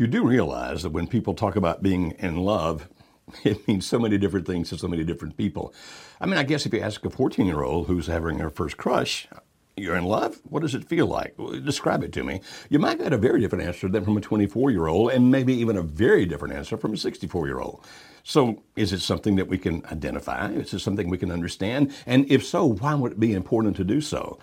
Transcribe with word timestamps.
You 0.00 0.06
do 0.06 0.26
realize 0.26 0.82
that 0.82 0.92
when 0.92 1.06
people 1.06 1.34
talk 1.34 1.56
about 1.56 1.82
being 1.82 2.12
in 2.12 2.38
love, 2.38 2.88
it 3.44 3.68
means 3.68 3.84
so 3.84 3.98
many 3.98 4.16
different 4.16 4.46
things 4.46 4.70
to 4.70 4.78
so 4.78 4.88
many 4.88 5.04
different 5.04 5.36
people. 5.36 5.74
I 6.22 6.24
mean, 6.24 6.38
I 6.38 6.42
guess 6.42 6.64
if 6.64 6.72
you 6.72 6.80
ask 6.80 7.04
a 7.04 7.10
14 7.10 7.44
year 7.44 7.62
old 7.62 7.86
who's 7.86 8.06
having 8.06 8.38
her 8.38 8.48
first 8.48 8.78
crush, 8.78 9.28
you're 9.76 9.96
in 9.96 10.06
love? 10.06 10.40
What 10.48 10.62
does 10.62 10.74
it 10.74 10.86
feel 10.86 11.06
like? 11.06 11.36
Describe 11.66 12.02
it 12.02 12.14
to 12.14 12.24
me. 12.24 12.40
You 12.70 12.78
might 12.78 12.96
get 12.96 13.12
a 13.12 13.18
very 13.18 13.42
different 13.42 13.64
answer 13.64 13.88
than 13.88 14.02
from 14.02 14.16
a 14.16 14.22
24 14.22 14.70
year 14.70 14.86
old, 14.86 15.10
and 15.10 15.30
maybe 15.30 15.52
even 15.52 15.76
a 15.76 15.82
very 15.82 16.24
different 16.24 16.54
answer 16.54 16.78
from 16.78 16.94
a 16.94 16.96
64 16.96 17.46
year 17.46 17.60
old. 17.60 17.84
So, 18.24 18.62
is 18.76 18.94
it 18.94 19.00
something 19.00 19.36
that 19.36 19.48
we 19.48 19.58
can 19.58 19.84
identify? 19.92 20.48
Is 20.48 20.72
it 20.72 20.78
something 20.78 21.10
we 21.10 21.18
can 21.18 21.30
understand? 21.30 21.94
And 22.06 22.24
if 22.32 22.46
so, 22.46 22.64
why 22.64 22.94
would 22.94 23.12
it 23.12 23.20
be 23.20 23.34
important 23.34 23.76
to 23.76 23.84
do 23.84 24.00
so? 24.00 24.38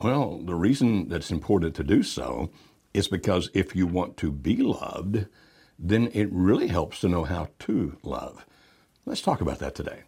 Well, 0.00 0.38
the 0.38 0.56
reason 0.56 1.08
that's 1.08 1.30
important 1.30 1.76
to 1.76 1.84
do 1.84 2.02
so 2.02 2.50
is 2.96 3.08
because 3.08 3.50
if 3.52 3.76
you 3.76 3.86
want 3.86 4.16
to 4.16 4.32
be 4.32 4.56
loved, 4.56 5.26
then 5.78 6.10
it 6.14 6.28
really 6.32 6.68
helps 6.68 7.00
to 7.00 7.08
know 7.08 7.24
how 7.24 7.48
to 7.60 7.98
love. 8.02 8.46
Let's 9.04 9.20
talk 9.20 9.40
about 9.40 9.58
that 9.58 9.74
today. 9.74 10.04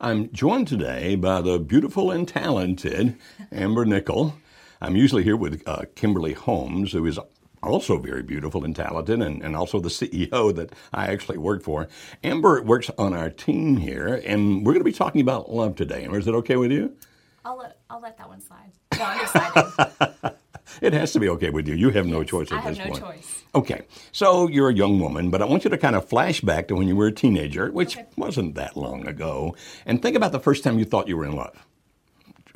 I'm 0.00 0.32
joined 0.32 0.66
today 0.68 1.14
by 1.14 1.42
the 1.42 1.58
beautiful 1.58 2.10
and 2.10 2.26
talented 2.26 3.16
Amber 3.52 3.84
Nickel. 3.84 4.34
I'm 4.80 4.96
usually 4.96 5.22
here 5.22 5.36
with 5.36 5.62
uh, 5.66 5.84
Kimberly 5.94 6.32
Holmes, 6.32 6.92
who 6.92 7.06
is 7.06 7.20
also 7.62 7.98
very 7.98 8.22
beautiful 8.22 8.64
and 8.64 8.74
talented, 8.74 9.20
and, 9.20 9.42
and 9.42 9.54
also 9.54 9.78
the 9.78 9.90
CEO 9.90 10.52
that 10.56 10.72
I 10.92 11.06
actually 11.06 11.38
work 11.38 11.62
for. 11.62 11.88
Amber 12.24 12.62
works 12.62 12.90
on 12.98 13.12
our 13.12 13.30
team 13.30 13.76
here, 13.76 14.20
and 14.26 14.66
we're 14.66 14.72
going 14.72 14.80
to 14.80 14.84
be 14.84 14.92
talking 14.92 15.20
about 15.20 15.52
love 15.52 15.76
today. 15.76 16.04
Amber, 16.04 16.18
is 16.18 16.24
that 16.24 16.34
okay 16.36 16.56
with 16.56 16.72
you? 16.72 16.96
I'll 17.44 17.58
let, 17.58 17.78
I'll 17.90 18.00
let 18.00 18.16
that 18.18 18.28
one 18.28 18.40
slide. 18.40 18.72
No, 18.98 19.04
I'm 19.04 19.20
excited. 19.20 20.34
It 20.80 20.92
has 20.92 21.12
to 21.12 21.20
be 21.20 21.28
okay 21.30 21.50
with 21.50 21.68
you. 21.68 21.74
You 21.74 21.90
have 21.90 22.06
no 22.06 22.24
choice 22.24 22.50
at 22.52 22.58
I 22.58 22.60
have 22.62 22.76
this 22.76 22.84
no 22.84 22.90
point. 22.90 23.02
choice. 23.04 23.42
Okay, 23.54 23.82
so 24.12 24.48
you're 24.48 24.70
a 24.70 24.74
young 24.74 24.98
woman, 25.00 25.30
but 25.30 25.42
I 25.42 25.44
want 25.44 25.64
you 25.64 25.70
to 25.70 25.78
kind 25.78 25.94
of 25.96 26.08
flash 26.08 26.40
back 26.40 26.68
to 26.68 26.74
when 26.74 26.88
you 26.88 26.96
were 26.96 27.08
a 27.08 27.12
teenager, 27.12 27.70
which 27.70 27.96
Okay. 27.98 28.06
wasn't 28.16 28.54
that 28.54 28.76
long 28.76 29.06
ago, 29.06 29.54
and 29.84 30.00
think 30.00 30.16
about 30.16 30.32
the 30.32 30.40
first 30.40 30.64
time 30.64 30.78
you 30.78 30.84
thought 30.84 31.08
you 31.08 31.16
were 31.16 31.26
in 31.26 31.36
love. 31.36 31.66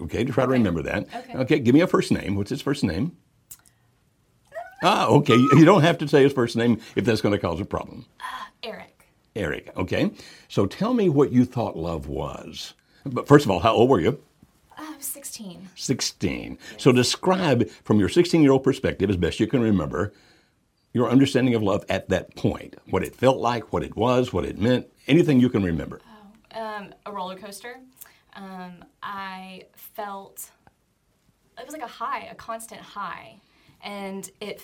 Okay, 0.00 0.24
to 0.24 0.32
try 0.32 0.44
to 0.44 0.50
remember 0.50 0.82
that. 0.82 1.06
Okay. 1.34 1.58
give 1.58 1.74
me 1.74 1.80
a 1.80 1.86
first 1.86 2.10
name. 2.12 2.34
What's 2.36 2.50
his 2.50 2.62
first 2.62 2.84
name? 2.84 3.16
Ah, 4.82 5.06
okay. 5.06 5.34
You 5.36 5.64
don't 5.64 5.82
have 5.82 5.98
to 5.98 6.08
say 6.08 6.22
his 6.22 6.32
first 6.34 6.54
name 6.56 6.80
if 6.96 7.04
that's 7.04 7.20
going 7.22 7.32
to 7.32 7.38
cause 7.38 7.60
a 7.60 7.64
problem. 7.64 8.04
Eric. 8.62 9.06
Eric, 9.34 9.70
okay? 9.76 10.10
So 10.48 10.66
tell 10.66 10.92
me 10.94 11.08
what 11.08 11.32
you 11.32 11.44
thought 11.44 11.76
love 11.76 12.08
was. 12.08 12.74
But 13.04 13.26
first 13.26 13.44
of 13.46 13.50
all, 13.50 13.60
how 13.60 13.72
old 13.74 13.88
were 13.88 14.00
you? 14.00 14.20
I 14.96 14.98
was 14.98 15.04
16. 15.08 15.68
16. 15.74 16.58
So 16.78 16.90
describe 16.90 17.68
from 17.68 18.00
your 18.00 18.08
16 18.08 18.40
year 18.40 18.52
old 18.52 18.64
perspective, 18.64 19.10
as 19.10 19.18
best 19.18 19.38
you 19.38 19.46
can 19.46 19.60
remember, 19.60 20.14
your 20.94 21.10
understanding 21.10 21.54
of 21.54 21.62
love 21.62 21.84
at 21.90 22.08
that 22.08 22.34
point. 22.34 22.76
What 22.88 23.04
it 23.04 23.14
felt 23.14 23.36
like, 23.36 23.74
what 23.74 23.82
it 23.82 23.94
was, 23.94 24.32
what 24.32 24.46
it 24.46 24.56
meant, 24.56 24.86
anything 25.06 25.38
you 25.38 25.50
can 25.50 25.62
remember. 25.62 26.00
Um, 26.52 26.94
a 27.04 27.12
roller 27.12 27.36
coaster. 27.36 27.76
Um, 28.32 28.86
I 29.02 29.64
felt 29.74 30.50
it 31.58 31.66
was 31.66 31.74
like 31.74 31.82
a 31.82 31.86
high, 31.86 32.28
a 32.30 32.34
constant 32.34 32.80
high, 32.80 33.36
and 33.82 34.30
it 34.40 34.62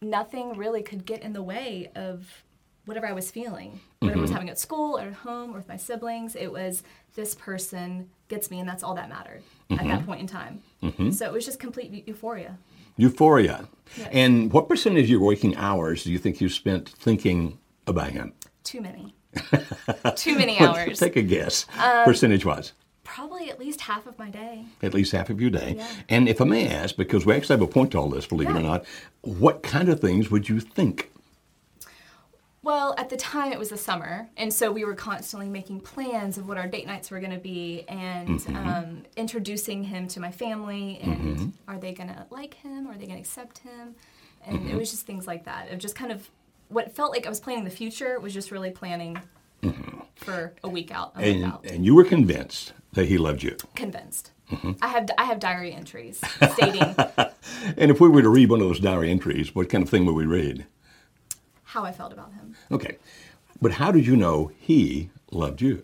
nothing 0.00 0.56
really 0.56 0.82
could 0.82 1.04
get 1.04 1.20
in 1.20 1.34
the 1.34 1.42
way 1.42 1.90
of 1.94 2.44
whatever 2.86 3.06
I 3.06 3.12
was 3.12 3.30
feeling. 3.30 3.78
Whatever 3.98 4.20
I 4.20 4.22
was 4.22 4.30
having 4.30 4.48
at 4.48 4.58
school 4.58 4.96
or 4.96 5.02
at 5.02 5.12
home 5.12 5.50
or 5.50 5.58
with 5.58 5.68
my 5.68 5.76
siblings, 5.76 6.34
it 6.34 6.50
was 6.50 6.82
this 7.14 7.34
person 7.34 8.08
gets 8.28 8.50
me, 8.50 8.58
and 8.58 8.66
that's 8.66 8.82
all 8.82 8.94
that 8.94 9.10
mattered 9.10 9.42
at 9.70 9.78
that 9.78 9.86
mm-hmm. 9.86 10.06
point 10.06 10.20
in 10.20 10.26
time. 10.26 10.62
Mm-hmm. 10.82 11.10
So 11.10 11.26
it 11.26 11.32
was 11.32 11.44
just 11.44 11.58
complete 11.58 12.06
euphoria. 12.06 12.58
Euphoria. 12.96 13.68
Yes. 13.96 14.08
And 14.12 14.52
what 14.52 14.68
percentage 14.68 15.04
of 15.04 15.10
your 15.10 15.20
waking 15.20 15.56
hours 15.56 16.04
do 16.04 16.12
you 16.12 16.18
think 16.18 16.40
you 16.40 16.48
spent 16.48 16.88
thinking 16.88 17.58
about 17.86 18.10
him? 18.10 18.32
Too 18.64 18.80
many. 18.80 19.14
Too 20.16 20.36
many 20.36 20.58
hours. 20.58 20.98
Take 20.98 21.16
a 21.16 21.22
guess, 21.22 21.66
um, 21.78 22.04
percentage 22.04 22.44
wise. 22.44 22.72
Probably 23.04 23.50
at 23.50 23.60
least 23.60 23.82
half 23.82 24.06
of 24.06 24.18
my 24.18 24.30
day. 24.30 24.64
At 24.82 24.94
least 24.94 25.12
half 25.12 25.30
of 25.30 25.40
your 25.40 25.50
day. 25.50 25.74
Yeah. 25.76 25.88
And 26.08 26.28
if 26.28 26.40
I 26.40 26.44
may 26.44 26.68
ask, 26.68 26.96
because 26.96 27.24
we 27.24 27.34
actually 27.34 27.54
have 27.54 27.62
a 27.62 27.70
point 27.70 27.92
to 27.92 27.98
all 27.98 28.08
this, 28.08 28.26
believe 28.26 28.48
it 28.48 28.56
or 28.56 28.60
not, 28.60 28.84
what 29.22 29.62
kind 29.62 29.88
of 29.88 30.00
things 30.00 30.30
would 30.30 30.48
you 30.48 30.58
think? 30.58 31.12
Well, 32.66 32.96
at 32.98 33.10
the 33.10 33.16
time 33.16 33.52
it 33.52 33.60
was 33.60 33.68
the 33.68 33.76
summer, 33.76 34.28
and 34.36 34.52
so 34.52 34.72
we 34.72 34.84
were 34.84 34.96
constantly 34.96 35.48
making 35.48 35.82
plans 35.82 36.36
of 36.36 36.48
what 36.48 36.58
our 36.58 36.66
date 36.66 36.84
nights 36.84 37.12
were 37.12 37.20
going 37.20 37.30
to 37.30 37.38
be, 37.38 37.84
and 37.86 38.40
mm-hmm. 38.40 38.56
um, 38.56 39.02
introducing 39.16 39.84
him 39.84 40.08
to 40.08 40.18
my 40.18 40.32
family. 40.32 40.98
And 41.00 41.16
mm-hmm. 41.16 41.48
are 41.68 41.78
they 41.78 41.92
going 41.92 42.08
to 42.08 42.26
like 42.30 42.54
him? 42.54 42.88
Are 42.88 42.94
they 42.94 43.06
going 43.06 43.18
to 43.18 43.20
accept 43.20 43.58
him? 43.58 43.94
And 44.44 44.56
it 44.56 44.62
mm-hmm. 44.62 44.78
was 44.78 44.90
just 44.90 45.06
things 45.06 45.28
like 45.28 45.44
that. 45.44 45.68
It 45.70 45.76
just 45.76 45.94
kind 45.94 46.10
of 46.10 46.28
what 46.66 46.92
felt 46.96 47.12
like 47.12 47.24
I 47.24 47.28
was 47.28 47.38
planning 47.38 47.62
the 47.62 47.70
future 47.70 48.18
was 48.18 48.34
just 48.34 48.50
really 48.50 48.72
planning 48.72 49.16
for 50.16 50.52
a 50.64 50.68
week 50.68 50.90
out, 50.90 51.12
a 51.14 51.20
And, 51.20 51.44
out. 51.44 51.64
and 51.66 51.84
you 51.84 51.94
were 51.94 52.02
convinced 52.02 52.72
that 52.94 53.06
he 53.06 53.16
loved 53.16 53.44
you. 53.44 53.56
Convinced. 53.76 54.32
I 54.82 54.88
have 54.88 55.08
I 55.18 55.24
have 55.24 55.38
diary 55.38 55.72
entries 55.72 56.20
stating 56.54 56.82
And 57.76 57.90
if 57.90 58.00
we 58.00 58.08
were 58.08 58.22
to 58.22 58.28
read 58.28 58.50
one 58.50 58.60
of 58.60 58.66
those 58.66 58.80
diary 58.80 59.10
entries, 59.10 59.54
what 59.54 59.68
kind 59.68 59.84
of 59.84 59.90
thing 59.90 60.04
would 60.06 60.16
we 60.16 60.26
read? 60.26 60.66
How 61.66 61.84
I 61.84 61.92
felt 61.92 62.12
about 62.12 62.32
him. 62.32 62.54
Okay. 62.70 62.96
But 63.60 63.72
how 63.72 63.90
did 63.90 64.06
you 64.06 64.16
know 64.16 64.50
he 64.58 65.10
loved 65.30 65.60
you? 65.60 65.82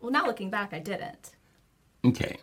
Well, 0.00 0.12
now 0.12 0.26
looking 0.26 0.50
back, 0.50 0.72
I 0.72 0.78
didn't. 0.78 1.32
Okay. 2.04 2.36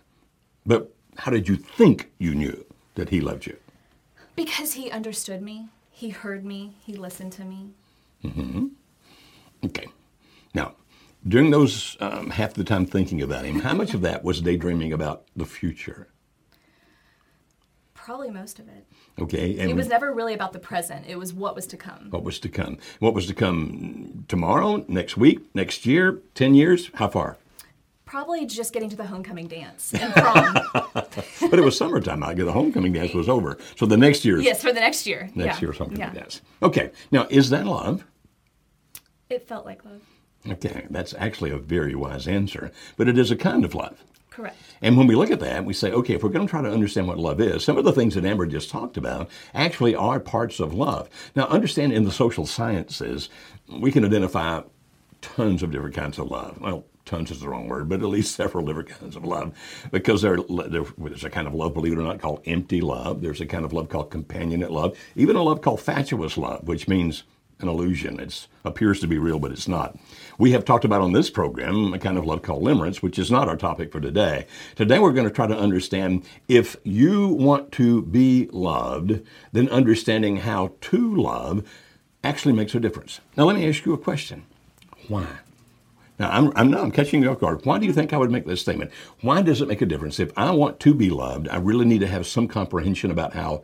But 0.66 0.92
how 1.18 1.32
did 1.32 1.48
you 1.48 1.56
think 1.56 2.12
you 2.18 2.34
knew 2.34 2.66
that 2.96 3.10
he 3.10 3.22
loved 3.22 3.46
you? 3.46 3.58
Because 4.36 4.74
he 4.74 4.90
understood 4.90 5.42
me, 5.42 5.68
he 5.92 6.10
heard 6.10 6.44
me, 6.44 6.76
he 6.84 6.96
listened 6.96 7.34
to 7.34 7.46
me. 7.46 7.70
Mm-hmm. 8.24 8.68
Okay. 9.66 9.88
Now, 10.56 10.74
during 11.28 11.52
those 11.52 11.96
um, 12.00 12.32
half 12.32 12.56
the 12.56 12.64
time 12.64 12.86
thinking 12.86 13.22
about 13.22 13.46
him, 13.46 13.60
how 13.60 13.74
much 13.76 13.94
of 13.94 14.02
that 14.02 14.24
was 14.24 14.42
daydreaming 14.42 14.92
about 14.92 15.26
the 15.36 15.46
future? 15.46 16.08
Probably 18.04 18.30
most 18.30 18.60
of 18.60 18.68
it. 18.68 18.86
Okay. 19.18 19.52
It 19.52 19.78
was 19.78 19.88
never 19.88 20.12
really 20.12 20.34
about 20.34 20.52
the 20.52 20.60
present, 20.60 21.06
it 21.08 21.18
was 21.18 21.34
what 21.34 21.56
was 21.56 21.66
to 21.68 21.78
come. 21.78 22.08
what 22.10 22.26
was 22.26 22.38
to 22.42 22.50
come? 22.50 22.78
What 23.00 23.14
was 23.14 23.28
to 23.28 23.34
come 23.34 24.26
tomorrow, 24.28 24.84
next 24.90 25.16
week, 25.16 25.40
next 25.56 25.86
year, 25.86 26.20
10 26.36 26.54
years? 26.54 26.92
How 26.96 27.08
far? 27.08 27.38
Probably 28.04 28.46
just 28.46 28.74
getting 28.74 28.90
to 28.90 28.98
the 28.98 29.06
homecoming 29.06 29.48
dance 29.48 29.94
and 29.94 30.14
prom. 30.14 30.58
But 31.50 31.60
it 31.60 31.64
was 31.64 31.78
summertime. 31.78 32.24
I 32.24 32.34
get 32.34 32.44
the 32.44 32.52
homecoming 32.52 32.92
dance 32.92 33.14
was 33.14 33.30
over. 33.30 33.58
So 33.78 33.86
the 33.86 33.96
next 33.96 34.26
year. 34.26 34.38
yes, 34.38 34.62
for 34.62 34.74
the 34.74 34.82
next 34.82 35.08
year. 35.08 35.30
next 35.34 35.62
yeah. 35.62 35.66
year's 35.66 35.78
homecoming 35.78 36.14
yeah. 36.14 36.14
dance. 36.14 36.42
Okay. 36.62 36.92
Now, 37.10 37.26
is 37.30 37.52
that 37.52 37.66
love? 37.66 38.04
It 39.30 39.48
felt 39.48 39.66
like 39.66 39.86
love. 39.86 40.02
Okay, 40.50 40.88
that's 40.90 41.14
actually 41.18 41.52
a 41.52 41.58
very 41.58 41.96
wise 41.96 42.28
answer, 42.28 42.74
but 42.98 43.08
it 43.08 43.18
is 43.18 43.32
a 43.32 43.38
kind 43.38 43.64
of 43.64 43.74
love. 43.74 44.04
Correct. 44.34 44.58
And 44.82 44.98
when 44.98 45.06
we 45.06 45.16
look 45.16 45.30
at 45.30 45.40
that, 45.42 45.64
we 45.64 45.74
say, 45.74 45.92
okay, 45.92 46.16
if 46.16 46.24
we're 46.24 46.30
going 46.30 46.48
to 46.48 46.50
try 46.50 46.62
to 46.64 46.72
understand 46.72 47.08
what 47.08 47.20
love 47.20 47.40
is, 47.40 47.64
some 47.64 47.78
of 47.78 47.84
the 47.86 47.92
things 47.94 48.16
that 48.16 48.26
Amber 48.26 48.48
just 48.48 48.70
talked 48.72 48.98
about 48.98 49.30
actually 49.54 49.94
are 49.96 50.20
parts 50.20 50.60
of 50.60 50.74
love. 50.74 51.08
Now, 51.36 51.46
understand 51.46 51.94
in 51.94 52.04
the 52.04 52.12
social 52.12 52.48
sciences, 52.48 53.30
we 53.70 53.92
can 53.92 54.04
identify 54.04 54.62
tons 55.22 55.62
of 55.62 55.72
different 55.72 55.96
kinds 55.96 56.18
of 56.18 56.32
love. 56.32 56.60
Well, 56.60 56.84
tons 57.06 57.30
is 57.30 57.42
the 57.42 57.48
wrong 57.50 57.68
word, 57.68 57.88
but 57.90 58.02
at 58.02 58.08
least 58.10 58.36
several 58.36 58.66
different 58.66 58.90
kinds 58.90 59.16
of 59.16 59.24
love. 59.24 59.54
Because 59.92 60.24
there, 60.24 60.38
there- 60.68 60.84
there's 60.98 61.24
a 61.24 61.30
kind 61.30 61.48
of 61.48 61.54
love, 61.54 61.76
believe 61.76 61.94
it 61.94 62.00
or 62.00 62.04
not, 62.04 62.20
called 62.20 62.42
empty 62.46 62.82
love. 62.82 63.22
There's 63.22 63.40
a 63.42 63.46
kind 63.46 63.66
of 63.66 63.72
love 63.72 63.90
called 63.90 64.10
companionate 64.10 64.72
love. 64.72 64.98
Even 65.16 65.36
a 65.36 65.44
love 65.44 65.62
called 65.62 65.80
fatuous 65.80 66.38
love, 66.40 66.68
which 66.68 66.88
means 66.88 67.24
an 67.60 67.68
illusion. 67.68 68.20
It 68.20 68.48
appears 68.66 69.00
to 69.00 69.08
be 69.08 69.18
real, 69.18 69.40
but 69.40 69.52
it's 69.52 69.68
not. 69.68 69.98
We 70.38 70.52
have 70.52 70.66
talked 70.66 70.86
about 70.86 71.02
on 71.02 71.14
this 71.14 71.30
program 71.30 71.94
a 71.94 72.00
kind 72.00 72.18
of 72.18 72.26
love 72.26 72.42
called 72.42 72.64
limerence, 72.64 72.98
which 72.98 73.20
is 73.20 73.32
not 73.32 73.48
our 73.48 73.58
topic 73.58 73.92
for 73.92 74.00
today. 74.00 74.48
Today 74.76 75.00
we're 75.00 75.14
going 75.14 75.28
to 75.28 75.34
try 75.34 75.48
to 75.48 75.58
understand 75.58 76.26
if 76.48 76.76
you 76.84 77.28
want 77.28 77.72
to 77.74 78.02
be 78.04 78.50
loved, 78.52 79.22
then 79.52 79.70
understanding 79.70 80.38
how 80.38 80.74
to 80.82 81.16
love 81.16 81.68
actually 82.24 82.54
makes 82.54 82.76
a 82.76 82.80
difference. 82.80 83.22
Now 83.38 83.46
let 83.46 83.56
me 83.56 83.68
ask 83.68 83.86
you 83.86 83.94
a 83.94 83.98
question. 83.98 84.46
Why? 85.08 85.28
Now 86.20 86.30
I'm, 86.30 86.52
I'm 86.56 86.72
now 86.72 86.82
I'm 86.82 86.92
catching 86.92 87.24
you 87.24 87.30
off 87.30 87.40
guard. 87.40 87.66
Why 87.66 87.80
do 87.80 87.86
you 87.86 87.94
think 87.94 88.14
I 88.14 88.18
would 88.18 88.32
make 88.32 88.46
this 88.46 88.62
statement? 88.62 88.92
Why 89.22 89.42
does 89.42 89.62
it 89.62 89.68
make 89.68 89.82
a 89.82 89.86
difference? 89.86 90.20
If 90.20 90.32
I 90.38 90.52
want 90.52 90.80
to 90.82 90.94
be 90.94 91.10
loved, 91.10 91.48
I 91.50 91.58
really 91.58 91.86
need 91.86 92.02
to 92.02 92.08
have 92.08 92.28
some 92.28 92.48
comprehension 92.48 93.12
about 93.12 93.34
how 93.34 93.64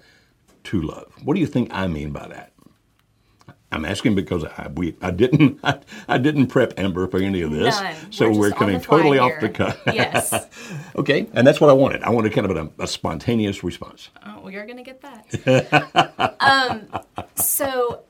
to 0.66 0.82
love. 0.82 1.14
What 1.24 1.36
do 1.36 1.40
you 1.40 1.48
think 1.48 1.70
I 1.72 1.88
mean 1.88 2.12
by 2.12 2.28
that? 2.28 2.52
I'm 3.72 3.86
asking 3.86 4.16
because 4.16 4.44
I, 4.44 4.70
we, 4.74 4.96
I 5.02 5.12
didn't 5.12 5.60
I, 5.64 5.80
I 6.08 6.18
didn't 6.18 6.48
prep 6.48 6.74
Amber 6.78 7.08
for 7.08 7.18
any 7.18 7.42
of 7.42 7.52
this, 7.52 7.80
None. 7.80 8.12
so 8.12 8.30
We're 8.32 8.40
we're, 8.40 8.52
coming 8.52 8.80
totally 8.82 9.20
off 9.20 9.40
the 9.40 9.50
cuff. 9.50 9.80
Yes. 9.94 10.34
okay, 10.96 11.28
and 11.34 11.46
that's 11.46 11.62
what 11.62 11.70
I 11.70 11.74
wanted. 11.74 12.04
I 12.04 12.10
wanted 12.10 12.34
kind 12.34 12.50
of 12.50 12.58
a, 12.58 12.84
a 12.84 12.88
spontaneous 12.88 13.64
response. 13.64 14.10
Oh, 14.26 14.42
well, 14.42 14.52
you're 14.52 14.66
gonna 14.66 14.84
get 14.84 15.02
that. 15.02 16.36
um, 16.40 16.88
so 17.36 18.04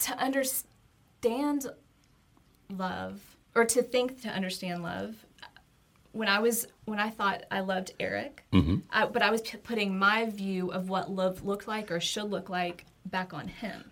to 0.00 0.18
understand 0.18 1.66
love, 2.70 3.20
or 3.54 3.64
to 3.64 3.82
think 3.82 4.22
to 4.22 4.28
understand 4.28 4.82
love, 4.82 5.14
when 6.12 6.28
I 6.28 6.38
was 6.40 6.66
when 6.84 6.98
I 6.98 7.08
thought 7.10 7.44
I 7.50 7.60
loved 7.60 7.92
Eric, 7.98 8.44
I, 8.90 9.06
but 9.06 9.22
I 9.22 9.30
was 9.30 9.40
p- 9.40 9.56
putting 9.58 9.98
my 9.98 10.26
view 10.26 10.70
of 10.70 10.88
what 10.90 11.10
love 11.10 11.44
looked 11.44 11.66
like 11.66 11.90
or 11.90 11.98
should 12.00 12.30
look 12.30 12.50
like 12.50 12.84
back 13.06 13.34
on 13.34 13.48
him. 13.48 13.90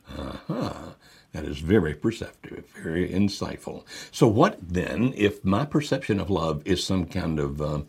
That 1.32 1.44
is 1.44 1.60
very 1.60 1.94
perceptive, 1.94 2.64
very 2.82 3.08
insightful. 3.08 3.84
So, 4.10 4.26
what 4.28 4.58
then 4.60 5.14
if 5.16 5.42
my 5.44 5.64
perception 5.64 6.20
of 6.20 6.28
love 6.28 6.62
is 6.66 6.84
some 6.84 7.06
kind 7.06 7.38
of 7.38 7.62
uh, 7.62 7.80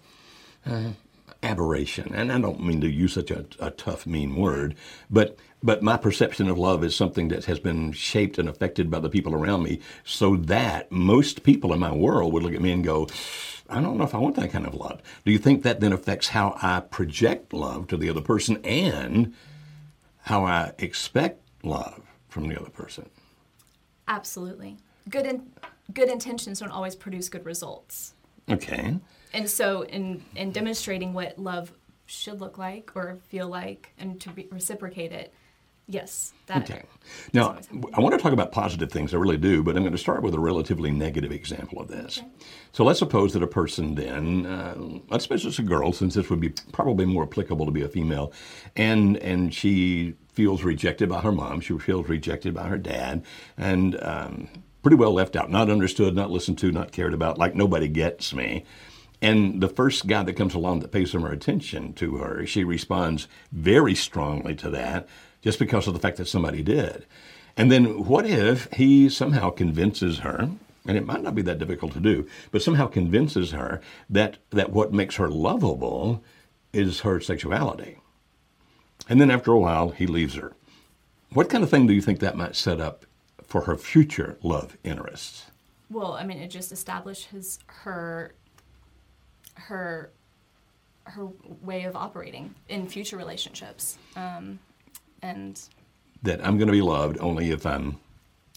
uh, 0.66 0.92
aberration? 1.42 2.16
And 2.16 2.32
I 2.32 2.40
don't 2.40 2.64
mean 2.64 2.80
to 2.82 2.90
use 2.90 3.14
such 3.14 3.32
a, 3.32 3.46
a 3.60 3.72
tough, 3.72 4.06
mean 4.06 4.36
word, 4.36 4.76
but 5.10 5.38
but 5.62 5.82
my 5.82 5.98
perception 5.98 6.50
of 6.50 6.58
love 6.58 6.84
is 6.84 6.96
something 6.96 7.30
that 7.30 7.46
has 7.46 7.60
been 7.60 7.92
shaped 7.92 8.38
and 8.38 8.48
affected 8.48 8.90
by 8.90 9.00
the 9.00 9.10
people 9.10 9.34
around 9.34 9.64
me, 9.64 9.80
so 10.06 10.38
that 10.38 10.92
most 10.92 11.44
people 11.44 11.74
in 11.74 11.80
my 11.80 11.92
world 11.94 12.32
would 12.34 12.44
look 12.44 12.54
at 12.54 12.62
me 12.62 12.72
and 12.72 12.84
go. 12.84 13.08
I 13.70 13.82
don't 13.82 13.98
know 13.98 14.04
if 14.04 14.14
I 14.14 14.20
want 14.20 14.36
that 14.36 14.52
kind 14.52 14.68
of 14.68 14.76
love. 14.76 15.02
Do 15.26 15.32
you 15.32 15.40
think 15.40 15.64
that 15.64 15.80
then 15.80 15.94
affects 15.94 16.30
how 16.30 16.58
I 16.62 16.82
project 16.82 17.54
love 17.54 17.88
to 17.88 17.98
the 17.98 18.10
other 18.10 18.22
person 18.22 18.58
and 18.64 19.34
how 20.24 20.46
I 20.46 20.72
expect 20.80 21.42
love 21.64 22.02
from 22.30 22.48
the 22.48 22.60
other 22.60 22.70
person? 22.70 23.10
Absolutely, 24.08 24.78
good 25.10 25.26
in, 25.26 25.52
good 25.94 26.10
intentions 26.10 26.60
don't 26.60 26.72
always 26.72 26.96
produce 26.96 27.30
good 27.30 27.46
results. 27.46 28.14
Okay. 28.50 28.98
And 29.34 29.50
so, 29.50 29.84
in 29.84 30.24
in 30.36 30.52
demonstrating 30.52 31.14
what 31.14 31.38
love 31.40 31.72
should 32.06 32.42
look 32.42 32.58
like 32.58 32.92
or 32.96 33.18
feel 33.28 33.48
like, 33.48 33.94
and 33.98 34.20
to 34.22 34.32
re- 34.32 34.48
reciprocate 34.52 35.12
it, 35.12 35.34
yes, 35.88 36.34
that. 36.48 36.70
Okay. 36.70 36.84
Now. 37.34 37.58
I 37.94 38.00
want 38.00 38.14
to 38.14 38.22
talk 38.22 38.34
about 38.34 38.52
positive 38.52 38.92
things. 38.92 39.14
I 39.14 39.18
really 39.18 39.38
do, 39.38 39.64
but 39.64 39.76
I'm 39.76 39.84
going 39.84 39.92
to 39.94 39.98
start 39.98 40.24
with 40.24 40.34
a 40.34 40.40
relatively 40.40 40.92
negative 40.92 41.32
example 41.32 41.80
of 41.80 41.88
this. 41.88 42.22
So 42.72 42.84
let's 42.84 43.00
suppose 43.00 43.34
that 43.34 43.44
a 43.44 43.48
person 43.48 43.96
then, 43.96 44.46
uh, 44.46 44.76
let's 45.10 45.26
suppose 45.26 45.46
it's 45.46 45.60
a 45.60 45.64
girl, 45.64 45.94
since 45.94 46.16
this 46.16 46.30
would 46.30 46.40
be 46.40 46.50
probably 46.72 47.06
more 47.06 47.24
applicable 47.24 47.66
to 47.66 47.72
be 47.72 47.82
a 47.82 47.88
female, 47.88 48.34
and 48.76 49.18
and 49.18 49.54
she 49.54 50.16
feels 50.34 50.64
rejected 50.64 51.10
by 51.10 51.22
her 51.22 51.32
mom. 51.32 51.62
She 51.62 51.78
feels 51.78 52.10
rejected 52.10 52.54
by 52.54 52.68
her 52.68 52.78
dad, 52.78 53.24
and 53.58 54.02
um, 54.02 54.48
pretty 54.82 54.98
well 54.98 55.14
left 55.14 55.36
out, 55.36 55.50
not 55.50 55.70
understood, 55.70 56.16
not 56.16 56.32
listened 56.32 56.58
to, 56.60 56.72
not 56.72 56.92
cared 56.92 57.14
about, 57.14 57.38
like 57.38 57.56
nobody 57.56 57.88
gets 57.88 58.34
me. 58.34 58.66
And 59.22 59.62
the 59.62 59.70
first 59.70 60.08
guy 60.08 60.24
that 60.24 60.34
comes 60.36 60.54
along 60.54 60.82
that 60.82 60.92
pays 60.92 61.12
some 61.12 61.24
attention 61.24 61.94
to 61.94 62.18
her, 62.18 62.46
she 62.46 62.66
responds 62.66 63.30
very 63.54 63.96
strongly 63.96 64.54
to 64.56 64.70
that 64.72 65.08
just 65.44 65.60
because 65.60 65.88
of 65.88 65.94
the 65.94 66.00
fact 66.00 66.18
that 66.18 66.28
somebody 66.28 66.64
did. 66.64 67.06
And 67.56 67.72
then 67.72 68.06
what 68.06 68.26
if 68.26 68.68
he 68.74 69.10
somehow 69.10 69.52
convinces 69.52 70.20
her, 70.20 70.50
and 70.88 70.98
it 70.98 71.06
might 71.06 71.22
not 71.22 71.36
be 71.36 71.44
that 71.44 71.60
difficult 71.60 71.94
to 71.94 72.00
do, 72.00 72.28
but 72.52 72.64
somehow 72.64 72.88
convinces 72.88 73.52
her 73.52 73.82
that, 74.10 74.38
that 74.50 74.72
what 74.72 74.92
makes 74.92 75.18
her 75.18 75.30
lovable 75.30 76.24
is 76.72 77.02
her 77.02 77.20
sexuality. 77.20 77.98
And 79.08 79.22
then 79.22 79.30
after 79.30 79.52
a 79.52 79.60
while, 79.60 79.90
he 79.90 80.08
leaves 80.08 80.36
her. 80.36 80.54
What 81.34 81.50
kind 81.50 81.64
of 81.64 81.70
thing 81.70 81.88
do 81.88 81.94
you 81.94 82.02
think 82.02 82.20
that 82.20 82.38
might 82.38 82.56
set 82.56 82.80
up 82.80 83.06
for 83.46 83.62
her 83.62 83.78
future 83.78 84.38
love 84.42 84.78
interests? 84.84 85.46
Well, 85.90 86.14
I 86.14 86.24
mean, 86.24 86.38
it 86.38 86.48
just 86.48 86.72
establishes 86.72 87.60
her 87.68 88.34
her 89.56 90.12
her 91.06 91.28
way 91.62 91.84
of 91.84 91.96
operating 91.96 92.56
in 92.70 92.88
future 92.88 93.18
relationships, 93.18 93.98
um, 94.16 94.58
and 95.24 95.60
That 96.22 96.46
I'm 96.46 96.58
going 96.58 96.68
to 96.68 96.74
be 96.74 96.82
loved 96.82 97.18
only 97.20 97.50
if 97.52 97.66
I'm 97.66 97.98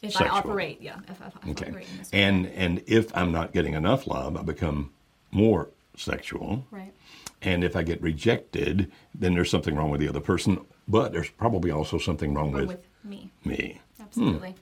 if 0.02 0.12
Sexual. 0.12 0.28
I 0.30 0.38
operate, 0.38 0.82
yeah, 0.82 0.98
if 1.08 1.22
I, 1.22 1.26
if 1.28 1.34
I 1.42 1.50
Okay. 1.50 1.86
And 2.12 2.46
and 2.48 2.82
if 2.86 3.16
I'm 3.16 3.32
not 3.32 3.52
getting 3.52 3.72
enough 3.74 4.06
love, 4.06 4.36
I 4.36 4.42
become 4.42 4.92
more 5.30 5.70
sexual. 5.96 6.64
right, 6.70 6.92
And 7.40 7.64
if 7.64 7.74
I 7.74 7.82
get 7.82 8.00
rejected, 8.02 8.92
then 9.14 9.34
there's 9.34 9.50
something 9.50 9.74
wrong 9.74 9.90
with 9.90 10.00
the 10.00 10.08
other 10.08 10.20
person. 10.20 10.60
But 10.86 11.12
there's 11.12 11.30
probably 11.30 11.70
also 11.70 11.98
something 11.98 12.34
wrong 12.34 12.52
with, 12.52 12.68
with 12.68 12.84
me, 13.02 13.30
me. 13.44 13.80
absolutely. 14.00 14.50
Hmm. 14.50 14.56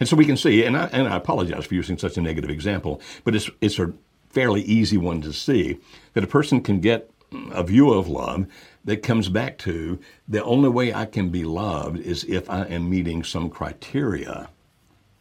And 0.00 0.08
so 0.08 0.16
we 0.16 0.26
can 0.26 0.36
see, 0.36 0.64
and 0.64 0.76
I, 0.76 0.86
and 0.86 1.08
I 1.08 1.16
apologize 1.16 1.64
for 1.64 1.74
using 1.74 1.96
such 1.96 2.16
a 2.18 2.20
negative 2.20 2.50
example, 2.50 3.00
but 3.24 3.34
it's, 3.34 3.48
it's 3.60 3.78
a 3.78 3.92
fairly 4.28 4.62
easy 4.62 4.96
one 4.98 5.22
to 5.22 5.32
see 5.32 5.78
that 6.14 6.24
a 6.24 6.26
person 6.26 6.60
can 6.60 6.80
get 6.80 7.08
a 7.52 7.62
view 7.62 7.92
of 7.92 8.08
love 8.08 8.46
that 8.84 9.02
comes 9.02 9.28
back 9.28 9.58
to 9.58 9.98
the 10.28 10.42
only 10.42 10.68
way 10.68 10.92
I 10.92 11.06
can 11.06 11.28
be 11.28 11.44
loved 11.44 11.98
is 11.98 12.24
if 12.24 12.48
I 12.50 12.64
am 12.64 12.90
meeting 12.90 13.22
some 13.22 13.48
criteria 13.48 14.48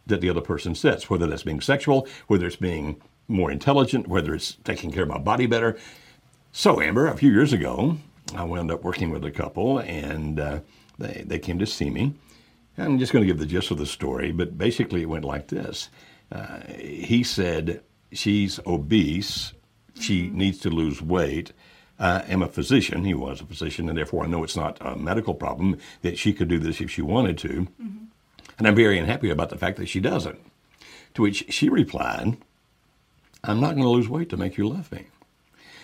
that 0.07 0.21
the 0.21 0.29
other 0.29 0.41
person 0.41 0.75
sets, 0.75 1.09
whether 1.09 1.27
that's 1.27 1.43
being 1.43 1.61
sexual, 1.61 2.07
whether 2.27 2.47
it's 2.47 2.55
being 2.55 3.01
more 3.27 3.51
intelligent, 3.51 4.07
whether 4.07 4.33
it's 4.33 4.57
taking 4.63 4.91
care 4.91 5.03
of 5.03 5.09
my 5.09 5.17
body 5.17 5.45
better. 5.45 5.77
So, 6.51 6.81
Amber, 6.81 7.07
a 7.07 7.15
few 7.15 7.31
years 7.31 7.53
ago, 7.53 7.97
I 8.35 8.43
wound 8.43 8.71
up 8.71 8.83
working 8.83 9.09
with 9.09 9.23
a 9.23 9.31
couple, 9.31 9.79
and 9.79 10.39
uh, 10.39 10.59
they, 10.97 11.23
they 11.25 11.39
came 11.39 11.59
to 11.59 11.65
see 11.65 11.89
me. 11.89 12.13
I'm 12.77 12.99
just 12.99 13.13
going 13.13 13.23
to 13.23 13.27
give 13.27 13.39
the 13.39 13.45
gist 13.45 13.71
of 13.71 13.77
the 13.77 13.85
story, 13.85 14.31
but 14.31 14.57
basically 14.57 15.01
it 15.01 15.09
went 15.09 15.25
like 15.25 15.47
this. 15.47 15.89
Uh, 16.31 16.59
he 16.77 17.23
said, 17.23 17.83
She's 18.13 18.59
obese, 18.65 19.53
she 19.99 20.29
needs 20.29 20.57
to 20.59 20.69
lose 20.69 21.01
weight. 21.01 21.53
I 22.01 22.21
am 22.21 22.41
a 22.41 22.47
physician, 22.47 23.05
he 23.05 23.13
was 23.13 23.41
a 23.41 23.45
physician, 23.45 23.87
and 23.87 23.97
therefore 23.97 24.23
I 24.23 24.27
know 24.27 24.43
it's 24.43 24.55
not 24.55 24.77
a 24.81 24.95
medical 24.95 25.35
problem, 25.35 25.77
that 26.01 26.17
she 26.17 26.33
could 26.33 26.47
do 26.47 26.59
this 26.59 26.81
if 26.81 26.89
she 26.89 27.01
wanted 27.01 27.37
to. 27.39 27.47
Mm-hmm. 27.47 28.05
And 28.57 28.67
I'm 28.67 28.75
very 28.75 28.97
unhappy 28.97 29.29
about 29.29 29.49
the 29.49 29.57
fact 29.57 29.77
that 29.77 29.87
she 29.87 29.99
doesn't. 29.99 30.39
To 31.13 31.21
which 31.21 31.51
she 31.53 31.69
replied, 31.69 32.37
I'm 33.43 33.59
not 33.59 33.71
going 33.71 33.83
to 33.83 33.89
lose 33.89 34.09
weight 34.09 34.29
to 34.29 34.37
make 34.37 34.57
you 34.57 34.67
love 34.67 34.91
me. 34.91 35.07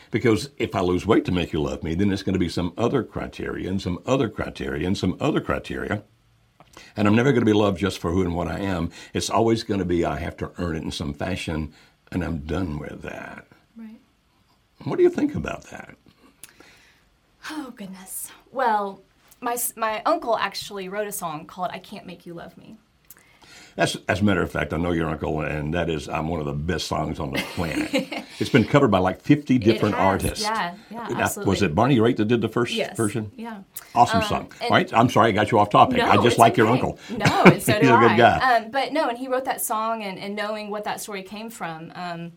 Because 0.10 0.50
if 0.58 0.74
I 0.74 0.82
lose 0.82 1.06
weight 1.06 1.26
to 1.26 1.32
make 1.32 1.54
you 1.54 1.62
love 1.62 1.84
me, 1.84 1.94
then 1.94 2.12
it's 2.12 2.24
going 2.24 2.34
to 2.34 2.40
be 2.40 2.50
some 2.50 2.74
other 2.78 3.04
criteria 3.04 3.70
and 3.70 3.82
some 3.82 4.00
other 4.06 4.30
criteria 4.30 4.88
and 4.88 4.98
some 4.98 5.18
other 5.20 5.42
criteria. 5.42 6.04
And 6.96 7.08
I'm 7.08 7.16
never 7.16 7.32
going 7.32 7.42
to 7.42 7.52
be 7.52 7.54
loved 7.54 7.80
just 7.80 8.00
for 8.00 8.12
who 8.12 8.22
and 8.22 8.36
what 8.36 8.48
I 8.48 8.60
am. 8.60 8.92
It's 9.14 9.30
always 9.30 9.64
going 9.64 9.80
to 9.80 9.86
be 9.86 10.06
I 10.06 10.20
have 10.20 10.38
to 10.38 10.52
earn 10.58 10.76
it 10.78 10.84
in 10.84 10.92
some 10.92 11.14
fashion, 11.14 11.74
and 12.12 12.24
I'm 12.24 12.40
done 12.40 12.80
with 12.80 13.02
that. 13.02 13.48
Right. 13.76 14.00
What 14.84 14.98
do 14.98 15.04
you 15.04 15.10
think 15.10 15.36
about 15.36 15.64
that? 15.66 15.98
Oh 17.50 17.74
goodness. 17.76 18.30
Well, 18.52 19.02
my 19.42 19.58
my 19.76 20.02
uncle 20.06 20.38
actually 20.38 20.90
wrote 20.90 21.08
a 21.08 21.12
song 21.12 21.46
called 21.46 21.70
"I 21.72 21.80
Can't 21.80 22.06
Make 22.06 22.26
You 22.26 22.34
Love 22.34 22.58
Me." 22.58 22.78
As, 23.78 23.96
as 24.08 24.22
a 24.22 24.24
matter 24.24 24.42
of 24.42 24.50
fact, 24.52 24.74
I 24.74 24.78
know 24.78 24.92
your 24.92 25.08
uncle, 25.08 25.42
and 25.42 25.72
that 25.76 25.88
is 25.88 26.10
um, 26.10 26.30
one 26.30 26.40
of 26.40 26.48
the 26.48 26.54
best 26.54 26.88
songs 26.88 27.20
on 27.20 27.32
the 27.32 27.38
planet. 27.54 27.92
it's 28.40 28.50
been 28.50 28.66
covered 28.66 28.88
by 28.88 28.98
like 28.98 29.22
50 29.22 29.60
different 29.60 29.94
has, 29.94 30.04
artists. 30.04 30.42
yeah, 30.44 30.74
yeah, 30.90 31.08
Now, 31.10 31.20
absolutely. 31.20 31.50
Was 31.52 31.62
it 31.62 31.76
Bonnie 31.76 31.98
Raitt 32.00 32.16
that 32.18 32.26
did 32.26 32.42
the 32.42 32.50
first 32.50 32.74
Yes. 32.74 32.98
version? 32.98 33.32
Yeah. 33.36 33.62
Awesome 33.94 34.22
Um, 34.22 34.28
song. 34.28 34.52
All 34.62 34.70
right, 34.72 34.92
I'm 34.96 35.10
sorry 35.12 35.30
I 35.30 35.32
got 35.32 35.52
you 35.52 35.60
off 35.60 35.70
topic. 35.70 36.02
I 36.02 36.18
just 36.24 36.40
like 36.40 36.58
your 36.58 36.66
uncle. 36.66 36.98
No, 37.16 37.26
and 37.46 37.62
so 37.62 37.74
do 37.74 37.82
He's 37.82 37.90
a 37.90 37.98
good 38.00 38.12
I. 38.14 38.18
guy. 38.18 38.56
Um, 38.56 38.72
but 38.72 38.94
no, 38.94 39.10
and 39.10 39.18
he 39.18 39.28
wrote 39.28 39.46
that 39.46 39.62
song, 39.62 40.02
and, 40.02 40.18
and 40.18 40.36
knowing 40.36 40.72
what 40.72 40.84
that 40.86 41.00
story 41.00 41.22
came 41.22 41.52
from, 41.52 41.92
um, 41.94 42.32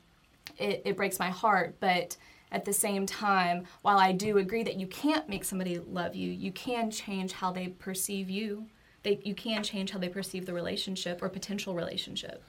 it, 0.59 0.83
it 0.85 0.97
breaks 0.99 1.19
my 1.19 1.31
heart. 1.31 1.77
But 1.81 2.19
at 2.53 2.65
the 2.65 2.73
same 2.73 3.07
time, 3.07 3.65
while 3.83 3.99
I 3.99 4.13
do 4.13 4.39
agree 4.39 4.63
that 4.65 4.77
you 4.79 4.87
can't 4.87 5.29
make 5.29 5.45
somebody 5.45 5.79
love 5.79 6.15
you, 6.15 6.31
you 6.31 6.53
can 6.53 6.91
change 6.91 7.33
how 7.33 7.53
they 7.53 7.69
perceive 7.69 8.29
you. 8.29 8.67
They, 9.03 9.21
you 9.25 9.35
can 9.35 9.63
change 9.63 9.93
how 9.93 9.99
they 9.99 10.09
perceive 10.09 10.47
the 10.47 10.53
relationship 10.53 11.23
or 11.23 11.29
potential 11.29 11.75
relationship. 11.75 12.43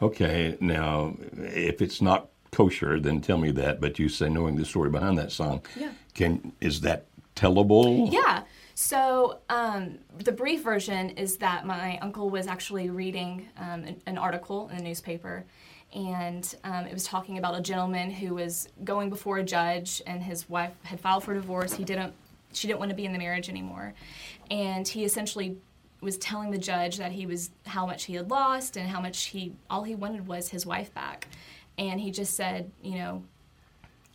Okay, 0.00 0.56
now 0.60 1.16
if 1.38 1.80
it's 1.80 2.02
not 2.02 2.28
kosher, 2.52 3.00
then 3.00 3.20
tell 3.20 3.38
me 3.38 3.50
that. 3.52 3.80
But 3.80 3.98
you 3.98 4.08
say 4.08 4.28
knowing 4.28 4.56
the 4.56 4.64
story 4.64 4.90
behind 4.90 5.18
that 5.18 5.32
song, 5.32 5.62
Yeah. 5.74 5.90
can 6.14 6.52
is 6.60 6.82
that 6.82 7.06
tellable? 7.34 8.12
Yeah. 8.12 8.42
So 8.74 9.38
um, 9.48 9.98
the 10.18 10.32
brief 10.32 10.62
version 10.62 11.10
is 11.10 11.38
that 11.38 11.66
my 11.66 11.98
uncle 12.02 12.28
was 12.28 12.46
actually 12.46 12.90
reading 12.90 13.48
um, 13.56 13.84
an, 13.84 14.02
an 14.06 14.18
article 14.18 14.68
in 14.68 14.76
the 14.76 14.82
newspaper, 14.82 15.46
and 15.96 16.54
um, 16.62 16.84
it 16.84 16.92
was 16.92 17.04
talking 17.04 17.38
about 17.38 17.58
a 17.58 17.60
gentleman 17.62 18.10
who 18.10 18.34
was 18.34 18.68
going 18.84 19.08
before 19.08 19.38
a 19.38 19.42
judge, 19.42 20.02
and 20.06 20.22
his 20.22 20.48
wife 20.48 20.72
had 20.82 21.00
filed 21.00 21.24
for 21.24 21.32
divorce. 21.32 21.72
He 21.72 21.84
didn't. 21.84 22.12
She 22.52 22.68
didn't 22.68 22.78
want 22.78 22.90
to 22.90 22.94
be 22.94 23.06
in 23.06 23.12
the 23.12 23.18
marriage 23.18 23.48
anymore, 23.48 23.94
and 24.50 24.86
he 24.86 25.04
essentially 25.04 25.56
was 26.02 26.18
telling 26.18 26.50
the 26.50 26.58
judge 26.58 26.98
that 26.98 27.12
he 27.12 27.24
was 27.24 27.50
how 27.64 27.86
much 27.86 28.04
he 28.04 28.14
had 28.14 28.30
lost 28.30 28.76
and 28.76 28.88
how 28.88 29.00
much 29.00 29.24
he 29.24 29.54
all 29.70 29.84
he 29.84 29.94
wanted 29.94 30.26
was 30.26 30.50
his 30.50 30.66
wife 30.66 30.92
back, 30.92 31.28
and 31.78 31.98
he 31.98 32.10
just 32.10 32.34
said, 32.34 32.70
you 32.82 32.96
know, 32.96 33.22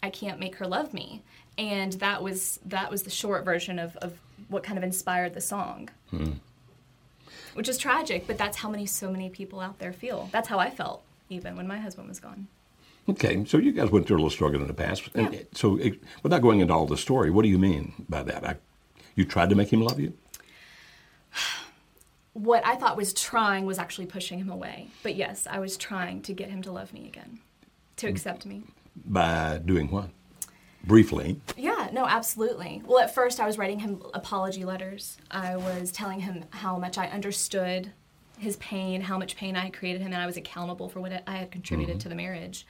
I 0.04 0.12
can't 0.12 0.40
make 0.40 0.56
her 0.58 0.68
love 0.68 0.94
me. 0.94 1.24
And 1.58 1.94
that 1.94 2.22
was 2.22 2.60
that 2.66 2.92
was 2.92 3.04
the 3.04 3.10
short 3.10 3.44
version 3.44 3.80
of, 3.80 3.98
of 3.98 4.14
what 4.50 4.62
kind 4.64 4.78
of 4.78 4.84
inspired 4.84 5.34
the 5.34 5.42
song. 5.42 5.90
which 7.54 7.68
is 7.68 7.78
tragic, 7.78 8.28
but 8.28 8.38
that's 8.38 8.58
how 8.58 8.70
many 8.70 8.86
so 8.86 9.12
many 9.12 9.30
people 9.30 9.60
out 9.60 9.80
there 9.80 9.92
feel. 9.92 10.30
That's 10.32 10.48
how 10.48 10.60
I 10.60 10.70
felt 10.70 11.04
even 11.32 11.56
when 11.56 11.68
my 11.68 11.80
husband 11.80 12.08
was 12.08 12.20
gone. 12.20 12.48
Okay, 13.10 13.44
so 13.46 13.58
you 13.58 13.72
guys 13.72 13.90
went 13.90 14.08
through 14.08 14.18
a 14.18 14.20
little 14.20 14.30
struggle 14.30 14.62
in 14.62 14.68
the 14.68 14.74
past. 14.74 15.10
And 15.16 15.34
Yeah. 15.34 15.42
So, 15.54 15.78
it, 15.78 16.00
without 16.24 16.42
going 16.42 16.60
into 16.60 16.74
all 16.74 16.86
the 16.86 16.98
story, 16.98 17.32
what 17.32 17.44
do 17.44 17.50
you 17.50 17.58
mean 17.58 18.06
by 18.08 18.24
that? 18.24 18.46
I, 18.46 18.58
you 19.16 19.26
tried 19.26 19.50
to 19.50 19.56
make 19.56 19.72
him 19.72 19.82
love 19.82 20.00
you? 20.00 20.14
What 22.34 22.66
I 22.66 22.78
thought 22.78 22.96
was 22.96 23.12
trying 23.12 23.66
was 23.66 23.78
actually 23.78 24.06
pushing 24.06 24.40
him 24.40 24.50
away. 24.50 24.88
But 25.04 25.16
yes, 25.16 25.46
I 25.52 25.60
was 25.60 25.76
trying 25.76 26.22
to 26.22 26.34
get 26.34 26.50
him 26.50 26.62
to 26.62 26.72
love 26.72 26.94
me 26.94 27.06
again, 27.06 27.40
to 27.98 28.08
mm. 28.08 28.10
accept 28.10 28.46
me. 28.46 28.64
By 29.06 29.58
doing 29.58 29.92
what? 29.92 30.12
Briefly. 30.86 31.42
Yeah, 31.58 31.90
no, 31.92 32.06
absolutely. 32.08 32.84
Well, 32.86 33.00
at 33.00 33.14
first, 33.14 33.42
I 33.42 33.46
was 33.46 33.58
writing 33.58 33.80
him 33.80 34.02
apology 34.14 34.64
letters. 34.64 35.18
I 35.30 35.58
was 35.58 35.92
telling 35.92 36.22
him 36.22 36.46
how 36.52 36.78
much 36.78 36.98
I 36.98 37.08
understood 37.08 37.92
his 38.42 38.58
pain, 38.58 39.02
how 39.02 39.18
much 39.18 39.36
pain 39.36 39.56
I 39.56 39.62
had 39.62 39.74
created 39.74 40.02
him, 40.02 40.12
and 40.12 40.22
I 40.22 40.26
was 40.26 40.36
accountable 40.36 40.90
for 40.90 41.00
what 41.00 41.24
I 41.28 41.38
had 41.38 41.52
contributed 41.52 41.98
mm-hmm. 41.98 42.04
to 42.04 42.10
the 42.10 42.16
marriage. 42.16 42.66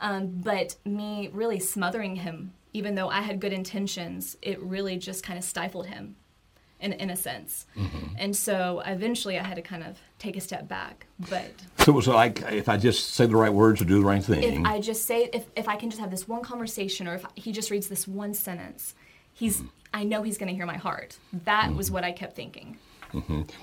Um, 0.00 0.26
but 0.26 0.74
me 0.84 1.30
really 1.32 1.60
smothering 1.60 2.16
him, 2.16 2.52
even 2.72 2.96
though 2.96 3.08
I 3.08 3.20
had 3.20 3.40
good 3.40 3.52
intentions, 3.52 4.36
it 4.42 4.60
really 4.60 4.98
just 4.98 5.22
kind 5.22 5.38
of 5.38 5.44
stifled 5.44 5.86
him 5.86 6.16
in, 6.80 6.94
in 6.94 7.10
a 7.10 7.16
sense. 7.16 7.66
Mm-hmm. 7.76 8.14
And 8.18 8.36
so 8.36 8.82
eventually 8.84 9.38
I 9.38 9.44
had 9.44 9.54
to 9.54 9.62
kind 9.62 9.84
of 9.84 9.98
take 10.18 10.36
a 10.36 10.40
step 10.40 10.66
back. 10.66 11.06
But 11.30 11.52
So 11.78 11.92
it 11.92 11.94
was 11.94 12.08
like 12.08 12.42
if 12.50 12.68
I 12.68 12.76
just 12.76 13.10
say 13.10 13.26
the 13.26 13.36
right 13.36 13.52
words 13.52 13.80
or 13.80 13.84
do 13.84 14.00
the 14.00 14.04
right 14.04 14.22
thing. 14.22 14.42
if. 14.42 14.66
I 14.66 14.80
just 14.80 15.04
say 15.04 15.30
if, 15.32 15.44
if 15.54 15.68
I 15.68 15.76
can 15.76 15.90
just 15.90 16.00
have 16.00 16.10
this 16.10 16.26
one 16.26 16.42
conversation 16.42 17.06
or 17.06 17.14
if 17.14 17.24
he 17.36 17.52
just 17.52 17.70
reads 17.70 17.88
this 17.88 18.08
one 18.08 18.34
sentence, 18.34 18.96
he's 19.32 19.58
mm-hmm. 19.58 19.68
I 19.94 20.02
know 20.02 20.24
he's 20.24 20.38
going 20.38 20.48
to 20.48 20.54
hear 20.56 20.66
my 20.66 20.76
heart. 20.76 21.18
That 21.44 21.72
was 21.76 21.88
what 21.88 22.02
I 22.02 22.10
kept 22.10 22.34
thinking. 22.34 22.78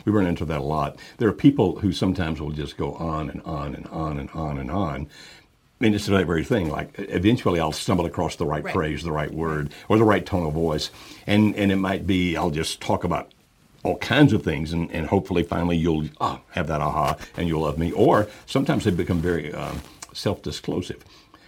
We 0.05 0.11
run 0.11 0.25
into 0.25 0.45
that 0.45 0.59
a 0.59 0.63
lot. 0.63 0.97
There 1.17 1.29
are 1.29 1.33
people 1.33 1.79
who 1.79 1.91
sometimes 1.91 2.39
will 2.39 2.51
just 2.51 2.77
go 2.77 2.93
on 2.93 3.29
and 3.29 3.41
on 3.43 3.75
and 3.75 3.87
on 3.87 4.19
and 4.19 4.29
on 4.31 4.57
and 4.57 4.71
on. 4.71 5.07
And 5.79 5.95
it's 5.95 6.05
that 6.05 6.27
very 6.27 6.43
thing. 6.43 6.69
Like 6.69 6.93
eventually, 6.97 7.59
I'll 7.59 7.71
stumble 7.71 8.05
across 8.05 8.35
the 8.35 8.45
right, 8.45 8.63
Right. 8.63 8.73
phrase, 8.73 9.03
the 9.03 9.11
right 9.11 9.33
word, 9.33 9.73
or 9.89 9.97
the 9.97 10.03
right 10.03 10.25
tone 10.25 10.45
of 10.45 10.53
voice, 10.53 10.91
and 11.25 11.55
and 11.55 11.71
it 11.71 11.77
might 11.77 12.05
be 12.05 12.37
I'll 12.37 12.51
just 12.51 12.79
talk 12.81 13.03
about 13.03 13.31
all 13.83 13.97
kinds 13.97 14.31
of 14.31 14.43
things, 14.43 14.73
and, 14.73 14.91
and 14.91 15.07
hopefully, 15.07 15.41
finally, 15.41 15.75
you'll 15.75 16.05
ah, 16.19 16.39
have 16.51 16.67
that 16.67 16.81
aha, 16.81 17.17
and 17.35 17.47
you'll 17.47 17.61
love 17.61 17.79
me. 17.79 17.91
Or 17.93 18.27
sometimes 18.45 18.83
they 18.83 18.91
become 18.91 19.21
very 19.21 19.51
um, 19.55 19.81
self-disclosive. 20.13 21.03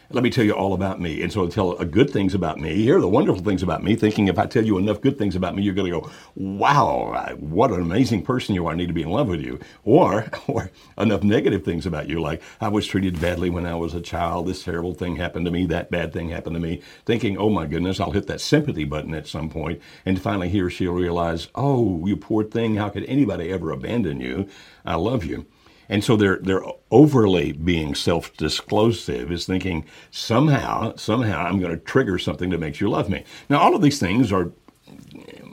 Let 0.09 0.23
me 0.23 0.29
tell 0.29 0.43
you 0.43 0.53
all 0.53 0.73
about 0.73 1.01
me. 1.01 1.21
And 1.21 1.31
so 1.31 1.47
tell 1.47 1.73
good 1.85 2.09
things 2.09 2.33
about 2.35 2.59
me. 2.59 2.75
Here 2.75 2.97
are 2.97 3.01
the 3.01 3.07
wonderful 3.07 3.43
things 3.43 3.63
about 3.63 3.83
me, 3.83 3.95
thinking 3.95 4.27
if 4.27 4.37
I 4.37 4.45
tell 4.45 4.63
you 4.63 4.77
enough 4.77 5.01
good 5.01 5.17
things 5.17 5.35
about 5.35 5.55
me, 5.55 5.63
you're 5.63 5.73
going 5.73 5.91
to 5.91 6.01
go, 6.01 6.11
wow, 6.35 7.35
what 7.39 7.71
an 7.71 7.81
amazing 7.81 8.23
person 8.23 8.53
you 8.53 8.67
are. 8.67 8.73
I 8.73 8.75
need 8.75 8.87
to 8.87 8.93
be 8.93 9.01
in 9.01 9.09
love 9.09 9.27
with 9.27 9.41
you. 9.41 9.59
Or, 9.83 10.27
or 10.47 10.71
enough 10.97 11.23
negative 11.23 11.63
things 11.63 11.85
about 11.85 12.09
you, 12.09 12.21
like 12.21 12.41
I 12.61 12.67
was 12.67 12.85
treated 12.85 13.19
badly 13.19 13.49
when 13.49 13.65
I 13.65 13.75
was 13.75 13.93
a 13.93 14.01
child. 14.01 14.47
This 14.47 14.63
terrible 14.63 14.93
thing 14.93 15.15
happened 15.15 15.45
to 15.45 15.51
me. 15.51 15.65
That 15.65 15.89
bad 15.89 16.13
thing 16.13 16.29
happened 16.29 16.55
to 16.55 16.59
me. 16.59 16.81
Thinking, 17.05 17.37
oh 17.37 17.49
my 17.49 17.65
goodness, 17.65 17.99
I'll 17.99 18.11
hit 18.11 18.27
that 18.27 18.41
sympathy 18.41 18.83
button 18.83 19.13
at 19.13 19.27
some 19.27 19.49
point. 19.49 19.81
And 20.05 20.21
finally, 20.21 20.49
he 20.49 20.61
or 20.61 20.69
she'll 20.69 20.93
realize, 20.93 21.47
oh, 21.55 22.05
you 22.05 22.17
poor 22.17 22.43
thing. 22.43 22.75
How 22.75 22.89
could 22.89 23.05
anybody 23.05 23.49
ever 23.51 23.71
abandon 23.71 24.19
you? 24.19 24.47
I 24.85 24.95
love 24.95 25.23
you. 25.23 25.45
And 25.89 26.03
so 26.03 26.15
they're 26.15 26.39
they're 26.41 26.63
overly 26.91 27.51
being 27.51 27.95
self-disclosive 27.95 29.31
is 29.31 29.45
thinking 29.45 29.85
somehow 30.11 30.95
somehow 30.95 31.45
I'm 31.45 31.59
going 31.59 31.71
to 31.71 31.83
trigger 31.83 32.17
something 32.17 32.49
that 32.51 32.59
makes 32.59 32.81
you 32.81 32.89
love 32.89 33.09
me. 33.09 33.23
Now 33.49 33.59
all 33.59 33.75
of 33.75 33.81
these 33.81 33.99
things 33.99 34.31
are 34.31 34.51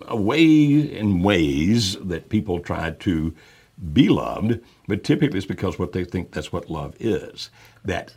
a 0.07 0.17
way 0.17 0.47
in 0.47 1.23
ways 1.23 1.97
that 1.97 2.29
people 2.29 2.61
try 2.61 2.91
to 2.91 3.35
be 3.93 4.09
loved, 4.09 4.61
but 4.87 5.05
typically 5.05 5.39
it's 5.39 5.47
because 5.47 5.79
what 5.79 5.93
they 5.93 6.05
think 6.05 6.33
that's 6.33 6.53
what 6.53 6.71
love 6.71 6.95
is. 7.01 7.51
That 7.85 8.15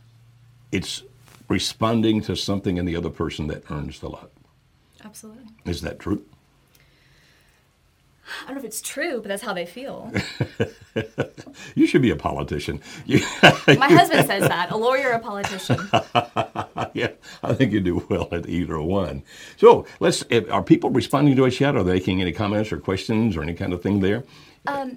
it's 0.71 1.03
responding 1.47 2.21
to 2.21 2.35
something 2.35 2.77
in 2.77 2.85
the 2.85 2.95
other 2.95 3.09
person 3.09 3.47
that 3.47 3.69
earns 3.69 3.99
the 3.99 4.09
love. 4.09 4.29
Absolutely. 5.03 5.45
Is 5.65 5.81
that 5.81 5.99
true? 5.99 6.25
I 8.41 8.45
don't 8.47 8.55
know 8.55 8.59
if 8.59 8.65
it's 8.65 8.81
true, 8.81 9.19
but 9.21 9.27
that's 9.27 9.43
how 9.43 9.53
they 9.53 9.65
feel. 9.65 10.11
You 11.75 11.87
should 11.87 12.01
be 12.01 12.11
a 12.11 12.15
politician. 12.15 12.79
You- 13.05 13.19
My 13.67 13.91
husband 13.91 14.27
says 14.27 14.47
that. 14.47 14.71
A 14.71 14.77
lawyer, 14.77 15.11
a 15.11 15.19
politician. 15.19 15.77
yeah, 16.93 17.09
I 17.43 17.53
think 17.53 17.71
you 17.71 17.79
do 17.79 18.05
well 18.09 18.27
at 18.31 18.47
either 18.47 18.79
one. 18.81 19.23
So 19.57 19.85
let's. 19.99 20.23
If, 20.29 20.51
are 20.51 20.63
people 20.63 20.89
responding 20.89 21.35
to 21.35 21.45
us 21.45 21.59
yet? 21.59 21.75
Are 21.75 21.83
they 21.83 21.93
making 21.93 22.21
any 22.21 22.31
comments 22.31 22.71
or 22.71 22.79
questions 22.79 23.35
or 23.37 23.43
any 23.43 23.53
kind 23.53 23.73
of 23.73 23.81
thing 23.81 23.99
there? 24.01 24.23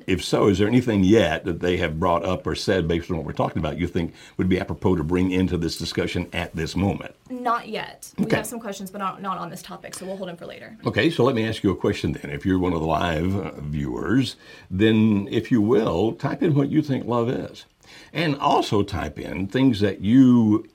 If 0.06 0.24
so, 0.24 0.48
is 0.48 0.58
there 0.58 0.68
anything 0.68 1.04
yet 1.04 1.44
that 1.44 1.60
they 1.60 1.76
have 1.78 1.98
brought 1.98 2.24
up 2.24 2.46
or 2.46 2.54
said 2.54 2.86
based 2.86 3.10
on 3.10 3.16
what 3.16 3.26
we're 3.26 3.32
talking 3.32 3.58
about 3.58 3.78
you 3.78 3.86
think 3.86 4.14
would 4.36 4.48
be 4.48 4.60
apropos 4.60 4.96
to 4.96 5.04
bring 5.04 5.30
into 5.30 5.56
this 5.56 5.76
discussion 5.76 6.28
at 6.32 6.54
this 6.54 6.76
moment? 6.76 7.14
Not 7.28 7.68
yet. 7.68 8.12
We 8.18 8.30
have 8.30 8.46
some 8.46 8.60
questions, 8.60 8.90
but 8.90 8.98
not, 8.98 9.20
not 9.20 9.38
on 9.38 9.50
this 9.50 9.62
topic, 9.62 9.94
so 9.94 10.06
we'll 10.06 10.16
hold 10.16 10.28
them 10.28 10.36
for 10.36 10.46
later. 10.46 10.76
Okay, 10.86 11.10
so 11.10 11.24
let 11.24 11.34
me 11.34 11.46
ask 11.46 11.62
you 11.62 11.70
a 11.70 11.76
question 11.76 12.12
then. 12.12 12.30
If 12.30 12.46
you're 12.46 12.58
one 12.58 12.72
of 12.72 12.80
the 12.80 12.86
live 12.86 13.36
uh, 13.36 13.60
viewers, 13.60 14.36
then 14.70 15.28
if 15.30 15.50
you 15.50 15.60
will, 15.60 16.12
type 16.12 16.42
in 16.42 16.54
what 16.54 16.70
you 16.70 16.82
think 16.82 17.06
love 17.06 17.28
is. 17.28 17.64
And 18.12 18.36
also 18.36 18.82
type 18.82 19.18
in 19.18 19.46
things 19.48 19.80
that 19.80 20.00
you 20.00 20.68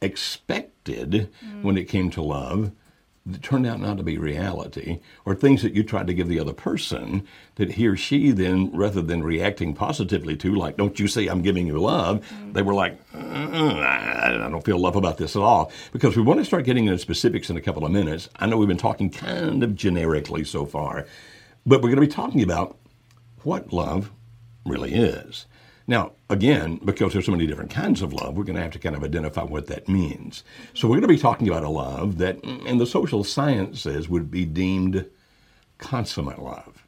expected 0.00 1.28
when 1.62 1.76
it 1.76 1.88
came 1.88 2.10
to 2.10 2.22
love 2.22 2.72
that 3.32 3.42
turned 3.42 3.66
out 3.66 3.80
not 3.80 3.98
to 3.98 4.02
be 4.02 4.18
reality, 4.18 5.00
or 5.24 5.34
things 5.34 5.62
that 5.62 5.74
you 5.74 5.82
tried 5.82 6.06
to 6.06 6.14
give 6.14 6.28
the 6.28 6.40
other 6.40 6.52
person 6.52 7.26
that 7.56 7.72
he 7.72 7.86
or 7.86 7.96
she 7.96 8.30
then, 8.30 8.70
rather 8.74 9.02
than 9.02 9.22
reacting 9.22 9.74
positively 9.74 10.36
to, 10.36 10.54
like, 10.54 10.76
don't 10.76 10.98
you 10.98 11.06
say 11.06 11.26
I'm 11.26 11.42
giving 11.42 11.66
you 11.66 11.78
love, 11.78 12.26
they 12.52 12.62
were 12.62 12.74
like, 12.74 12.98
"Uh-uh, 13.14 13.74
I 13.80 14.46
I 14.46 14.50
don't 14.50 14.64
feel 14.64 14.78
love 14.78 14.96
about 14.96 15.18
this 15.18 15.36
at 15.36 15.42
all. 15.42 15.70
Because 15.92 16.16
we 16.16 16.22
want 16.22 16.40
to 16.40 16.44
start 16.44 16.64
getting 16.64 16.86
into 16.86 16.98
specifics 16.98 17.50
in 17.50 17.56
a 17.56 17.60
couple 17.60 17.84
of 17.84 17.92
minutes. 17.92 18.28
I 18.36 18.46
know 18.46 18.56
we've 18.56 18.68
been 18.68 18.76
talking 18.76 19.10
kind 19.10 19.62
of 19.62 19.74
generically 19.74 20.44
so 20.44 20.64
far, 20.64 21.06
but 21.66 21.82
we're 21.82 21.90
going 21.94 21.96
to 21.96 22.00
be 22.00 22.06
talking 22.08 22.42
about 22.42 22.78
what 23.42 23.72
love 23.72 24.10
really 24.64 24.94
is. 24.94 25.46
Now, 25.88 26.12
again, 26.28 26.78
because 26.84 27.14
there's 27.14 27.24
so 27.24 27.32
many 27.32 27.46
different 27.46 27.70
kinds 27.70 28.02
of 28.02 28.12
love, 28.12 28.36
we're 28.36 28.44
going 28.44 28.56
to 28.56 28.62
have 28.62 28.72
to 28.72 28.78
kind 28.78 28.94
of 28.94 29.02
identify 29.02 29.42
what 29.42 29.68
that 29.68 29.88
means. 29.88 30.44
So 30.74 30.86
we're 30.86 30.96
going 30.96 31.02
to 31.02 31.08
be 31.08 31.18
talking 31.18 31.48
about 31.48 31.64
a 31.64 31.70
love 31.70 32.18
that 32.18 32.44
in 32.44 32.76
the 32.76 32.86
social 32.86 33.24
sciences 33.24 34.06
would 34.06 34.30
be 34.30 34.44
deemed 34.44 35.06
consummate 35.78 36.42
love. 36.42 36.84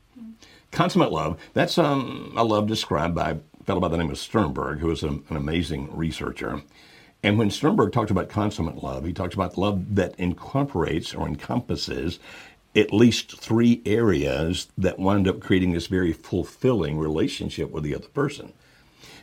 Consummate 0.71 1.13
love, 1.13 1.41
that's 1.55 1.79
um, 1.79 2.35
a 2.37 2.45
love 2.45 2.67
described 2.67 3.15
by 3.15 3.31
a 3.31 3.37
fellow 3.65 3.81
by 3.81 3.89
the 3.89 3.97
name 3.97 4.11
of 4.11 4.19
Sternberg, 4.19 4.81
who 4.81 4.91
is 4.91 5.03
an, 5.03 5.25
an 5.31 5.37
amazing 5.37 5.97
researcher. 5.97 6.61
And 7.23 7.39
when 7.39 7.51
Sternberg 7.51 7.93
talks 7.93 8.11
about 8.11 8.29
consummate 8.29 8.83
love, 8.83 9.05
he 9.05 9.15
talks 9.15 9.35
about 9.35 9.57
love 9.57 9.95
that 9.95 10.15
incorporates 10.19 11.15
or 11.15 11.27
encompasses 11.27 12.19
at 12.77 12.93
least 12.93 13.41
three 13.41 13.81
areas 13.87 14.69
that 14.77 14.99
wind 14.99 15.27
up 15.27 15.41
creating 15.41 15.73
this 15.73 15.87
very 15.87 16.13
fulfilling 16.13 16.99
relationship 16.99 17.71
with 17.71 17.83
the 17.83 17.95
other 17.95 18.09
person. 18.09 18.53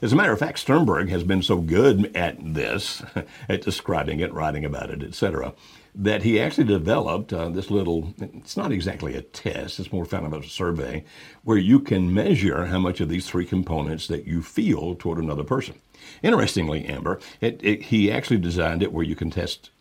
As 0.01 0.13
a 0.13 0.15
matter 0.15 0.31
of 0.31 0.39
fact, 0.39 0.59
Sternberg 0.59 1.09
has 1.09 1.23
been 1.23 1.41
so 1.41 1.57
good 1.57 2.15
at 2.15 2.37
this, 2.53 3.01
at 3.49 3.61
describing 3.61 4.19
it, 4.19 4.33
writing 4.33 4.63
about 4.63 4.89
it, 4.89 5.03
etc., 5.03 5.53
that 5.95 6.21
he 6.21 6.39
actually 6.39 6.65
developed 6.65 7.33
uh, 7.33 7.49
this 7.49 7.71
little, 7.71 8.13
it's 8.19 8.55
not 8.55 8.71
exactly 8.71 9.15
a 9.15 9.21
test, 9.21 9.79
it's 9.79 9.91
more 9.91 10.05
kind 10.05 10.27
of 10.27 10.33
a 10.33 10.47
survey, 10.47 11.03
where 11.43 11.57
you 11.57 11.79
can 11.79 12.13
measure 12.13 12.67
how 12.67 12.77
much 12.77 13.01
of 13.01 13.09
these 13.09 13.27
three 13.27 13.45
components 13.45 14.07
that 14.07 14.27
you 14.27 14.43
feel 14.43 14.93
toward 14.93 15.17
another 15.17 15.43
person. 15.43 15.73
Interestingly, 16.21 16.85
Amber, 16.85 17.19
it, 17.41 17.59
it, 17.63 17.83
he 17.83 18.11
actually 18.11 18.37
designed 18.37 18.83
it 18.83 18.93
where 18.93 19.03
you 19.03 19.15
can 19.15 19.31
test 19.31 19.71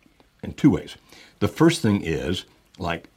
in 0.41 0.53
two 0.53 0.71
ways. 0.71 0.97
The 1.39 1.47
first 1.47 1.83
thing 1.83 2.01
is 2.01 2.45
like 2.79 3.09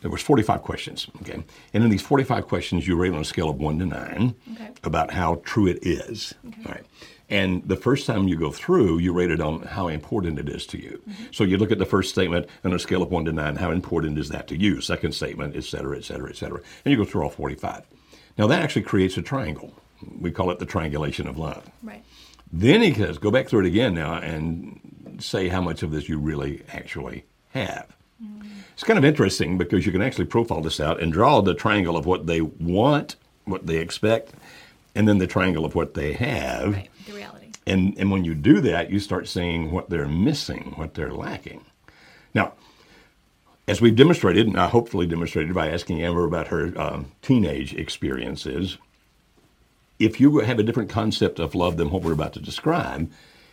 there 0.00 0.10
was 0.10 0.22
45 0.22 0.62
questions, 0.62 1.08
okay? 1.22 1.42
And 1.74 1.84
in 1.84 1.90
these 1.90 2.02
45 2.02 2.46
questions, 2.46 2.86
you 2.86 2.96
rate 2.96 3.12
on 3.12 3.20
a 3.20 3.24
scale 3.24 3.48
of 3.50 3.56
1 3.56 3.78
to 3.80 3.86
9 3.86 4.34
Okay. 4.52 4.70
about 4.84 5.10
how 5.12 5.40
true 5.44 5.66
it 5.66 5.78
is. 5.82 6.34
All 6.44 6.72
right. 6.72 6.84
And 7.30 7.62
the 7.68 7.76
first 7.76 8.06
time 8.06 8.26
you 8.26 8.36
go 8.36 8.50
through, 8.50 8.98
you 8.98 9.12
rate 9.12 9.30
it 9.30 9.40
on 9.40 9.60
how 9.62 9.88
important 9.88 10.38
it 10.38 10.48
is 10.48 10.66
to 10.68 10.78
you. 10.80 11.02
Mm-hmm. 11.08 11.24
So 11.32 11.44
you 11.44 11.58
look 11.58 11.70
at 11.70 11.78
the 11.78 11.84
first 11.84 12.10
statement 12.10 12.46
on 12.64 12.72
a 12.72 12.78
scale 12.78 13.02
of 13.02 13.10
1 13.10 13.26
to 13.26 13.32
9, 13.32 13.56
how 13.56 13.70
important 13.70 14.18
is 14.18 14.30
that 14.30 14.46
to 14.48 14.56
you? 14.56 14.80
Second 14.80 15.12
statement, 15.12 15.54
et 15.54 15.64
cetera, 15.64 15.96
et 15.98 16.04
cetera, 16.04 16.30
et 16.30 16.36
cetera. 16.36 16.60
And 16.84 16.92
you 16.92 16.96
go 16.96 17.04
through 17.04 17.24
all 17.24 17.30
45. 17.30 17.82
Now 18.38 18.46
that 18.46 18.62
actually 18.62 18.82
creates 18.82 19.16
a 19.18 19.22
triangle. 19.22 19.74
We 20.20 20.30
call 20.30 20.50
it 20.52 20.58
the 20.58 20.64
triangulation 20.66 21.26
of 21.26 21.36
love. 21.38 21.68
Right. 21.82 22.04
Then 22.50 22.80
he 22.80 22.94
says, 22.94 23.18
go 23.18 23.30
back 23.30 23.48
through 23.48 23.60
it 23.60 23.66
again 23.66 23.94
now 23.94 24.14
and 24.14 25.18
say 25.18 25.48
how 25.48 25.60
much 25.60 25.82
of 25.82 25.90
this 25.90 26.08
you 26.08 26.18
really 26.18 26.62
actually 26.72 27.24
have. 27.50 27.94
It's 28.78 28.84
kind 28.84 28.96
of 28.96 29.04
interesting 29.04 29.58
because 29.58 29.86
you 29.86 29.90
can 29.90 30.02
actually 30.02 30.26
profile 30.26 30.60
this 30.60 30.78
out 30.78 31.02
and 31.02 31.12
draw 31.12 31.40
the 31.40 31.52
triangle 31.52 31.96
of 31.96 32.06
what 32.06 32.28
they 32.28 32.40
want, 32.40 33.16
what 33.44 33.66
they 33.66 33.78
expect, 33.78 34.34
and 34.94 35.08
then 35.08 35.18
the 35.18 35.26
triangle 35.26 35.64
of 35.64 35.74
what 35.74 35.94
they 35.94 36.12
have. 36.12 36.74
Right. 36.74 36.88
The 37.04 37.12
reality. 37.14 37.48
And, 37.66 37.98
and 37.98 38.12
when 38.12 38.24
you 38.24 38.36
do 38.36 38.60
that, 38.60 38.88
you 38.92 39.00
start 39.00 39.26
seeing 39.26 39.72
what 39.72 39.90
they're 39.90 40.06
missing, 40.06 40.74
what 40.76 40.94
they're 40.94 41.12
lacking. 41.12 41.64
Now, 42.34 42.52
as 43.66 43.80
we've 43.80 43.96
demonstrated, 43.96 44.46
and 44.46 44.56
I 44.56 44.68
hopefully 44.68 45.08
demonstrated 45.08 45.52
by 45.54 45.72
asking 45.72 46.00
Amber 46.00 46.24
about 46.24 46.46
her 46.46 46.72
um, 46.80 47.10
teenage 47.20 47.74
experiences, 47.74 48.78
if 49.98 50.20
you 50.20 50.38
have 50.38 50.60
a 50.60 50.62
different 50.62 50.88
concept 50.88 51.40
of 51.40 51.56
love 51.56 51.78
than 51.78 51.90
what 51.90 52.02
we're 52.02 52.12
about 52.12 52.34
to 52.34 52.40
describe, 52.40 53.10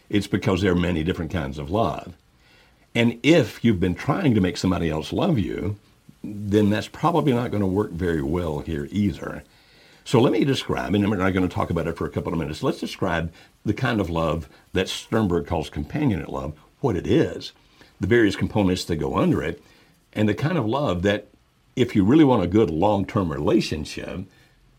it's 0.07 0.27
because 0.27 0.61
there 0.61 0.73
are 0.73 0.75
many 0.75 1.03
different 1.03 1.31
kinds 1.31 1.57
of 1.57 1.71
love. 1.71 2.13
And 2.95 3.19
if 3.21 3.63
you've 3.63 3.79
been 3.79 3.93
trying 3.93 4.33
to 4.33 4.41
make 4.41 4.55
somebody 4.55 4.89
else 4.89 5.11
love 5.11 5.37
you, 5.37 5.75
then 6.23 6.69
that's 6.69 6.87
probably 6.87 7.33
not 7.33 7.51
going 7.51 7.61
to 7.61 7.67
work 7.67 7.91
very 7.91 8.21
well 8.21 8.59
here 8.59 8.87
either. 8.89 9.43
So 10.05 10.21
let 10.21 10.31
me 10.31 10.45
describe, 10.45 10.95
and 10.95 11.09
we're 11.09 11.17
not 11.17 11.33
going 11.33 11.47
to 11.47 11.53
talk 11.53 11.69
about 11.69 11.87
it 11.87 11.97
for 11.97 12.05
a 12.05 12.09
couple 12.09 12.31
of 12.31 12.39
minutes. 12.39 12.63
Let's 12.63 12.79
describe 12.79 13.33
the 13.65 13.73
kind 13.73 13.99
of 13.99 14.09
love 14.09 14.47
that 14.73 14.87
Sternberg 14.87 15.45
calls 15.45 15.69
companionate 15.69 16.29
love, 16.29 16.53
what 16.79 16.95
it 16.95 17.05
is, 17.05 17.51
the 17.99 18.07
various 18.07 18.35
components 18.35 18.85
that 18.85 18.97
go 18.97 19.17
under 19.17 19.41
it, 19.41 19.61
and 20.13 20.29
the 20.29 20.33
kind 20.33 20.57
of 20.57 20.65
love 20.65 21.01
that, 21.01 21.27
if 21.75 21.95
you 21.95 22.05
really 22.05 22.23
want 22.23 22.43
a 22.43 22.47
good 22.47 22.69
long 22.69 23.05
term 23.05 23.31
relationship, 23.31 24.21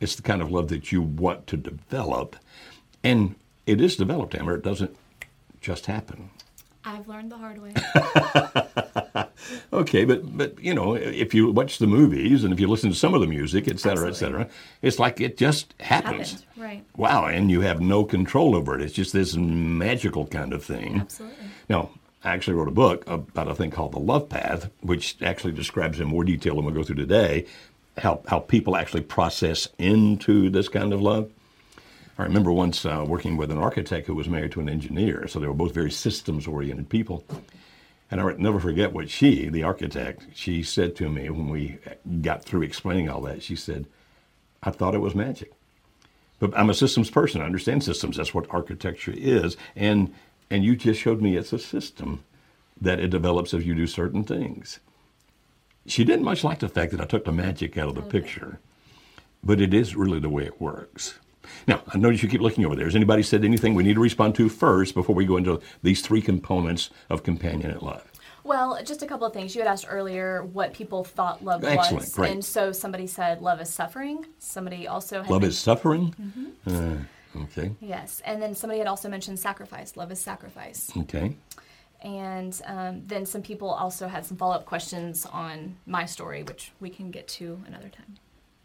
it's 0.01 0.15
the 0.15 0.23
kind 0.23 0.41
of 0.41 0.51
love 0.51 0.69
that 0.69 0.93
you 0.93 1.03
want 1.03 1.47
to 1.49 1.57
develop. 1.57 2.37
And 3.03 3.35
it 3.67 3.81
is 3.81 3.97
developed, 3.97 4.35
Amber. 4.35 4.55
It 4.55 4.63
doesn't 4.63 4.97
just 5.61 5.87
happen. 5.87 6.31
I've 6.87 7.09
learned 7.09 7.33
the 7.33 7.37
hard 7.37 7.61
way. 7.61 7.75
okay, 9.73 10.05
but 10.05 10.37
but 10.37 10.59
you 10.63 10.73
know, 10.73 10.95
if 10.95 11.35
you 11.35 11.51
watch 11.51 11.79
the 11.79 11.87
movies 11.89 12.45
and 12.45 12.53
if 12.53 12.61
you 12.61 12.69
listen 12.69 12.91
to 12.91 12.97
some 12.97 13.13
of 13.13 13.21
the 13.21 13.27
music, 13.27 13.67
et 13.67 13.81
cetera, 13.81 14.09
et 14.09 14.15
cetera, 14.15 14.49
it's 14.83 14.99
like 14.99 15.21
it 15.21 15.37
just 15.37 15.75
happens. 15.81 16.33
Happened, 16.33 16.47
right. 16.57 16.85
Wow, 16.97 17.27
and 17.27 17.51
you 17.51 17.61
have 17.63 17.81
no 17.81 18.05
control 18.05 18.55
over 18.55 18.77
it. 18.77 18.83
It's 18.83 18.95
just 18.95 19.13
this 19.13 19.35
magical 19.37 20.27
kind 20.27 20.53
of 20.53 20.65
thing. 20.65 21.01
Absolutely. 21.01 21.47
Now, 21.69 21.91
I 22.23 22.33
actually 22.33 22.55
wrote 22.55 22.69
a 22.69 22.73
book 22.73 23.05
about 23.09 23.49
a 23.49 23.55
thing 23.55 23.73
called 23.73 23.93
the 23.93 23.99
Love 23.99 24.29
Path, 24.29 24.71
which 24.81 25.17
actually 25.23 25.55
describes 25.55 25.99
in 25.99 26.07
more 26.07 26.25
detail 26.25 26.55
than 26.55 26.65
we'll 26.65 26.75
go 26.75 26.85
through 26.85 26.97
today 26.97 27.47
how 27.99 28.21
how 28.27 28.39
people 28.39 28.77
actually 28.77 29.03
process 29.03 29.69
into 29.79 30.51
this 30.51 30.69
kind 30.69 30.93
of 30.93 31.01
love. 31.01 31.31
I 32.19 32.23
remember 32.23 32.51
once 32.51 32.87
uh, 32.87 33.05
working 33.07 33.37
with 33.37 33.51
an 33.51 33.59
architect 33.59 34.07
who 34.07 34.15
was 34.15 34.29
married 34.29 34.53
to 34.53 34.61
an 34.61 34.69
engineer, 34.69 35.29
so 35.29 35.39
they 35.39 35.47
were 35.47 35.53
both 35.53 35.75
very 35.75 35.91
systems 35.91 36.47
oriented 36.47 36.89
people. 36.89 37.25
And 38.11 38.21
I'll 38.21 38.39
never 38.39 38.61
forget 38.61 38.93
what 38.93 39.11
she, 39.11 39.49
the 39.49 39.65
architect, 39.65 40.27
she 40.35 40.63
said 40.63 40.97
to 40.97 41.09
me 41.11 41.29
when 41.29 41.49
we 41.49 41.79
got 42.23 42.45
through 42.45 42.63
explaining 42.63 43.11
all 43.11 43.21
that. 43.23 43.43
She 43.43 43.57
said, 43.57 43.87
I 44.63 44.71
thought 44.71 44.95
it 44.95 45.01
was 45.01 45.15
magic. 45.15 45.53
But 46.39 46.57
I'm 46.57 46.71
a 46.71 46.75
systems 46.75 47.11
person. 47.11 47.41
I 47.41 47.47
understand 47.47 47.83
systems. 47.83 48.17
That's 48.17 48.35
what 48.35 48.47
architecture 48.51 49.15
is. 49.15 49.57
And, 49.75 50.15
and 50.51 50.65
you 50.65 50.77
just 50.77 51.01
showed 51.01 51.21
me 51.21 51.37
it's 51.37 51.53
a 51.53 51.59
system 51.59 52.23
that 52.81 53.01
it 53.01 53.09
develops 53.09 53.53
as 53.53 53.67
you 53.67 53.75
do 53.75 53.87
certain 53.87 54.23
things. 54.23 54.81
She 55.87 56.05
didn't 56.05 56.25
much 56.25 56.45
like 56.45 56.61
the 56.61 56.69
fact 56.69 56.93
that 56.93 57.01
I 57.01 57.07
took 57.07 57.25
the 57.25 57.33
magic 57.33 57.77
out 57.77 57.89
of 57.89 57.95
the 57.95 58.03
okay. 58.03 58.21
picture, 58.21 58.61
but 59.43 59.61
it 59.61 59.73
is 59.75 59.97
really 59.97 60.19
the 60.19 60.29
way 60.29 60.45
it 60.45 60.61
works. 60.61 61.19
Now, 61.67 61.83
I 61.89 61.99
notice 61.99 62.23
you 62.23 62.29
keep 62.29 62.41
looking 62.41 62.65
over 62.65 62.77
there. 62.77 62.87
Has 62.87 62.97
anybody 62.97 63.23
said 63.23 63.45
anything 63.45 63.75
we 63.75 63.83
need 63.83 63.95
to 63.95 64.01
respond 64.01 64.35
to 64.37 64.49
first 64.49 64.95
before 64.95 65.15
we 65.15 65.25
go 65.25 65.37
into 65.37 65.61
these 65.83 66.01
three 66.01 66.23
components 66.23 66.91
of 67.11 67.23
companionate 67.23 67.83
love? 67.83 68.11
Well, 68.47 68.79
just 68.85 69.03
a 69.03 69.07
couple 69.07 69.27
of 69.27 69.33
things. 69.33 69.57
You 69.57 69.63
had 69.63 69.69
asked 69.69 69.87
earlier 69.89 70.45
what 70.45 70.73
people 70.73 71.03
thought 71.03 71.45
love 71.45 71.65
Excellent, 71.65 72.05
was. 72.05 72.15
Great. 72.15 72.31
And 72.31 72.45
so 72.45 72.71
somebody 72.71 73.09
said 73.09 73.43
love 73.43 73.61
is 73.61 73.69
suffering. 73.69 74.25
Somebody 74.39 74.87
also 74.87 75.23
had 75.23 75.31
Love 75.31 75.43
is 75.43 75.59
suffering? 75.59 76.15
Mm-hmm. 76.21 77.01
Uh, 77.37 77.43
okay. 77.43 77.73
Yes. 77.81 78.23
And 78.25 78.41
then 78.41 78.55
somebody 78.55 78.79
had 78.79 78.87
also 78.87 79.09
mentioned 79.09 79.41
sacrifice. 79.41 79.97
Love 79.97 80.13
is 80.13 80.21
sacrifice. 80.21 80.93
Okay. 80.97 81.37
And 82.03 82.61
um, 82.67 83.03
then 83.07 83.27
some 83.27 83.43
people 83.43 83.69
also 83.69 84.07
had 84.07 84.25
some 84.25 84.37
follow 84.37 84.55
up 84.55 84.65
questions 84.65 85.27
on 85.27 85.77
my 85.87 86.07
story, 86.07 86.45
which 86.45 86.71
we 86.79 86.89
can 86.89 87.11
get 87.11 87.27
to 87.29 87.61
another 87.67 87.89
time. 87.89 88.15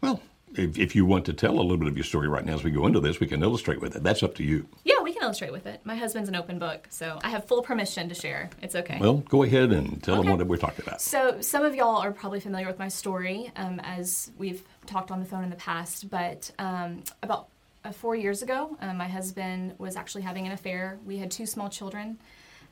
Well, 0.00 0.20
if, 0.56 0.78
if 0.78 0.94
you 0.94 1.04
want 1.06 1.24
to 1.26 1.32
tell 1.32 1.52
a 1.58 1.62
little 1.62 1.76
bit 1.78 1.88
of 1.88 1.96
your 1.96 2.04
story 2.04 2.28
right 2.28 2.44
now 2.44 2.54
as 2.54 2.64
we 2.64 2.70
go 2.70 2.86
into 2.86 3.00
this, 3.00 3.20
we 3.20 3.26
can 3.26 3.42
illustrate 3.42 3.80
with 3.80 3.96
it. 3.96 4.02
That's 4.02 4.22
up 4.22 4.34
to 4.36 4.44
you. 4.44 4.66
Yeah, 4.84 5.00
we 5.02 5.12
can 5.12 5.22
illustrate 5.22 5.52
with 5.52 5.66
it. 5.66 5.80
My 5.84 5.96
husband's 5.96 6.28
an 6.28 6.36
open 6.36 6.58
book, 6.58 6.86
so 6.90 7.18
I 7.22 7.30
have 7.30 7.46
full 7.46 7.62
permission 7.62 8.08
to 8.08 8.14
share. 8.14 8.50
It's 8.60 8.74
okay. 8.74 8.98
Well, 9.00 9.18
go 9.18 9.42
ahead 9.42 9.70
and 9.72 10.02
tell 10.02 10.18
Okay. 10.18 10.28
them 10.28 10.38
what 10.38 10.46
we're 10.46 10.56
talking 10.56 10.84
about. 10.86 11.00
So, 11.00 11.40
some 11.40 11.64
of 11.64 11.74
y'all 11.74 11.96
are 11.96 12.12
probably 12.12 12.40
familiar 12.40 12.66
with 12.66 12.78
my 12.78 12.88
story 12.88 13.50
um, 13.56 13.80
as 13.82 14.30
we've 14.38 14.62
talked 14.86 15.10
on 15.10 15.20
the 15.20 15.26
phone 15.26 15.44
in 15.44 15.50
the 15.50 15.56
past, 15.56 16.10
but 16.10 16.50
um, 16.58 17.02
about 17.22 17.48
uh, 17.84 17.92
four 17.92 18.14
years 18.14 18.42
ago, 18.42 18.76
uh, 18.80 18.92
my 18.94 19.08
husband 19.08 19.74
was 19.78 19.96
actually 19.96 20.22
having 20.22 20.46
an 20.46 20.52
affair. 20.52 20.98
We 21.04 21.18
had 21.18 21.30
two 21.30 21.46
small 21.46 21.68
children 21.68 22.18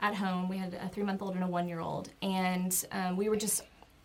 at 0.01 0.15
home. 0.15 0.49
We 0.49 0.57
had 0.57 0.73
a 0.75 0.89
three 0.89 1.03
month 1.03 1.21
old 1.21 1.35
and 1.35 1.45
a 1.45 1.47
one 1.47 1.69
year 1.69 1.81
old. 1.81 2.11
And 2.23 2.73
um, 2.93 3.17
we 3.17 3.29
were 3.29 3.37
just 3.37 3.63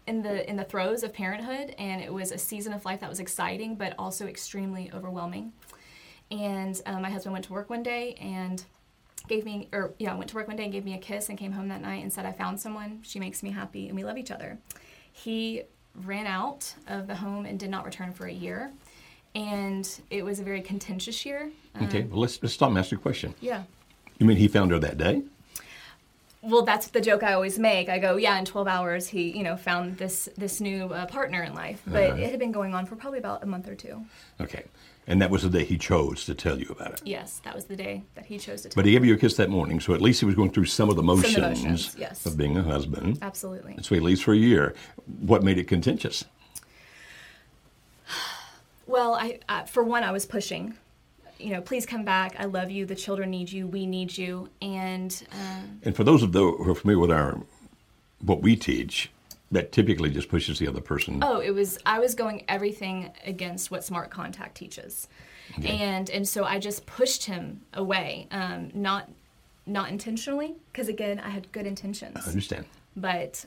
in 0.08 0.22
the 0.22 0.48
in 0.50 0.56
the 0.56 0.64
throes 0.64 1.04
of 1.04 1.14
parenthood 1.14 1.74
and 1.78 2.02
it 2.02 2.14
was 2.14 2.32
a 2.32 2.38
season 2.38 2.74
of 2.74 2.86
life 2.86 3.00
that 3.00 3.10
was 3.10 3.20
exciting 3.20 3.76
but 3.76 3.94
also 3.98 4.28
extremely 4.28 4.92
overwhelming. 4.94 5.52
And 6.32 6.80
um, 6.86 7.02
my 7.02 7.10
husband 7.10 7.34
went 7.34 7.46
to 7.46 7.54
work 7.54 7.70
one 7.70 7.84
day 7.84 8.16
and 8.20 8.64
gave 9.28 9.46
me 9.46 9.68
or 9.72 9.94
yeah 9.98 10.16
went 10.16 10.30
to 10.30 10.36
work 10.36 10.48
one 10.48 10.58
day 10.58 10.64
and 10.64 10.72
gave 10.72 10.86
me 10.86 10.94
a 10.94 11.00
kiss 11.00 11.30
and 11.30 11.38
came 11.38 11.52
home 11.52 11.68
that 11.70 11.82
night 11.82 12.04
and 12.04 12.12
said 12.14 12.26
i 12.26 12.32
found 12.32 12.60
someone. 12.60 13.00
She 13.04 13.20
makes 13.20 13.42
me 13.42 13.52
happy 13.52 13.88
and 13.88 13.96
we 13.96 14.04
love 14.04 14.18
each 14.18 14.32
other. 14.32 14.60
He 15.12 15.64
ran 16.04 16.28
out 16.28 16.74
of 16.88 17.08
the 17.08 17.16
home 17.16 17.46
and 17.46 17.60
did 17.60 17.70
not 17.70 17.86
return 17.86 18.12
for 18.12 18.28
a 18.28 18.34
year 18.34 18.72
and 19.34 20.00
it 20.10 20.24
was 20.24 20.40
a 20.40 20.44
very 20.44 20.62
contentious 20.62 21.26
year. 21.26 21.52
Okay, 21.82 22.04
well, 22.04 22.22
let's, 22.22 22.42
let's 22.42 22.54
stop 22.54 22.70
and 22.70 22.78
ask 22.78 22.92
you 22.92 22.98
a 22.98 23.02
question. 23.02 23.36
yeah. 23.42 23.64
You 24.18 24.26
mean 24.26 24.38
he 24.38 24.48
found 24.48 24.72
her 24.72 24.80
that 24.80 24.98
day? 24.98 25.24
Well 26.46 26.62
that's 26.64 26.88
the 26.88 27.02
joke 27.02 27.24
i 27.24 27.34
always 27.34 27.58
make 27.60 27.90
i 27.90 27.98
go 28.00 28.16
yeah 28.18 28.38
in 28.38 28.46
12 28.46 28.68
hours 28.68 29.08
he 29.08 29.36
you 29.38 29.44
know 29.44 29.56
found 29.58 29.98
this 29.98 30.30
this 30.38 30.60
new 30.62 30.86
uh, 30.86 31.06
partner 31.08 31.42
in 31.44 31.54
life 31.54 31.82
but 31.88 32.04
Uh-huh. 32.12 32.22
it 32.22 32.30
had 32.30 32.40
been 32.40 32.52
going 32.52 32.74
on 32.74 32.86
for 32.86 32.96
probably 32.96 33.20
about 33.20 33.44
a 33.44 33.46
month 33.46 33.68
or 33.68 33.76
two 33.76 34.06
Okay. 34.40 34.64
And 35.08 35.22
that 35.22 35.30
was 35.30 35.44
the 35.44 35.50
day 35.52 35.64
he 35.64 35.78
chose 35.78 36.26
to 36.26 36.34
tell 36.34 36.58
you 36.60 36.68
about 36.70 36.94
it. 36.94 37.02
yes 37.06 37.40
that 37.44 37.54
was 37.54 37.66
the 37.66 37.76
day 37.76 38.04
that 38.16 38.26
he 38.26 38.38
chose 38.40 38.62
to 38.64 38.70
tell 38.70 38.76
But 38.76 38.86
he 38.86 38.92
gave 38.94 39.06
you 39.06 39.14
a 39.14 39.18
kiss 39.18 39.36
that 39.38 39.50
morning, 39.50 39.80
so 39.80 39.94
at 39.94 40.02
least 40.02 40.20
he 40.20 40.26
was 40.26 40.34
going 40.36 40.50
through 40.52 40.66
some 40.66 40.90
of 40.90 40.96
the 40.96 41.04
motions, 41.04 41.38
emotions, 41.38 41.96
yes. 41.98 42.26
of 42.26 42.36
being 42.38 42.58
a 42.58 42.64
husband. 42.64 43.20
absolutely 43.22 43.76
So 43.84 43.94
he 43.96 44.02
leaves 44.02 44.22
for 44.22 44.34
a 44.34 44.38
year. 44.38 44.74
What 45.32 45.44
made 45.44 45.58
it 45.60 45.68
contentious? 45.68 46.26
Well, 48.88 49.16
I 49.16 49.40
uh, 49.50 49.64
for 49.64 49.84
one, 49.84 50.04
I 50.04 50.12
was 50.12 50.26
pushing. 50.28 50.76
You 51.46 51.52
know, 51.54 51.62
please 51.62 51.86
come 51.86 52.04
back. 52.04 52.36
I 52.40 52.46
love 52.46 52.72
you. 52.72 52.88
The 52.88 52.96
children 52.96 53.30
need 53.30 53.52
you. 53.52 53.68
We 53.68 53.86
need 53.86 54.18
you. 54.18 54.50
And 54.64 55.24
um, 55.32 55.80
And 55.84 55.96
for 55.96 56.04
those 56.04 56.24
of 56.24 56.32
those 56.32 56.56
who 56.58 56.72
are 56.72 56.76
familiar 56.76 56.98
with 57.00 57.12
our 57.12 57.40
what 58.20 58.42
we 58.42 58.56
teach, 58.56 59.12
that 59.52 59.72
typically 59.72 60.10
just 60.10 60.28
pushes 60.28 60.58
the 60.58 60.68
other 60.68 60.82
person. 60.82 61.20
oh, 61.22 61.40
it 61.40 61.52
was 61.52 61.78
I 61.86 62.00
was 62.00 62.16
going 62.16 62.44
everything 62.48 63.12
against 63.28 63.70
what 63.70 63.84
Smart 63.84 64.10
Contact 64.10 64.56
teaches, 64.58 65.08
and 65.64 66.10
and 66.10 66.28
so 66.28 66.46
I 66.46 66.58
just 66.58 66.88
pushed 66.88 67.26
him 67.26 67.62
away. 67.74 68.28
Um, 68.32 68.72
not 68.74 69.12
not 69.68 69.90
intentionally, 69.90 70.56
because 70.72 70.88
again, 70.88 71.20
I 71.20 71.30
had 71.30 71.52
good 71.52 71.68
intentions. 71.68 72.18
I 72.26 72.28
understand. 72.28 72.66
but 72.96 73.46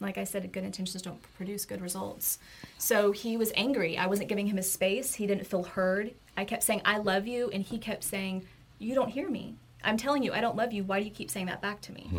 like 0.00 0.18
I 0.18 0.24
said, 0.24 0.50
good 0.52 0.64
intentions 0.64 1.02
don't 1.02 1.20
produce 1.36 1.64
good 1.64 1.80
results. 1.80 2.38
So 2.78 3.12
he 3.12 3.36
was 3.36 3.52
angry. 3.54 3.96
I 3.96 4.06
wasn't 4.06 4.28
giving 4.28 4.46
him 4.46 4.56
his 4.56 4.70
space. 4.70 5.14
He 5.14 5.26
didn't 5.26 5.46
feel 5.46 5.62
heard. 5.62 6.12
I 6.36 6.44
kept 6.44 6.62
saying, 6.62 6.82
I 6.84 6.98
love 6.98 7.26
you. 7.26 7.50
And 7.50 7.62
he 7.62 7.78
kept 7.78 8.04
saying, 8.04 8.44
You 8.78 8.94
don't 8.94 9.08
hear 9.08 9.28
me. 9.30 9.54
I'm 9.82 9.96
telling 9.96 10.22
you, 10.22 10.32
I 10.32 10.40
don't 10.40 10.56
love 10.56 10.72
you. 10.72 10.84
Why 10.84 10.98
do 10.98 11.04
you 11.04 11.10
keep 11.10 11.30
saying 11.30 11.46
that 11.46 11.62
back 11.62 11.80
to 11.82 11.92
me? 11.92 12.10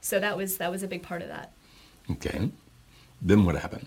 So 0.00 0.20
that 0.20 0.36
was 0.36 0.58
that 0.58 0.70
was 0.70 0.82
a 0.82 0.88
big 0.88 1.02
part 1.02 1.22
of 1.22 1.28
that. 1.28 1.52
Okay. 2.10 2.50
Then 3.20 3.44
what 3.44 3.56
happened? 3.56 3.86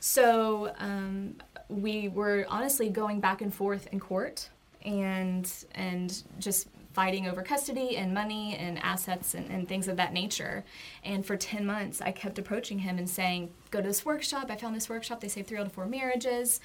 So 0.00 0.72
um, 0.78 1.36
we 1.68 2.08
were 2.08 2.46
honestly 2.48 2.88
going 2.88 3.20
back 3.20 3.40
and 3.40 3.52
forth 3.52 3.88
in 3.92 4.00
court 4.00 4.50
and 4.84 5.50
and 5.74 6.22
just 6.38 6.68
fighting 6.96 7.28
over 7.28 7.42
custody 7.42 7.94
and 7.98 8.14
money 8.14 8.56
and 8.56 8.78
assets 8.78 9.34
and, 9.34 9.50
and 9.50 9.68
things 9.68 9.86
of 9.86 9.98
that 9.98 10.14
nature. 10.14 10.64
And 11.04 11.26
for 11.26 11.36
10 11.36 11.66
months, 11.66 12.00
I 12.00 12.10
kept 12.10 12.38
approaching 12.38 12.78
him 12.78 12.96
and 12.96 13.08
saying, 13.08 13.50
Go 13.70 13.82
to 13.82 13.88
this 13.88 14.06
workshop. 14.06 14.46
I 14.50 14.56
found 14.56 14.74
this 14.74 14.88
workshop. 14.88 15.20
They 15.20 15.28
save 15.28 15.46
three 15.46 15.58
out 15.58 15.66
of 15.66 15.72
four 15.72 15.84
marriages. 15.84 16.58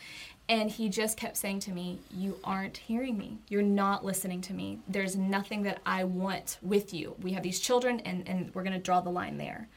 And 0.48 0.72
he 0.72 0.88
just 0.88 1.18
kept 1.18 1.36
saying 1.36 1.60
to 1.62 1.74
me, 1.74 2.00
You 2.16 2.38
aren't 2.46 2.78
hearing 2.78 3.18
me. 3.18 3.40
You're 3.50 3.62
not 3.62 4.06
listening 4.06 4.40
to 4.44 4.54
me. 4.54 4.80
There's 4.88 5.18
nothing 5.18 5.64
that 5.64 5.82
I 5.86 6.06
want 6.06 6.60
with 6.62 6.94
you. 6.94 7.18
We 7.22 7.34
have 7.34 7.44
these 7.44 7.60
children, 7.60 8.00
and, 8.00 8.26
and 8.26 8.56
we're 8.56 8.64
going 8.64 8.72
to 8.72 8.80
draw 8.80 9.02
the 9.02 9.10
line 9.10 9.36
there. 9.36 9.68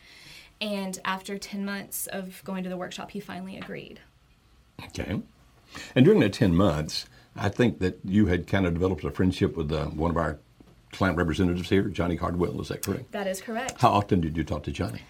And 0.61 1.01
after 1.05 1.37
10 1.37 1.65
months 1.65 2.07
of 2.07 2.45
going 2.45 2.63
to 2.63 2.71
the 2.71 2.77
workshop, 2.77 3.11
he 3.11 3.19
finally 3.19 3.57
agreed. 3.57 3.99
Okay. 4.85 5.21
And 5.97 6.05
during 6.05 6.21
that 6.21 6.33
10 6.33 6.55
months, 6.55 7.07
I 7.37 7.49
think 7.49 7.81
that 7.81 7.99
you 8.05 8.27
had 8.27 8.47
kind 8.47 8.67
of 8.67 8.75
developed 8.75 9.03
a 9.03 9.11
friendship 9.11 9.57
with 9.57 9.73
uh, 9.73 9.87
one 9.87 10.13
of 10.13 10.17
our 10.17 10.39
client 10.95 11.17
representatives 11.17 11.69
here, 11.69 11.83
Johnny 11.85 12.17
Cardwell. 12.17 12.61
Is 12.61 12.69
that 12.69 12.83
correct? 12.83 13.13
That 13.13 13.27
is 13.27 13.41
correct. 13.41 13.81
How 13.81 13.91
often 13.91 14.21
did 14.21 14.37
you 14.37 14.45
talk 14.45 14.63
to 14.65 14.73
Johnny? 14.73 15.01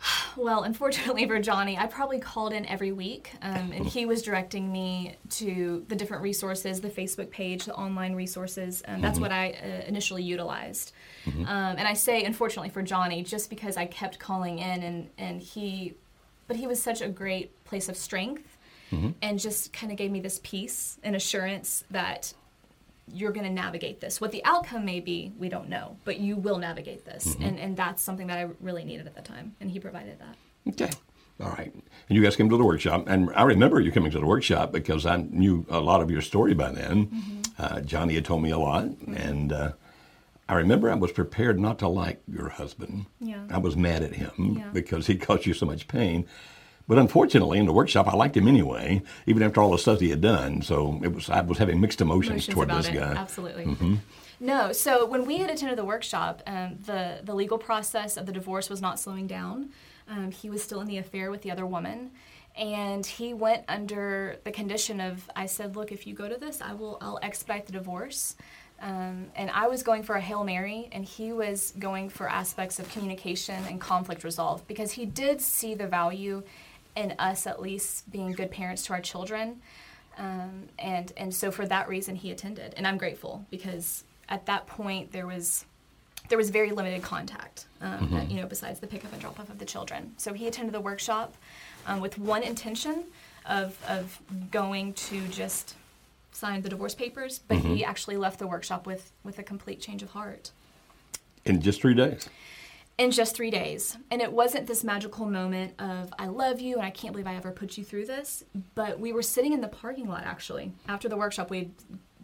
Well, 0.36 0.64
unfortunately 0.64 1.26
for 1.28 1.38
Johnny, 1.38 1.78
I 1.78 1.86
probably 1.86 2.18
called 2.18 2.52
in 2.52 2.66
every 2.66 2.90
week, 2.90 3.30
um, 3.40 3.70
and 3.70 3.86
he 3.86 4.04
was 4.04 4.20
directing 4.20 4.70
me 4.70 5.16
to 5.30 5.84
the 5.86 5.94
different 5.94 6.24
resources, 6.24 6.80
the 6.80 6.90
Facebook 6.90 7.30
page, 7.30 7.64
the 7.66 7.74
online 7.74 8.14
resources. 8.16 8.82
Um, 8.88 9.00
that's 9.00 9.20
what 9.20 9.30
I 9.30 9.52
uh, 9.52 9.86
initially 9.86 10.24
utilized. 10.24 10.92
Um, 11.26 11.46
and 11.46 11.82
I 11.82 11.94
say, 11.94 12.24
unfortunately 12.24 12.70
for 12.70 12.82
Johnny, 12.82 13.22
just 13.22 13.48
because 13.48 13.76
I 13.76 13.86
kept 13.86 14.18
calling 14.18 14.58
in, 14.58 14.82
and, 14.82 15.08
and 15.18 15.40
he, 15.40 15.94
but 16.48 16.56
he 16.56 16.66
was 16.66 16.82
such 16.82 17.00
a 17.00 17.08
great 17.08 17.64
place 17.64 17.88
of 17.88 17.96
strength, 17.96 18.58
and 19.22 19.38
just 19.38 19.72
kind 19.72 19.90
of 19.92 19.96
gave 19.98 20.10
me 20.10 20.20
this 20.20 20.40
peace 20.42 20.98
and 21.04 21.14
assurance 21.16 21.84
that 21.90 22.34
you're 23.12 23.32
going 23.32 23.46
to 23.46 23.52
navigate 23.52 24.00
this. 24.00 24.20
What 24.20 24.32
the 24.32 24.44
outcome 24.44 24.84
may 24.84 25.00
be, 25.00 25.32
we 25.38 25.48
don't 25.48 25.68
know, 25.68 25.96
but 26.04 26.18
you 26.20 26.36
will 26.36 26.58
navigate 26.58 27.04
this. 27.04 27.28
Mm-hmm. 27.28 27.42
And, 27.44 27.58
and 27.58 27.76
that's 27.76 28.02
something 28.02 28.26
that 28.28 28.38
I 28.38 28.48
really 28.60 28.84
needed 28.84 29.06
at 29.06 29.14
the 29.14 29.22
time. 29.22 29.54
And 29.60 29.70
he 29.70 29.78
provided 29.78 30.18
that. 30.20 30.36
Okay. 30.68 30.90
All 31.42 31.50
right. 31.50 31.72
And 31.72 32.16
you 32.16 32.22
guys 32.22 32.36
came 32.36 32.48
to 32.48 32.56
the 32.56 32.64
workshop. 32.64 33.04
And 33.08 33.30
I 33.34 33.42
remember 33.42 33.80
you 33.80 33.92
coming 33.92 34.10
to 34.12 34.20
the 34.20 34.26
workshop 34.26 34.72
because 34.72 35.04
I 35.04 35.16
knew 35.16 35.66
a 35.68 35.80
lot 35.80 36.00
of 36.00 36.10
your 36.10 36.22
story 36.22 36.54
by 36.54 36.72
then. 36.72 37.06
Mm-hmm. 37.06 37.40
Uh, 37.58 37.80
Johnny 37.80 38.14
had 38.14 38.24
told 38.24 38.42
me 38.42 38.50
a 38.50 38.58
lot. 38.58 38.84
And 39.14 39.52
uh, 39.52 39.72
I 40.48 40.54
remember 40.54 40.90
I 40.90 40.94
was 40.94 41.12
prepared 41.12 41.58
not 41.58 41.78
to 41.80 41.88
like 41.88 42.22
your 42.26 42.50
husband. 42.50 43.06
Yeah. 43.20 43.44
I 43.50 43.58
was 43.58 43.76
mad 43.76 44.02
at 44.02 44.14
him 44.14 44.56
Yeah. 44.58 44.70
because 44.72 45.06
he 45.06 45.16
caused 45.18 45.44
you 45.46 45.54
so 45.54 45.66
much 45.66 45.88
pain. 45.88 46.26
But 46.86 46.98
unfortunately, 46.98 47.58
in 47.58 47.66
the 47.66 47.72
workshop, 47.72 48.06
I 48.06 48.14
liked 48.14 48.36
him 48.36 48.46
anyway, 48.46 49.02
even 49.26 49.42
after 49.42 49.60
all 49.60 49.70
the 49.70 49.78
stuff 49.78 50.00
he 50.00 50.10
had 50.10 50.20
done. 50.20 50.60
So 50.62 51.00
it 51.02 51.12
was 51.14 51.30
I 51.30 51.40
was 51.40 51.58
having 51.58 51.80
mixed 51.80 52.00
emotions, 52.00 52.30
Emotions 52.30 52.54
toward 52.54 52.68
about 52.68 52.82
this 52.82 52.92
it. 52.92 52.98
guy. 52.98 53.14
Absolutely. 53.14 53.98
No, 54.40 54.72
so 54.72 55.06
when 55.06 55.24
we 55.24 55.38
had 55.38 55.48
attended 55.48 55.78
the 55.78 55.84
workshop, 55.84 56.42
um, 56.46 56.76
the, 56.84 57.20
the 57.22 57.34
legal 57.34 57.56
process 57.56 58.16
of 58.16 58.26
the 58.26 58.32
divorce 58.32 58.68
was 58.68 58.82
not 58.82 58.98
slowing 59.00 59.26
down. 59.26 59.70
Um, 60.08 60.32
he 60.32 60.50
was 60.50 60.62
still 60.62 60.80
in 60.80 60.88
the 60.88 60.98
affair 60.98 61.30
with 61.30 61.42
the 61.42 61.50
other 61.50 61.64
woman. 61.64 62.10
And 62.56 63.04
he 63.06 63.32
went 63.32 63.64
under 63.68 64.36
the 64.44 64.52
condition 64.52 65.00
of, 65.00 65.30
I 65.34 65.46
said, 65.46 65.76
look, 65.76 65.92
if 65.92 66.06
you 66.06 66.14
go 66.14 66.28
to 66.28 66.36
this, 66.36 66.60
I 66.60 66.74
will, 66.74 66.98
I'll 67.00 67.18
expedite 67.22 67.66
the 67.66 67.72
divorce. 67.72 68.36
Um, 68.80 69.26
and 69.34 69.50
I 69.50 69.66
was 69.68 69.82
going 69.82 70.02
for 70.02 70.16
a 70.16 70.20
Hail 70.20 70.44
Mary, 70.44 70.88
and 70.92 71.04
he 71.04 71.32
was 71.32 71.72
going 71.78 72.10
for 72.10 72.28
aspects 72.28 72.78
of 72.78 72.88
communication 72.90 73.64
and 73.68 73.80
conflict 73.80 74.24
resolve 74.24 74.66
because 74.68 74.92
he 74.92 75.06
did 75.06 75.40
see 75.40 75.74
the 75.74 75.86
value 75.86 76.42
in 76.96 77.14
us 77.18 77.46
at 77.46 77.60
least 77.60 78.10
being 78.10 78.32
good 78.32 78.50
parents 78.50 78.84
to 78.86 78.92
our 78.92 79.00
children. 79.00 79.60
Um, 80.16 80.68
and, 80.78 81.12
and 81.16 81.34
so 81.34 81.50
for 81.50 81.66
that 81.66 81.88
reason, 81.88 82.14
he 82.16 82.30
attended. 82.30 82.74
And 82.76 82.86
I'm 82.86 82.98
grateful 82.98 83.44
because 83.50 84.04
at 84.28 84.46
that 84.46 84.66
point, 84.66 85.12
there 85.12 85.26
was 85.26 85.64
there 86.28 86.38
was 86.38 86.48
very 86.48 86.70
limited 86.70 87.02
contact, 87.02 87.66
um, 87.82 88.26
you 88.30 88.40
know, 88.40 88.46
besides 88.46 88.80
the 88.80 88.86
pickup 88.86 89.12
and 89.12 89.20
drop 89.20 89.38
off 89.38 89.50
of 89.50 89.58
the 89.58 89.64
children. 89.66 90.14
So 90.16 90.32
he 90.32 90.46
attended 90.46 90.74
the 90.74 90.80
workshop 90.80 91.34
um, 91.86 92.00
with 92.00 92.16
one 92.18 92.42
intention 92.42 93.04
of, 93.44 93.76
of 93.86 94.20
going 94.50 94.94
to 94.94 95.26
just 95.28 95.74
sign 96.32 96.62
the 96.62 96.70
divorce 96.70 96.94
papers, 96.94 97.40
but 97.46 97.58
he 97.58 97.84
actually 97.84 98.16
left 98.16 98.38
the 98.38 98.46
workshop 98.46 98.86
with, 98.86 99.12
with 99.22 99.38
a 99.38 99.42
complete 99.42 99.80
change 99.82 100.02
of 100.02 100.10
heart 100.10 100.50
In 101.44 101.60
just 101.60 101.82
three 101.82 101.94
days. 101.94 102.28
In 102.96 103.10
just 103.10 103.34
three 103.34 103.50
days. 103.50 103.98
And 104.10 104.22
it 104.22 104.32
wasn't 104.32 104.66
this 104.66 104.84
magical 104.84 105.26
moment 105.26 105.74
of, 105.80 106.12
I 106.18 106.26
love 106.26 106.60
you 106.60 106.76
and 106.76 106.84
I 106.84 106.90
can't 106.90 107.12
believe 107.12 107.26
I 107.26 107.34
ever 107.34 107.50
put 107.50 107.76
you 107.76 107.84
through 107.84 108.06
this. 108.06 108.44
But 108.74 109.00
we 109.00 109.12
were 109.12 109.22
sitting 109.22 109.52
in 109.52 109.60
the 109.60 109.68
parking 109.68 110.08
lot 110.08 110.24
actually. 110.24 110.72
After 110.88 111.08
the 111.08 111.16
workshop, 111.16 111.50
we'd 111.50 111.72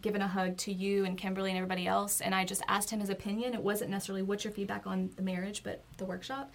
given 0.01 0.21
a 0.21 0.27
hug 0.27 0.57
to 0.57 0.73
you 0.73 1.05
and 1.05 1.17
Kimberly 1.17 1.51
and 1.51 1.57
everybody 1.57 1.87
else. 1.87 2.21
And 2.21 2.33
I 2.33 2.45
just 2.45 2.63
asked 2.67 2.89
him 2.89 2.99
his 2.99 3.09
opinion. 3.09 3.53
It 3.53 3.61
wasn't 3.61 3.91
necessarily 3.91 4.23
what's 4.23 4.43
your 4.43 4.53
feedback 4.53 4.87
on 4.87 5.11
the 5.15 5.21
marriage, 5.21 5.63
but 5.63 5.83
the 5.97 6.05
workshop. 6.05 6.51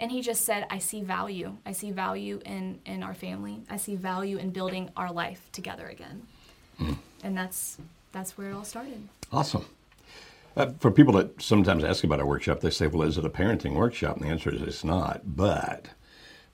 And 0.00 0.10
he 0.10 0.20
just 0.20 0.44
said, 0.44 0.66
I 0.68 0.78
see 0.78 1.02
value. 1.02 1.56
I 1.64 1.72
see 1.72 1.90
value 1.92 2.40
in, 2.44 2.80
in 2.84 3.02
our 3.02 3.14
family. 3.14 3.62
I 3.70 3.76
see 3.76 3.94
value 3.94 4.36
in 4.38 4.50
building 4.50 4.90
our 4.96 5.12
life 5.12 5.48
together 5.52 5.86
again. 5.86 6.26
Hmm. 6.78 6.94
And 7.22 7.36
that's 7.36 7.78
that's 8.10 8.36
where 8.36 8.50
it 8.50 8.54
all 8.54 8.64
started. 8.64 9.08
Awesome. 9.32 9.64
Uh, 10.54 10.70
for 10.78 10.90
people 10.90 11.14
that 11.14 11.40
sometimes 11.40 11.82
ask 11.82 12.04
about 12.04 12.20
our 12.20 12.26
workshop, 12.26 12.60
they 12.60 12.70
say, 12.70 12.86
well, 12.86 13.08
is 13.08 13.16
it 13.16 13.24
a 13.24 13.30
parenting 13.30 13.74
workshop? 13.74 14.16
And 14.16 14.26
the 14.26 14.30
answer 14.30 14.54
is 14.54 14.60
it's 14.60 14.84
not. 14.84 15.22
But 15.24 15.88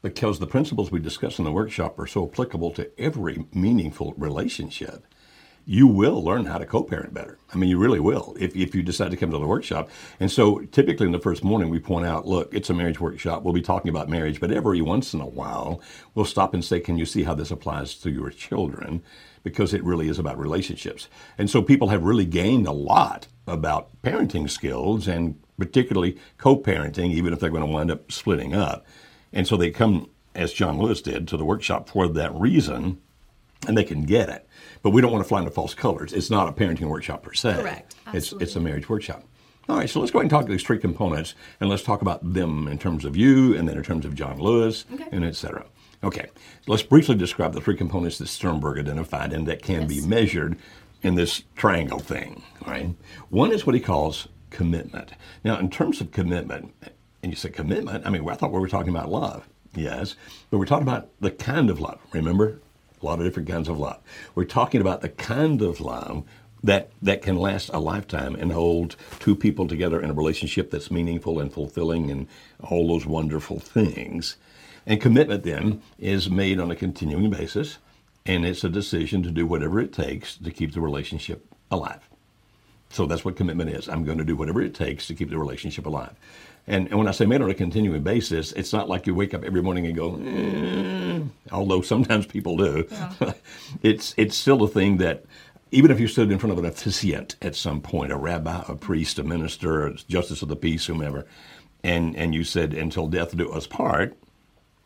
because 0.02 0.38
the 0.38 0.46
principles 0.46 0.92
we 0.92 1.00
discuss 1.00 1.38
in 1.38 1.44
the 1.44 1.52
workshop 1.52 1.98
are 1.98 2.06
so 2.06 2.28
applicable 2.28 2.70
to 2.72 2.90
every 3.00 3.46
meaningful 3.52 4.14
relationship, 4.16 5.04
you 5.64 5.86
will 5.86 6.24
learn 6.24 6.46
how 6.46 6.56
to 6.56 6.64
co-parent 6.64 7.12
better. 7.12 7.38
I 7.52 7.58
mean, 7.58 7.68
you 7.68 7.76
really 7.76 8.00
will 8.00 8.36
if, 8.38 8.54
if 8.56 8.74
you 8.74 8.82
decide 8.82 9.10
to 9.10 9.18
come 9.18 9.32
to 9.32 9.38
the 9.38 9.46
workshop. 9.46 9.90
And 10.18 10.30
so 10.30 10.60
typically 10.60 11.06
in 11.06 11.12
the 11.12 11.18
first 11.18 11.44
morning, 11.44 11.68
we 11.68 11.80
point 11.80 12.06
out, 12.06 12.26
look, 12.26 12.54
it's 12.54 12.70
a 12.70 12.74
marriage 12.74 13.00
workshop. 13.00 13.42
We'll 13.42 13.52
be 13.52 13.60
talking 13.60 13.90
about 13.90 14.08
marriage, 14.08 14.40
but 14.40 14.52
every 14.52 14.80
once 14.80 15.12
in 15.12 15.20
a 15.20 15.26
while, 15.26 15.82
we'll 16.14 16.24
stop 16.24 16.54
and 16.54 16.64
say, 16.64 16.80
can 16.80 16.96
you 16.96 17.04
see 17.04 17.24
how 17.24 17.34
this 17.34 17.50
applies 17.50 17.96
to 17.96 18.10
your 18.10 18.30
children? 18.30 19.02
Because 19.42 19.74
it 19.74 19.84
really 19.84 20.08
is 20.08 20.18
about 20.18 20.38
relationships. 20.38 21.08
And 21.36 21.50
so 21.50 21.60
people 21.60 21.88
have 21.88 22.04
really 22.04 22.24
gained 22.26 22.66
a 22.66 22.72
lot 22.72 23.26
about 23.48 23.88
parenting 24.02 24.48
skills 24.50 25.08
and 25.08 25.38
particularly 25.58 26.16
co-parenting, 26.36 27.10
even 27.12 27.32
if 27.32 27.40
they're 27.40 27.50
going 27.50 27.64
to 27.66 27.70
wind 27.72 27.90
up 27.90 28.10
splitting 28.12 28.54
up. 28.54 28.86
And 29.32 29.46
so 29.46 29.56
they 29.56 29.70
come, 29.70 30.08
as 30.34 30.52
John 30.52 30.78
Lewis 30.78 31.02
did, 31.02 31.26
to 31.28 31.36
the 31.36 31.44
workshop 31.44 31.88
for 31.88 32.08
that 32.08 32.34
reason 32.34 33.00
and 33.66 33.76
they 33.76 33.84
can 33.84 34.02
get 34.02 34.28
it. 34.28 34.46
But 34.82 34.90
we 34.90 35.02
don't 35.02 35.10
want 35.10 35.24
to 35.24 35.28
fly 35.28 35.40
into 35.40 35.50
false 35.50 35.74
colors. 35.74 36.12
It's 36.12 36.30
not 36.30 36.48
a 36.48 36.52
parenting 36.52 36.88
workshop 36.88 37.22
per 37.24 37.32
se. 37.34 37.54
Correct. 37.54 37.96
It's 38.12 38.32
it's 38.34 38.54
a 38.54 38.60
marriage 38.60 38.88
workshop. 38.88 39.24
All 39.68 39.76
right, 39.76 39.90
so 39.90 40.00
let's 40.00 40.12
go 40.12 40.20
ahead 40.20 40.24
and 40.24 40.30
talk 40.30 40.46
to 40.46 40.52
these 40.52 40.62
three 40.62 40.78
components, 40.78 41.34
and 41.60 41.68
let's 41.68 41.82
talk 41.82 42.00
about 42.00 42.32
them 42.32 42.68
in 42.68 42.78
terms 42.78 43.04
of 43.04 43.16
you, 43.16 43.54
and 43.54 43.68
then 43.68 43.76
in 43.76 43.82
terms 43.82 44.06
of 44.06 44.14
John 44.14 44.38
Lewis, 44.38 44.86
Okay. 44.94 45.04
and 45.12 45.24
et 45.24 45.36
cetera. 45.36 45.66
Okay, 46.02 46.28
let's 46.66 46.82
briefly 46.82 47.16
describe 47.16 47.52
the 47.52 47.60
three 47.60 47.76
components 47.76 48.16
that 48.18 48.28
Sternberg 48.28 48.78
identified 48.78 49.32
and 49.32 49.46
that 49.46 49.60
can 49.62 49.86
be 49.86 50.00
measured 50.00 50.56
in 51.02 51.14
this 51.14 51.42
triangle 51.56 51.98
thing. 51.98 52.42
right? 52.66 52.94
one 53.30 53.52
is 53.52 53.66
what 53.66 53.74
he 53.74 53.80
calls 53.80 54.28
commitment. 54.50 55.12
Now, 55.44 55.58
in 55.58 55.70
terms 55.70 56.00
of 56.00 56.10
commitment, 56.10 56.74
and 57.22 57.32
you 57.32 57.36
say 57.36 57.50
commitment, 57.50 58.06
I 58.06 58.10
mean, 58.10 58.28
I 58.28 58.34
thought 58.34 58.52
we 58.52 58.60
were 58.60 58.68
talking 58.68 58.90
about 58.90 59.10
love. 59.10 59.48
Yes, 59.74 60.16
but 60.50 60.58
we're 60.58 60.66
talking 60.66 60.88
about 60.88 61.10
the 61.20 61.30
kind 61.30 61.70
of 61.70 61.80
love. 61.80 61.98
Remember, 62.12 62.58
a 63.00 63.06
lot 63.06 63.18
of 63.18 63.24
different 63.24 63.48
kinds 63.48 63.68
of 63.68 63.78
love. 63.78 64.00
We're 64.34 64.44
talking 64.44 64.80
about 64.80 65.02
the 65.02 65.08
kind 65.08 65.62
of 65.62 65.80
love 65.80 66.24
that 66.62 66.90
that 67.00 67.22
can 67.22 67.36
last 67.36 67.70
a 67.72 67.78
lifetime 67.78 68.34
and 68.34 68.50
hold 68.50 68.96
two 69.20 69.36
people 69.36 69.68
together 69.68 70.00
in 70.00 70.10
a 70.10 70.14
relationship 70.14 70.70
that's 70.70 70.90
meaningful 70.90 71.38
and 71.38 71.52
fulfilling 71.52 72.10
and 72.10 72.26
all 72.60 72.88
those 72.88 73.06
wonderful 73.06 73.60
things. 73.60 74.36
And 74.86 75.00
commitment 75.00 75.44
then 75.44 75.82
is 75.98 76.30
made 76.30 76.58
on 76.58 76.70
a 76.70 76.76
continuing 76.76 77.30
basis, 77.30 77.78
and 78.28 78.44
it's 78.44 78.62
a 78.62 78.68
decision 78.68 79.22
to 79.22 79.30
do 79.30 79.46
whatever 79.46 79.80
it 79.80 79.92
takes 79.92 80.36
to 80.36 80.50
keep 80.50 80.74
the 80.74 80.80
relationship 80.80 81.44
alive. 81.70 82.08
So 82.90 83.06
that's 83.06 83.24
what 83.24 83.36
commitment 83.36 83.70
is. 83.70 83.88
I'm 83.88 84.04
going 84.04 84.18
to 84.18 84.24
do 84.24 84.36
whatever 84.36 84.62
it 84.62 84.74
takes 84.74 85.06
to 85.08 85.14
keep 85.14 85.30
the 85.30 85.38
relationship 85.38 85.86
alive. 85.86 86.14
And, 86.66 86.88
and 86.88 86.98
when 86.98 87.08
I 87.08 87.12
say 87.12 87.24
made 87.24 87.40
on 87.40 87.50
a 87.50 87.54
continuing 87.54 88.02
basis, 88.02 88.52
it's 88.52 88.72
not 88.72 88.88
like 88.88 89.06
you 89.06 89.14
wake 89.14 89.32
up 89.32 89.44
every 89.44 89.62
morning 89.62 89.86
and 89.86 89.96
go, 89.96 90.20
"Eh," 90.22 91.20
although 91.50 91.80
sometimes 91.80 92.26
people 92.26 92.58
do. 92.58 92.86
it's, 93.82 94.14
it's 94.18 94.36
still 94.36 94.62
a 94.62 94.68
thing 94.68 94.98
that, 94.98 95.24
even 95.70 95.90
if 95.90 95.98
you 95.98 96.08
stood 96.08 96.30
in 96.30 96.38
front 96.38 96.52
of 96.52 96.58
an 96.58 96.66
officiant 96.66 97.36
at 97.40 97.54
some 97.54 97.80
point, 97.80 98.12
a 98.12 98.16
rabbi, 98.16 98.62
a 98.68 98.74
priest, 98.74 99.18
a 99.18 99.24
minister, 99.24 99.86
a 99.86 99.94
justice 99.94 100.42
of 100.42 100.48
the 100.48 100.56
peace, 100.56 100.86
whomever, 100.86 101.26
and, 101.82 102.16
and 102.16 102.34
you 102.34 102.44
said, 102.44 102.74
until 102.74 103.06
death 103.06 103.34
do 103.36 103.50
us 103.50 103.66
part, 103.66 104.14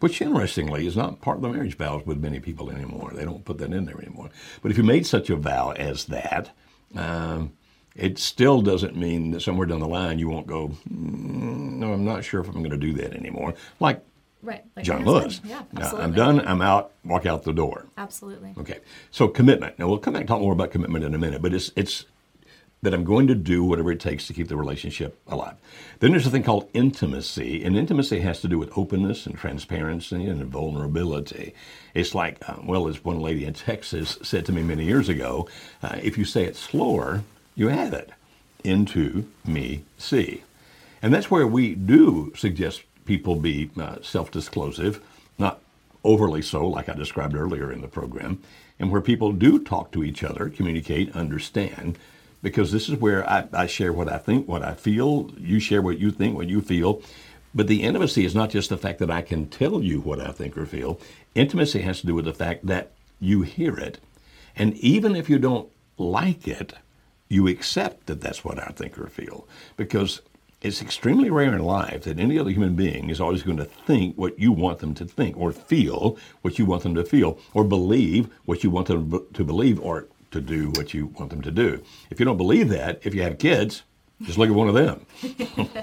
which 0.03 0.21
interestingly 0.21 0.87
is 0.87 0.97
not 0.97 1.21
part 1.21 1.37
of 1.37 1.43
the 1.43 1.49
marriage 1.49 1.77
vows 1.77 2.05
with 2.05 2.19
many 2.19 2.41
people 2.41 2.71
anymore. 2.71 3.13
They 3.15 3.25
don't 3.25 3.45
put 3.45 3.59
that 3.59 3.73
in 3.73 3.85
there 3.85 3.99
anymore. 3.99 4.31
But 4.61 4.71
if 4.71 4.77
you 4.79 4.83
made 4.85 5.07
such 5.07 5.31
a 5.31 5.37
vow 5.37 5.71
as 5.73 6.07
that, 6.07 6.51
um, 6.97 7.53
it 7.95 8.19
still 8.19 8.63
doesn't 8.63 8.97
mean 8.97 9.31
that 9.31 9.43
somewhere 9.43 9.67
down 9.67 9.81
the 9.81 9.89
line 9.89 10.19
you 10.19 10.29
won't 10.29 10.47
go, 10.47 10.69
"Mm, 10.91 11.75
no, 11.75 11.93
I'm 11.93 12.05
not 12.05 12.25
sure 12.25 12.41
if 12.41 12.49
I'm 12.49 12.59
going 12.59 12.71
to 12.71 12.77
do 12.77 12.93
that 12.95 13.15
anymore. 13.15 13.55
Like 13.81 14.05
Right. 14.43 14.65
Like 14.75 14.85
John 14.85 15.05
Lewis. 15.05 15.41
Yeah, 15.45 15.63
Now. 15.73 15.97
I'm 15.99 16.13
done, 16.13 16.41
I'm 16.41 16.61
out, 16.61 16.91
walk 17.05 17.27
out 17.27 17.45
the 17.45 17.53
door. 17.53 17.87
Absolutely. 17.97 18.55
Okay, 18.59 18.81
so 19.13 19.29
commitment. 19.29 19.79
Now 19.79 19.87
we'll 19.87 19.99
come 19.99 20.15
back 20.15 20.23
and 20.23 20.29
talk 20.29 20.41
more 20.41 20.53
about 20.53 20.73
commitment 20.73 21.05
in 21.05 21.15
a 21.15 21.19
minute, 21.19 21.41
but 21.43 21.55
it's 21.55 21.71
it's 21.77 22.07
that 22.83 22.93
I'm 22.93 23.05
going 23.05 23.29
to 23.29 23.35
do 23.37 23.63
whatever 23.63 23.93
it 23.93 24.01
takes 24.01 24.27
to 24.27 24.33
keep 24.33 24.49
the 24.49 24.57
relationship 24.57 25.17
alive. 25.29 25.55
Then 26.01 26.11
there's 26.11 26.27
a 26.27 26.31
thing 26.31 26.43
called 26.43 26.69
intimacy, 26.75 27.63
and 27.63 27.77
intimacy 27.77 28.19
has 28.21 28.41
to 28.41 28.49
do 28.49 28.59
with 28.59 28.77
openness 28.77 29.25
and 29.25 29.39
transparency 29.39 30.27
and 30.27 30.45
vulnerability. 30.47 31.55
It's 31.95 32.13
like, 32.13 32.39
uh, 32.49 32.57
well, 32.65 32.89
as 32.89 33.05
one 33.05 33.21
lady 33.21 33.45
in 33.45 33.55
Texas 33.55 34.19
said 34.23 34.45
to 34.47 34.53
me 34.53 34.65
many 34.65 34.85
years 34.85 35.09
ago, 35.09 35.49
uh, 35.81 36.01
if 36.03 36.19
you 36.19 36.25
say 36.25 36.43
it 36.43 36.57
slower, 36.57 37.23
you 37.55 37.69
have 37.69 37.95
it. 37.95 38.11
Into 38.65 39.29
me, 39.45 39.85
see. 39.97 40.43
And 41.03 41.15
that's 41.15 41.31
where 41.31 41.47
we 41.47 41.77
do 41.77 42.33
suggest 42.37 42.83
people 43.05 43.37
be 43.37 43.71
uh, 43.81 43.97
self 44.03 44.33
disclosive, 44.33 45.01
not 45.39 45.61
overly 46.03 46.43
so, 46.43 46.67
like 46.67 46.89
I 46.89 46.95
described 46.95 47.37
earlier 47.37 47.71
in 47.73 47.81
the 47.81 47.89
program, 47.89 48.43
and 48.81 48.91
where 48.91 49.01
people 49.01 49.33
do 49.33 49.61
talk 49.61 49.93
to 49.93 50.03
each 50.03 50.25
other, 50.25 50.49
communicate, 50.49 51.15
understand, 51.15 51.97
because 52.43 52.73
this 52.73 52.89
is 52.89 52.97
where 52.97 53.29
I, 53.29 53.49
I 53.53 53.67
share 53.67 53.93
what 53.93 54.13
I 54.13 54.19
think, 54.19 54.49
what 54.49 54.63
I 54.63 54.75
feel, 54.75 55.31
you 55.39 55.61
share 55.61 55.81
what 55.81 55.99
you 55.99 56.11
think, 56.11 56.37
what 56.37 56.49
you 56.49 56.61
feel. 56.61 57.01
But 57.55 57.69
the 57.69 57.83
intimacy 57.83 58.25
is 58.25 58.35
not 58.35 58.51
just 58.51 58.71
the 58.71 58.77
fact 58.77 58.99
that 58.99 59.11
I 59.11 59.23
can 59.23 59.47
tell 59.47 59.83
you 59.83 60.01
what 60.01 60.21
I 60.21 60.33
think 60.33 60.57
or 60.57 60.67
feel. 60.67 60.99
Intimacy 61.35 61.83
has 61.83 62.01
to 62.01 62.07
do 62.07 62.15
with 62.15 62.25
the 62.25 62.33
fact 62.33 62.67
that 62.67 62.93
you 63.21 63.43
hear 63.43 63.77
it. 63.77 63.99
And 64.57 64.75
even 64.79 65.15
if 65.15 65.31
you 65.31 65.39
don't 65.39 65.69
like 65.99 66.49
it, 66.49 66.73
you 67.29 67.47
accept 67.47 68.07
that 68.07 68.21
that's 68.21 68.45
what 68.45 68.59
I 68.59 68.73
think 68.73 68.99
or 68.99 69.07
feel. 69.07 69.47
Because 69.77 70.21
it's 70.63 70.83
extremely 70.83 71.31
rare 71.31 71.55
in 71.55 71.63
life 71.63 72.05
that 72.05 72.19
any 72.19 72.39
other 72.39 72.51
human 72.51 72.75
being 72.75 73.11
is 73.11 73.21
always 73.21 73.43
going 73.43 73.57
to 73.57 73.65
think 73.65 74.17
what 74.17 74.39
you 74.39 74.53
want 74.53 74.79
them 74.79 74.95
to 74.95 75.05
think, 75.05 75.37
or 75.37 75.53
feel 75.53 76.17
what 76.43 76.59
you 76.59 76.65
want 76.65 76.85
them 76.85 76.95
to 76.95 77.05
feel, 77.05 77.39
or 77.53 77.65
believe 77.65 78.29
what 78.45 78.63
you 78.63 78.71
want 78.71 78.87
them 78.87 79.27
to 79.33 79.45
believe, 79.45 79.81
or 79.81 80.07
to 80.33 80.41
do 80.41 80.71
what 80.71 80.95
you 80.95 81.07
want 81.07 81.31
them 81.31 81.43
to 81.43 81.51
do. 81.51 81.83
If 82.11 82.19
you 82.19 82.27
don't 82.27 82.37
believe 82.37 82.69
that, 82.71 83.01
if 83.05 83.15
you 83.15 83.23
have 83.23 83.39
kids, 83.39 83.83
just 84.23 84.39
look 84.39 84.49
at 84.49 84.55
one 84.55 84.69
of 84.69 84.75
them, 84.75 85.07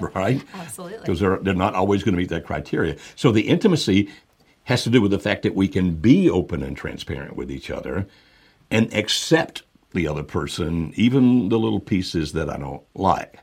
right? 0.14 0.42
Absolutely. 0.54 0.98
Because 1.00 1.20
they're, 1.20 1.38
they're 1.38 1.54
not 1.54 1.74
always 1.74 2.02
going 2.02 2.14
to 2.14 2.18
meet 2.18 2.30
that 2.30 2.46
criteria. 2.46 2.96
So 3.16 3.32
the 3.32 3.48
intimacy 3.48 4.10
has 4.64 4.82
to 4.84 4.90
do 4.90 5.00
with 5.00 5.10
the 5.10 5.18
fact 5.18 5.42
that 5.42 5.54
we 5.54 5.68
can 5.68 5.96
be 5.96 6.30
open 6.30 6.62
and 6.62 6.76
transparent 6.76 7.36
with 7.36 7.50
each 7.50 7.70
other 7.70 8.06
and 8.70 8.92
accept 8.94 9.62
the 9.92 10.06
other 10.06 10.22
person, 10.22 10.92
even 10.96 11.48
the 11.48 11.58
little 11.58 11.80
pieces 11.80 12.32
that 12.32 12.48
I 12.48 12.56
don't 12.56 12.82
like. 12.94 13.40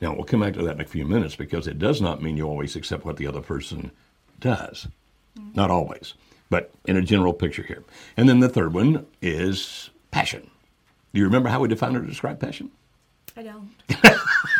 Now, 0.00 0.14
we'll 0.14 0.24
come 0.24 0.40
back 0.40 0.54
to 0.54 0.62
that 0.64 0.74
in 0.74 0.80
a 0.80 0.86
few 0.86 1.04
minutes 1.04 1.36
because 1.36 1.66
it 1.66 1.78
does 1.78 2.00
not 2.00 2.20
mean 2.20 2.36
you 2.36 2.46
always 2.46 2.76
accept 2.76 3.04
what 3.04 3.16
the 3.16 3.26
other 3.26 3.40
person 3.40 3.92
does. 4.40 4.88
Mm. 5.38 5.54
Not 5.54 5.70
always, 5.70 6.14
but 6.50 6.72
in 6.86 6.96
a 6.96 7.02
general 7.02 7.32
picture 7.32 7.62
here. 7.62 7.84
And 8.16 8.28
then 8.28 8.40
the 8.40 8.48
third 8.48 8.74
one 8.74 9.06
is 9.22 9.90
passion. 10.14 10.48
Do 11.12 11.18
you 11.18 11.24
remember 11.24 11.48
how 11.48 11.58
we 11.58 11.66
define 11.66 11.96
or 11.96 12.00
describe 12.00 12.38
passion? 12.38 12.70
I 13.36 13.42
don't. 13.42 13.70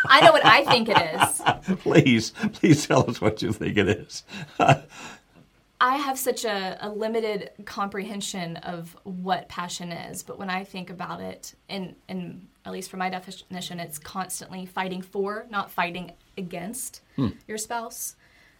I 0.09 0.19
know 0.21 0.33
what 0.33 0.45
I 0.45 0.65
think 0.65 0.89
it 0.89 0.97
is. 0.97 1.77
please, 1.79 2.31
please 2.53 2.85
tell 2.85 3.09
us 3.09 3.21
what 3.21 3.41
you 3.41 3.53
think 3.53 3.77
it 3.77 3.87
is. 3.87 4.23
I 5.81 5.95
have 5.95 6.19
such 6.19 6.43
a, 6.43 6.77
a 6.81 6.89
limited 6.89 7.51
comprehension 7.63 8.57
of 8.57 8.97
what 9.03 9.47
passion 9.47 9.93
is, 9.93 10.23
but 10.23 10.37
when 10.37 10.49
I 10.49 10.65
think 10.65 10.89
about 10.89 11.21
it, 11.21 11.53
in, 11.69 11.95
in 12.09 12.47
at 12.65 12.73
least 12.73 12.89
for 12.89 12.97
my 12.97 13.09
definition, 13.09 13.79
it's 13.79 13.97
constantly 13.97 14.65
fighting 14.65 15.01
for, 15.01 15.45
not 15.49 15.71
fighting 15.71 16.11
against 16.37 17.01
your 17.47 17.57
spouse 17.57 18.17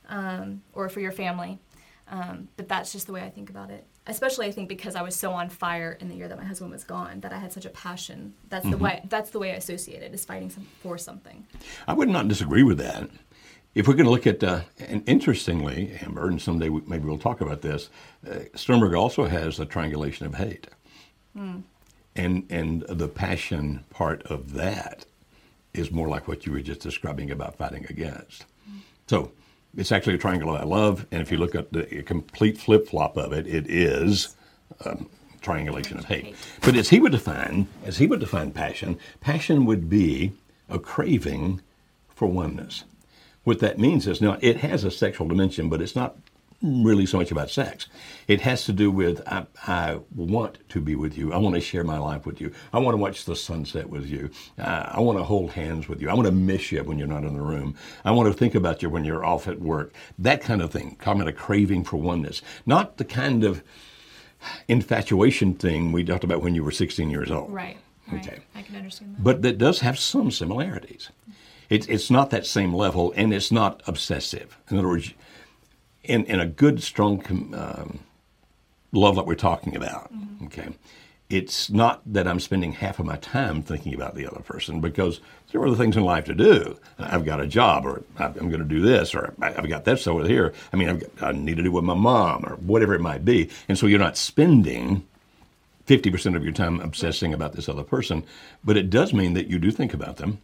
um, 0.07 0.61
or 0.71 0.87
for 0.87 1.01
your 1.01 1.11
family. 1.11 1.59
Um, 2.07 2.47
but 2.55 2.69
that's 2.69 2.93
just 2.93 3.07
the 3.07 3.13
way 3.13 3.21
I 3.21 3.29
think 3.29 3.49
about 3.49 3.69
it. 3.69 3.85
Especially, 4.07 4.45
I 4.45 4.51
think 4.51 4.69
because 4.69 4.95
I 4.95 5.01
was 5.01 5.15
so 5.15 5.31
on 5.31 5.49
fire 5.49 5.97
in 5.99 6.09
the 6.09 6.15
year 6.15 6.27
that 6.27 6.37
my 6.37 6.45
husband 6.45 6.71
was 6.71 6.83
gone, 6.83 7.21
that 7.21 7.33
I 7.33 7.39
had 7.39 7.51
such 7.51 7.65
a 7.65 7.69
passion. 7.69 8.33
That's 8.49 8.69
the 8.69 8.77
way. 8.77 9.01
That's 9.09 9.31
the 9.31 9.39
way 9.39 9.51
I 9.51 9.55
associate 9.55 10.03
it: 10.03 10.13
is 10.13 10.23
fighting 10.23 10.49
some, 10.49 10.67
for 10.81 10.97
something. 10.97 11.47
I 11.87 11.93
would 11.93 12.09
not 12.09 12.27
disagree 12.27 12.63
with 12.63 12.77
that. 12.77 13.09
If 13.73 13.87
we're 13.87 13.95
going 13.95 14.05
to 14.05 14.11
look 14.11 14.27
at, 14.27 14.41
uh, 14.43 14.61
and 14.79 15.03
interestingly, 15.07 15.97
Amber, 16.01 16.29
and 16.29 16.41
someday 16.41 16.69
we, 16.69 16.81
maybe 16.87 17.05
we'll 17.05 17.17
talk 17.17 17.41
about 17.41 17.61
this, 17.61 17.89
uh, 18.29 18.39
Sternberg 18.53 18.93
also 18.93 19.25
has 19.25 19.59
a 19.59 19.65
triangulation 19.65 20.25
of 20.25 20.35
hate. 20.35 20.67
And, 22.15 22.45
and 22.49 22.83
the 22.87 23.09
passion 23.09 23.83
part 23.89 24.23
of 24.23 24.53
that 24.53 25.05
is 25.73 25.91
more 25.91 26.07
like 26.07 26.25
what 26.27 26.45
you 26.45 26.53
were 26.53 26.61
just 26.61 26.79
describing 26.79 27.29
about 27.31 27.57
fighting 27.57 27.85
against. 27.89 28.45
So 29.07 29.31
it's 29.77 29.91
actually 29.91 30.15
a 30.15 30.17
triangle 30.17 30.49
I 30.51 30.63
love, 30.63 31.05
and 31.11 31.21
if 31.21 31.31
you 31.31 31.37
look 31.37 31.55
at 31.55 31.71
the 31.71 32.03
complete 32.03 32.57
flip 32.57 32.87
flop 32.87 33.17
of 33.17 33.33
it, 33.33 33.47
it 33.47 33.69
is 33.69 34.35
um, 34.85 35.09
triangulation 35.41 35.97
of 35.97 36.05
hate. 36.05 36.35
But 36.61 36.75
as 36.75 36.89
he 36.89 36.99
would 36.99 37.11
define, 37.11 37.67
as 37.85 37.97
he 37.97 38.07
would 38.07 38.19
define 38.19 38.51
passion, 38.51 38.97
passion 39.21 39.65
would 39.65 39.89
be 39.89 40.33
a 40.69 40.79
craving 40.79 41.61
for 42.09 42.27
oneness. 42.27 42.83
What 43.43 43.59
that 43.59 43.77
means 43.77 44.07
is 44.07 44.21
now 44.21 44.37
it 44.41 44.57
has 44.57 44.83
a 44.83 44.91
sexual 44.91 45.27
dimension, 45.27 45.69
but 45.69 45.81
it's 45.81 45.95
not 45.95 46.15
really 46.61 47.05
so 47.05 47.17
much 47.17 47.31
about 47.31 47.49
sex. 47.49 47.87
It 48.27 48.41
has 48.41 48.65
to 48.65 48.73
do 48.73 48.89
with 48.89 49.21
I, 49.27 49.45
I 49.67 49.99
want 50.15 50.57
to 50.69 50.81
be 50.81 50.95
with 50.95 51.17
you. 51.17 51.33
I 51.33 51.37
want 51.37 51.55
to 51.55 51.61
share 51.61 51.83
my 51.83 51.97
life 51.97 52.25
with 52.25 52.41
you. 52.41 52.51
I 52.73 52.79
want 52.79 52.93
to 52.93 53.01
watch 53.01 53.25
the 53.25 53.35
sunset 53.35 53.89
with 53.89 54.05
you. 54.05 54.29
Uh, 54.57 54.89
I 54.91 54.99
want 54.99 55.17
to 55.17 55.23
hold 55.23 55.51
hands 55.51 55.87
with 55.87 56.01
you. 56.01 56.09
I 56.09 56.13
want 56.13 56.25
to 56.25 56.31
miss 56.31 56.71
you 56.71 56.83
when 56.83 56.97
you're 56.97 57.07
not 57.07 57.23
in 57.23 57.35
the 57.35 57.41
room. 57.41 57.75
I 58.03 58.11
want 58.11 58.31
to 58.31 58.37
think 58.37 58.55
about 58.55 58.81
you 58.81 58.89
when 58.89 59.05
you're 59.05 59.25
off 59.25 59.47
at 59.47 59.59
work. 59.59 59.93
That 60.17 60.41
kind 60.41 60.61
of 60.61 60.71
thing. 60.71 60.97
Talking 61.01 61.21
about 61.21 61.33
a 61.33 61.37
craving 61.37 61.83
for 61.83 61.97
oneness, 61.97 62.41
not 62.65 62.97
the 62.97 63.05
kind 63.05 63.43
of 63.43 63.63
infatuation 64.67 65.55
thing 65.55 65.91
we 65.91 66.03
talked 66.03 66.23
about 66.23 66.41
when 66.41 66.55
you 66.55 66.63
were 66.63 66.71
16 66.71 67.09
years 67.09 67.31
old. 67.31 67.51
Right. 67.51 67.77
Right. 68.11 68.27
Okay. 68.27 68.39
I 68.53 68.61
can 68.61 68.75
understand 68.75 69.15
that. 69.15 69.23
But 69.23 69.41
that 69.41 69.57
does 69.57 69.79
have 69.79 69.97
some 69.97 70.29
similarities. 70.29 71.09
It's, 71.69 71.87
it's 71.87 72.11
not 72.11 72.29
that 72.29 72.45
same 72.45 72.73
level, 72.73 73.11
and 73.15 73.33
it's 73.33 73.51
not 73.51 73.81
obsessive. 73.87 74.57
In 74.69 74.77
other 74.77 74.87
words, 74.87 75.13
in, 76.07 76.25
in 76.25 76.39
a 76.39 76.45
good, 76.45 76.81
strong 76.81 77.23
um, 77.53 77.99
love 78.91 79.15
that 79.15 79.25
we're 79.25 79.35
talking 79.35 79.75
about, 79.75 80.11
okay, 80.45 80.69
it's 81.29 81.69
not 81.71 82.01
that 82.05 82.27
I'm 82.27 82.39
spending 82.39 82.73
half 82.73 82.99
of 82.99 83.05
my 83.05 83.17
time 83.17 83.63
thinking 83.63 83.93
about 83.95 84.15
the 84.15 84.27
other 84.27 84.41
person 84.41 84.79
because 84.79 85.19
there 85.51 85.59
are 85.61 85.67
other 85.67 85.75
things 85.75 85.97
in 85.97 86.03
life 86.03 86.25
to 86.25 86.35
do. 86.35 86.77
I've 86.99 87.25
got 87.25 87.41
a 87.41 87.47
job, 87.47 87.85
or 87.85 88.03
I'm 88.17 88.33
going 88.33 88.59
to 88.59 88.63
do 88.63 88.81
this, 88.81 89.15
or 89.15 89.33
I've 89.41 89.67
got 89.67 89.85
this 89.85 90.05
over 90.05 90.27
here. 90.27 90.53
I 90.71 90.77
mean, 90.77 90.89
I've 90.89 90.99
got, 90.99 91.29
I 91.29 91.31
need 91.31 91.57
to 91.57 91.63
do 91.63 91.71
with 91.71 91.83
my 91.83 91.95
mom, 91.95 92.45
or 92.45 92.55
whatever 92.57 92.93
it 92.93 93.01
might 93.01 93.25
be. 93.25 93.49
And 93.67 93.77
so 93.77 93.87
you're 93.87 93.99
not 93.99 94.17
spending 94.17 95.05
50% 95.87 96.35
of 96.35 96.43
your 96.43 96.53
time 96.53 96.79
obsessing 96.79 97.33
about 97.33 97.53
this 97.53 97.69
other 97.69 97.83
person, 97.83 98.23
but 98.63 98.77
it 98.77 98.89
does 98.89 99.13
mean 99.13 99.33
that 99.33 99.47
you 99.47 99.59
do 99.59 99.71
think 99.71 99.93
about 99.93 100.17
them 100.17 100.39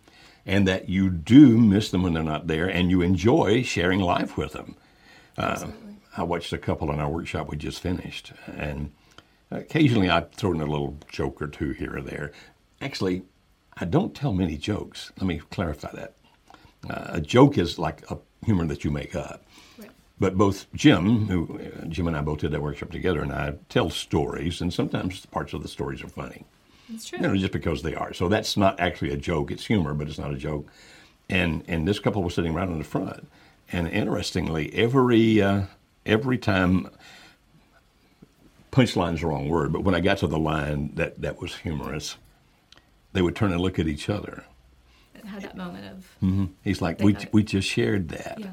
and 0.45 0.67
that 0.67 0.89
you 0.89 1.10
do 1.10 1.58
miss 1.58 1.91
them 1.91 2.04
when 2.04 2.13
they're 2.13 2.24
not 2.24 2.47
there 2.47 2.67
and 2.67 2.89
you 2.89 3.02
enjoy 3.02 3.62
sharing 3.62 4.00
life 4.00 4.38
with 4.38 4.54
them. 4.54 4.76
Uh, 5.38 5.67
I 6.17 6.24
watched 6.24 6.52
a 6.54 6.58
couple 6.58 6.91
in 6.91 7.00
our 7.00 7.10
workshop 7.10 7.50
we 7.50 7.58
just 7.58 7.80
finished, 7.80 8.34
and 8.48 8.91
occasionally 9.50 10.10
I 10.10 10.22
throw 10.22 10.54
in 10.54 10.62
a 10.62 10.65
little 10.65 10.98
joke 11.10 11.41
or 11.41 11.48
two 11.48 11.72
here 11.72 11.98
or 11.98 12.02
there. 12.02 12.32
Actually, 12.82 13.24
I 13.78 13.86
don't 13.86 14.13
tell 14.13 14.34
many 14.34 14.58
jokes. 14.58 15.12
Let 15.17 15.28
me 15.28 15.41
clarify 15.50 15.91
that. 15.94 16.15
Uh, 16.89 17.06
a 17.13 17.22
joke 17.22 17.58
is 17.58 17.80
like 17.80 18.10
a 18.12 18.17
humor 18.44 18.65
that 18.65 18.84
you 18.84 18.91
make 18.91 19.15
up. 19.15 19.46
Right. 19.78 19.89
But 20.20 20.38
both 20.38 20.72
Jim, 20.74 21.28
who 21.28 21.60
uh, 21.60 21.86
Jim 21.86 22.08
and 22.08 22.17
I 22.17 22.22
both 22.22 22.39
did 22.39 22.52
that 22.52 22.62
workshop 22.62 22.91
together, 22.91 23.22
and 23.22 23.32
I 23.32 23.54
tell 23.70 23.89
stories, 23.89 24.62
and 24.62 24.74
sometimes 24.74 25.26
parts 25.28 25.54
of 25.54 25.62
the 25.62 25.70
stories 25.70 26.04
are 26.04 26.10
funny. 26.10 26.44
It's 26.94 27.06
true. 27.06 27.20
You 27.20 27.28
know, 27.28 27.38
just 27.38 27.54
because 27.54 27.82
they 27.84 27.96
are. 27.96 28.13
So 28.13 28.28
that's 28.28 28.58
not 28.58 28.80
actually 28.80 29.12
a 29.12 29.17
joke. 29.17 29.52
It's 29.52 29.65
humor, 29.65 29.94
but 29.94 30.08
it's 30.08 30.20
not 30.20 30.34
a 30.34 30.38
joke. 30.38 30.67
And 31.30 31.63
and 31.67 31.88
this 31.88 32.00
couple 32.00 32.24
was 32.24 32.34
sitting 32.34 32.54
right 32.54 32.67
in 32.67 32.78
the 32.78 32.84
front, 32.84 33.28
and 33.72 33.88
interestingly, 33.88 34.74
every 34.74 35.42
uh, 35.42 35.64
every 36.06 36.38
time 36.38 36.90
punchline's 38.72 39.22
the 39.22 39.28
wrong 39.28 39.50
word, 39.50 39.74
but 39.74 39.84
when 39.84 39.96
I 39.96 40.00
got 40.00 40.18
to 40.20 40.28
the 40.28 40.40
line 40.40 40.92
that 40.96 41.22
that 41.22 41.42
was 41.42 41.56
humorous, 41.56 42.18
they 43.14 43.22
would 43.22 43.36
turn 43.36 43.52
and 43.52 43.62
look 43.62 43.80
at 43.80 43.88
each 43.88 44.10
other. 44.10 44.44
It 45.16 45.26
had 45.26 45.42
that 45.44 45.58
moment 45.58 45.86
of 45.86 46.50
He's 46.64 46.82
like, 46.82 47.00
we, 47.00 47.16
we 47.32 47.44
just 47.44 47.68
shared 47.68 48.10
that. 48.10 48.40
yeah. 48.40 48.52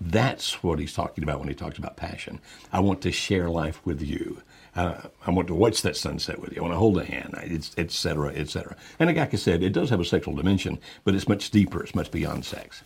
That's 0.00 0.62
what 0.62 0.78
he's 0.78 0.94
talking 0.94 1.22
about 1.22 1.40
when 1.40 1.48
he 1.48 1.54
talks 1.54 1.76
about 1.76 1.96
passion. 1.96 2.40
I 2.72 2.80
want 2.80 3.02
to 3.02 3.12
share 3.12 3.50
life 3.50 3.84
with 3.84 4.00
you. 4.00 4.40
Uh, 4.74 5.02
I 5.26 5.30
want 5.30 5.48
to 5.48 5.54
watch 5.54 5.82
that 5.82 5.94
sunset 5.94 6.40
with 6.40 6.52
you. 6.52 6.60
I 6.60 6.62
want 6.62 6.72
to 6.72 6.78
hold 6.78 6.96
a 6.98 7.04
hand, 7.04 7.34
it's, 7.42 7.74
et 7.76 7.90
cetera, 7.90 8.32
et 8.32 8.48
cetera. 8.48 8.76
And 8.98 9.14
like 9.14 9.34
I 9.34 9.36
said, 9.36 9.62
it 9.62 9.74
does 9.74 9.90
have 9.90 10.00
a 10.00 10.04
sexual 10.04 10.34
dimension, 10.34 10.78
but 11.04 11.14
it's 11.14 11.28
much 11.28 11.50
deeper. 11.50 11.82
It's 11.82 11.94
much 11.94 12.10
beyond 12.10 12.46
sex. 12.46 12.82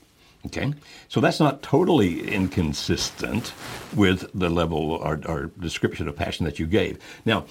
Okay? 0.46 0.74
So 1.08 1.20
that's 1.20 1.40
not 1.40 1.62
totally 1.62 2.28
inconsistent 2.32 3.52
with 3.94 4.30
the 4.34 4.50
level 4.50 4.92
or, 4.92 5.20
or 5.26 5.50
description 5.58 6.08
of 6.08 6.16
passion 6.16 6.44
that 6.44 6.58
you 6.58 6.66
gave. 6.66 6.98
Now, 7.24 7.46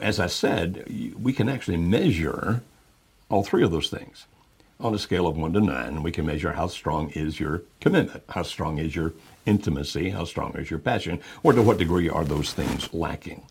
as 0.00 0.20
I 0.20 0.26
said, 0.26 0.84
we 1.20 1.32
can 1.32 1.48
actually 1.48 1.76
measure 1.76 2.62
all 3.28 3.42
three 3.42 3.62
of 3.62 3.70
those 3.70 3.90
things. 3.90 4.26
On 4.80 4.94
a 4.94 4.98
scale 4.98 5.26
of 5.26 5.36
one 5.36 5.52
to 5.52 5.60
nine, 5.60 6.02
we 6.02 6.10
can 6.10 6.24
measure 6.24 6.52
how 6.52 6.66
strong 6.66 7.10
is 7.10 7.38
your 7.38 7.62
commitment, 7.80 8.22
how 8.30 8.42
strong 8.42 8.78
is 8.78 8.96
your 8.96 9.12
intimacy, 9.44 10.10
how 10.10 10.24
strong 10.24 10.56
is 10.56 10.70
your 10.70 10.78
passion, 10.78 11.20
or 11.42 11.52
to 11.52 11.60
what 11.60 11.76
degree 11.76 12.08
are 12.08 12.24
those 12.24 12.52
things 12.52 12.92
lacking. 12.94 13.42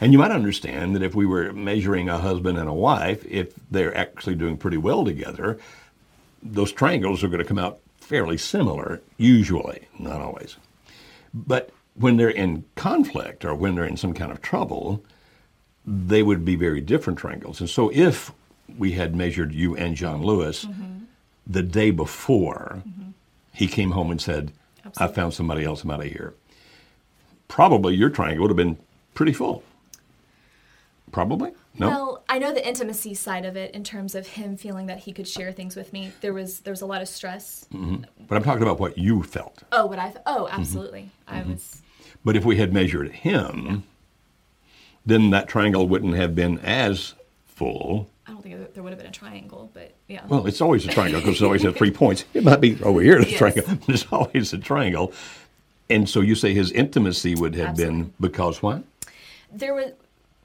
And 0.00 0.12
you 0.12 0.18
might 0.18 0.30
understand 0.30 0.94
that 0.94 1.02
if 1.02 1.14
we 1.14 1.24
were 1.24 1.52
measuring 1.52 2.10
a 2.10 2.18
husband 2.18 2.58
and 2.58 2.68
a 2.68 2.74
wife, 2.74 3.24
if 3.24 3.54
they're 3.70 3.96
actually 3.96 4.34
doing 4.34 4.58
pretty 4.58 4.76
well 4.76 5.04
together, 5.04 5.58
those 6.42 6.72
triangles 6.72 7.22
are 7.24 7.28
going 7.28 7.42
to 7.42 7.44
come 7.44 7.58
out 7.58 7.80
fairly 7.98 8.38
similar, 8.38 9.00
usually, 9.16 9.88
not 9.98 10.20
always. 10.20 10.56
But 11.34 11.70
when 11.94 12.16
they're 12.16 12.28
in 12.28 12.64
conflict 12.74 13.44
or 13.44 13.54
when 13.54 13.74
they're 13.74 13.84
in 13.84 13.96
some 13.96 14.14
kind 14.14 14.30
of 14.30 14.42
trouble, 14.42 15.02
they 15.84 16.22
would 16.22 16.44
be 16.44 16.56
very 16.56 16.80
different 16.80 17.18
triangles. 17.18 17.60
And 17.60 17.70
so 17.70 17.90
if 17.92 18.32
we 18.78 18.92
had 18.92 19.14
measured 19.14 19.52
you 19.52 19.76
and 19.76 19.96
John 19.96 20.22
Lewis 20.22 20.64
mm-hmm. 20.64 21.04
the 21.46 21.62
day 21.62 21.90
before, 21.90 22.82
mm-hmm. 22.86 23.10
he 23.52 23.66
came 23.66 23.92
home 23.92 24.10
and 24.10 24.20
said, 24.20 24.52
I 24.98 25.08
found 25.08 25.34
somebody 25.34 25.64
else, 25.64 25.82
I'm 25.82 25.90
out 25.90 26.00
of 26.00 26.06
here. 26.06 26.34
Probably 27.48 27.94
your 27.94 28.10
triangle 28.10 28.42
would 28.42 28.50
have 28.50 28.56
been 28.56 28.78
pretty 29.14 29.32
full. 29.32 29.62
Probably? 31.16 31.52
No? 31.78 31.88
Well, 31.88 32.24
I 32.28 32.38
know 32.38 32.52
the 32.52 32.68
intimacy 32.68 33.14
side 33.14 33.46
of 33.46 33.56
it 33.56 33.74
in 33.74 33.82
terms 33.84 34.14
of 34.14 34.26
him 34.26 34.58
feeling 34.58 34.84
that 34.88 34.98
he 34.98 35.12
could 35.14 35.26
share 35.26 35.50
things 35.50 35.74
with 35.74 35.90
me. 35.90 36.12
There 36.20 36.34
was 36.34 36.60
there 36.60 36.72
was 36.72 36.82
a 36.82 36.86
lot 36.86 37.00
of 37.00 37.08
stress. 37.08 37.64
but 37.72 38.36
I'm 38.36 38.42
talking 38.42 38.62
about 38.62 38.78
what 38.78 38.98
you 38.98 39.22
felt. 39.22 39.62
Oh, 39.72 39.86
what 39.86 39.98
I 39.98 40.12
oh, 40.26 40.44
Mm-hmm. 40.44 40.60
absolutely. 40.60 41.10
I 41.26 41.40
was 41.40 41.80
But 42.22 42.36
if 42.36 42.44
we 42.44 42.56
had 42.58 42.70
measured 42.74 43.12
him, 43.12 43.84
then 45.06 45.30
that 45.30 45.48
triangle 45.48 45.88
wouldn't 45.88 46.16
have 46.16 46.34
been 46.34 46.58
as 46.58 47.14
full. 47.46 48.10
I 48.26 48.32
don't 48.32 48.42
think 48.42 48.74
there 48.74 48.82
would 48.82 48.90
have 48.92 48.98
been 48.98 49.08
a 49.08 49.10
triangle, 49.10 49.70
but 49.72 49.94
yeah. 50.08 50.20
Well, 50.28 50.46
it's 50.46 50.60
always 50.60 50.84
a 50.84 50.88
triangle 50.88 51.20
because 51.20 51.36
it's 51.36 51.42
always 51.42 51.64
at 51.64 51.76
three 51.78 51.90
points. 52.02 52.26
It 52.34 52.44
might 52.44 52.60
be 52.60 52.78
over 52.82 53.00
here, 53.00 53.18
the 53.24 53.30
Yes. 53.30 53.38
triangle, 53.38 53.64
but 53.68 53.88
it's 53.88 54.04
always 54.12 54.52
a 54.52 54.58
triangle. 54.58 55.14
And 55.88 56.10
so 56.10 56.20
you 56.20 56.34
say 56.34 56.52
his 56.52 56.70
intimacy 56.72 57.34
would 57.36 57.54
have 57.54 57.74
been 57.74 58.12
because 58.20 58.60
what? 58.62 58.82
there 59.50 59.72
was 59.72 59.92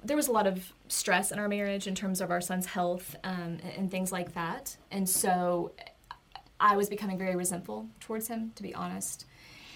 there 0.04 0.16
was 0.16 0.28
a 0.28 0.32
lot 0.32 0.48
of 0.48 0.74
stress 0.88 1.32
in 1.32 1.40
our 1.40 1.48
marriage 1.48 1.88
in 1.88 1.96
terms 1.96 2.22
of 2.22 2.32
our 2.32 2.42
son's 2.42 2.66
health 2.66 3.16
um, 3.24 3.60
and, 3.64 3.64
and 3.78 3.92
things 3.92 4.12
like 4.12 4.34
that. 4.34 4.76
And 4.90 5.08
so 5.08 5.74
I 6.60 6.76
was 6.76 6.90
becoming 6.90 7.18
very 7.18 7.36
resentful 7.36 7.88
towards 8.00 8.28
him, 8.28 8.52
to 8.56 8.64
be 8.64 8.74
honest. 8.74 9.26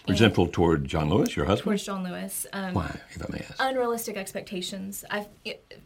And 0.08 0.12
Resentful 0.12 0.48
toward 0.48 0.86
John 0.86 1.10
Lewis, 1.10 1.36
your 1.36 1.46
husband? 1.46 1.64
towards 1.66 1.84
John 1.84 2.04
Lewis. 2.04 2.46
Um, 2.54 2.76
Why, 2.76 3.00
if 3.10 3.22
I 3.22 3.26
may 3.32 3.40
ask? 3.40 3.56
unrealistic 3.60 4.18
expectations. 4.18 5.04
I 5.10 5.28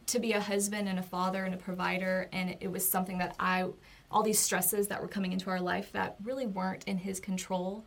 to 0.08 0.20
be 0.20 0.34
a 0.34 0.42
husband 0.42 0.90
and 0.90 1.00
a 1.00 1.04
father 1.04 1.46
and 1.46 1.54
a 1.54 1.58
provider, 1.58 2.28
and 2.34 2.58
it 2.60 2.70
was 2.70 2.90
something 2.90 3.20
that 3.20 3.36
I 3.40 3.68
all 4.12 4.24
these 4.24 4.40
stresses 4.40 4.88
that 4.90 5.02
were 5.02 5.08
coming 5.08 5.32
into 5.32 5.50
our 5.50 5.62
life 5.62 5.92
that 5.94 6.18
really 6.24 6.48
weren't 6.48 6.84
in 6.86 6.98
his 6.98 7.20
control. 7.22 7.86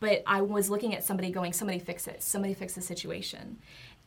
But 0.00 0.22
I 0.26 0.40
was 0.42 0.70
looking 0.70 0.94
at 0.94 1.04
somebody 1.04 1.30
going, 1.30 1.52
somebody 1.52 1.78
fix 1.78 2.06
it, 2.06 2.22
somebody 2.22 2.54
fix 2.54 2.74
the 2.74 2.82
situation, 2.82 3.58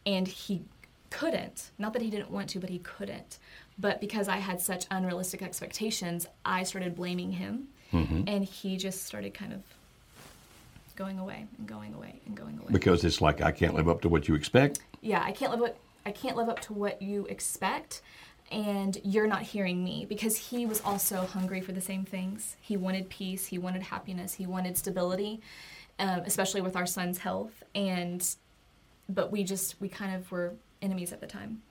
and 0.08 0.28
he 0.28 0.63
couldn't. 1.10 1.72
Not 1.78 1.93
that 1.93 2.02
he 2.02 2.10
didn't 2.10 2.32
want 2.32 2.50
to, 2.50 2.60
but 2.60 2.69
he 2.69 2.80
couldn't. 2.80 3.38
But 3.78 4.02
because 4.02 4.28
I 4.28 4.38
had 4.38 4.60
such 4.62 4.86
unrealistic 4.91 5.41
expectations, 5.41 6.28
I 6.45 6.63
started 6.63 6.95
blaming 6.95 7.32
him, 7.34 7.69
and 8.28 8.43
he 8.43 8.78
just 8.78 9.04
started 9.06 9.34
kind 9.34 9.54
of 9.54 9.62
going 10.95 11.17
away 11.17 11.45
and 11.58 11.67
going 11.67 11.93
away 11.93 12.19
and 12.26 12.36
going 12.36 12.60
away. 12.60 12.67
Because 12.72 13.04
it's 13.06 13.22
like 13.22 13.41
I 13.41 13.52
can't 13.52 13.74
live 13.74 13.88
up 13.88 14.02
to 14.02 14.10
what 14.10 14.28
you 14.28 14.36
expect. 14.36 14.80
yeah, 15.02 15.24
I 15.24 15.32
can't 15.32 15.52
live 15.52 15.62
what 15.62 15.78
I 16.06 16.12
can't 16.12 16.36
live 16.36 16.50
up 16.50 16.60
to 16.62 16.74
what 16.74 17.02
you 17.02 17.26
expect 17.28 18.02
and 18.52 18.98
you're 19.04 19.28
not 19.28 19.43
hearing 19.43 19.84
me 19.84 20.06
because 20.10 20.36
he 20.36 20.65
was 20.65 20.82
also 20.82 21.26
hungry 21.26 21.62
for 21.62 21.72
the 21.72 21.82
same 21.82 22.04
things. 22.04 22.56
He 22.62 22.78
wanted 22.78 23.08
peace, 23.10 23.45
he 23.45 23.58
wanted 23.60 23.84
happiness, 23.84 24.34
he 24.34 24.45
wanted 24.48 24.76
stability, 24.78 25.39
um, 26.00 26.22
especially 26.26 26.62
with 26.62 26.76
our 26.76 26.86
son's 26.86 27.19
health 27.19 27.63
and 27.76 28.28
but 29.08 29.32
we 29.32 29.43
just 29.43 29.80
we 29.80 29.89
kind 29.89 30.15
of 30.15 30.32
were 30.32 30.54
enemies 30.82 31.12
at 31.12 31.22
the 31.22 31.28
time. 31.28 31.62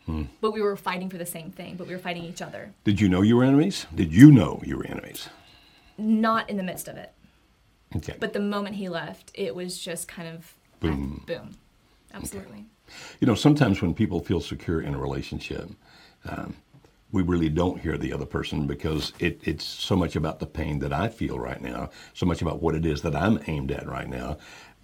But 0.40 0.52
we 0.52 0.60
were 0.62 0.76
fighting 0.76 1.10
for 1.10 1.18
the 1.18 1.26
same 1.26 1.50
thing, 1.50 1.76
but 1.76 1.86
we 1.86 1.94
were 1.94 2.00
fighting 2.00 2.24
each 2.24 2.42
other. 2.42 2.72
Did 2.84 3.00
you 3.00 3.08
know 3.08 3.22
you 3.22 3.36
were 3.36 3.44
enemies? 3.44 3.86
Did 3.94 4.12
you 4.12 4.30
know 4.30 4.60
you 4.64 4.76
were 4.76 4.86
enemies? 4.86 5.28
Not 5.96 6.48
in 6.48 6.56
the 6.56 6.62
midst 6.62 6.88
of 6.88 6.96
it. 6.96 7.12
Okay. 7.96 8.14
But 8.18 8.32
the 8.32 8.40
moment 8.40 8.76
he 8.76 8.88
left, 8.88 9.30
it 9.34 9.54
was 9.54 9.78
just 9.78 10.08
kind 10.08 10.28
of 10.28 10.54
Boom. 10.80 11.24
boom. 11.26 11.56
Absolutely. 12.14 12.66
You 13.20 13.26
know, 13.26 13.34
sometimes 13.34 13.82
when 13.82 13.94
people 13.94 14.20
feel 14.20 14.40
secure 14.40 14.80
in 14.80 14.94
a 14.94 14.98
relationship, 14.98 15.70
um, 16.28 16.54
we 17.10 17.22
really 17.22 17.48
don't 17.48 17.80
hear 17.80 17.96
the 17.98 18.12
other 18.12 18.26
person 18.26 18.66
because 18.66 19.12
it, 19.18 19.40
it's 19.42 19.64
so 19.64 19.96
much 19.96 20.14
about 20.16 20.38
the 20.40 20.46
pain 20.46 20.78
that 20.80 20.92
I 20.92 21.08
feel 21.08 21.38
right 21.38 21.60
now, 21.60 21.90
so 22.14 22.26
much 22.26 22.42
about 22.42 22.62
what 22.62 22.74
it 22.74 22.84
is 22.86 23.02
that 23.02 23.16
I'm 23.16 23.40
aimed 23.46 23.72
at 23.72 23.86
right 23.86 24.08
now, 24.08 24.36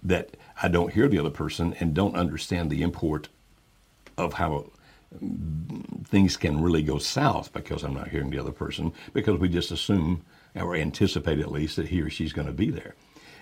that 0.03 0.35
I 0.61 0.67
don't 0.67 0.93
hear 0.93 1.07
the 1.07 1.19
other 1.19 1.29
person 1.29 1.75
and 1.79 1.93
don't 1.93 2.15
understand 2.15 2.69
the 2.69 2.81
import 2.81 3.29
of 4.17 4.33
how 4.33 4.65
things 6.05 6.37
can 6.37 6.61
really 6.61 6.83
go 6.83 6.97
south 6.97 7.53
because 7.53 7.83
I'm 7.83 7.93
not 7.93 8.09
hearing 8.09 8.29
the 8.29 8.39
other 8.39 8.51
person 8.51 8.91
because 9.13 9.39
we 9.39 9.49
just 9.49 9.71
assume 9.71 10.23
or 10.55 10.75
anticipate 10.75 11.39
at 11.39 11.51
least 11.51 11.75
that 11.75 11.87
he 11.87 12.01
or 12.01 12.09
she's 12.09 12.33
going 12.33 12.47
to 12.47 12.53
be 12.53 12.69
there. 12.69 12.95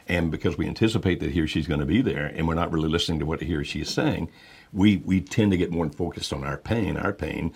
And 0.07 0.31
because 0.31 0.57
we 0.57 0.67
anticipate 0.67 1.19
that 1.21 1.31
he 1.31 1.41
or 1.41 1.47
she's 1.47 1.67
going 1.67 1.79
to 1.79 1.86
be 1.86 2.01
there 2.01 2.25
and 2.25 2.47
we're 2.47 2.55
not 2.55 2.71
really 2.71 2.89
listening 2.89 3.19
to 3.19 3.25
what 3.25 3.41
he 3.41 3.53
or 3.55 3.63
she 3.63 3.81
is 3.81 3.89
saying, 3.89 4.29
we, 4.71 4.97
we 4.97 5.21
tend 5.21 5.51
to 5.51 5.57
get 5.57 5.71
more 5.71 5.89
focused 5.89 6.33
on 6.33 6.43
our 6.43 6.57
pain, 6.57 6.97
our 6.97 7.13
pain. 7.13 7.53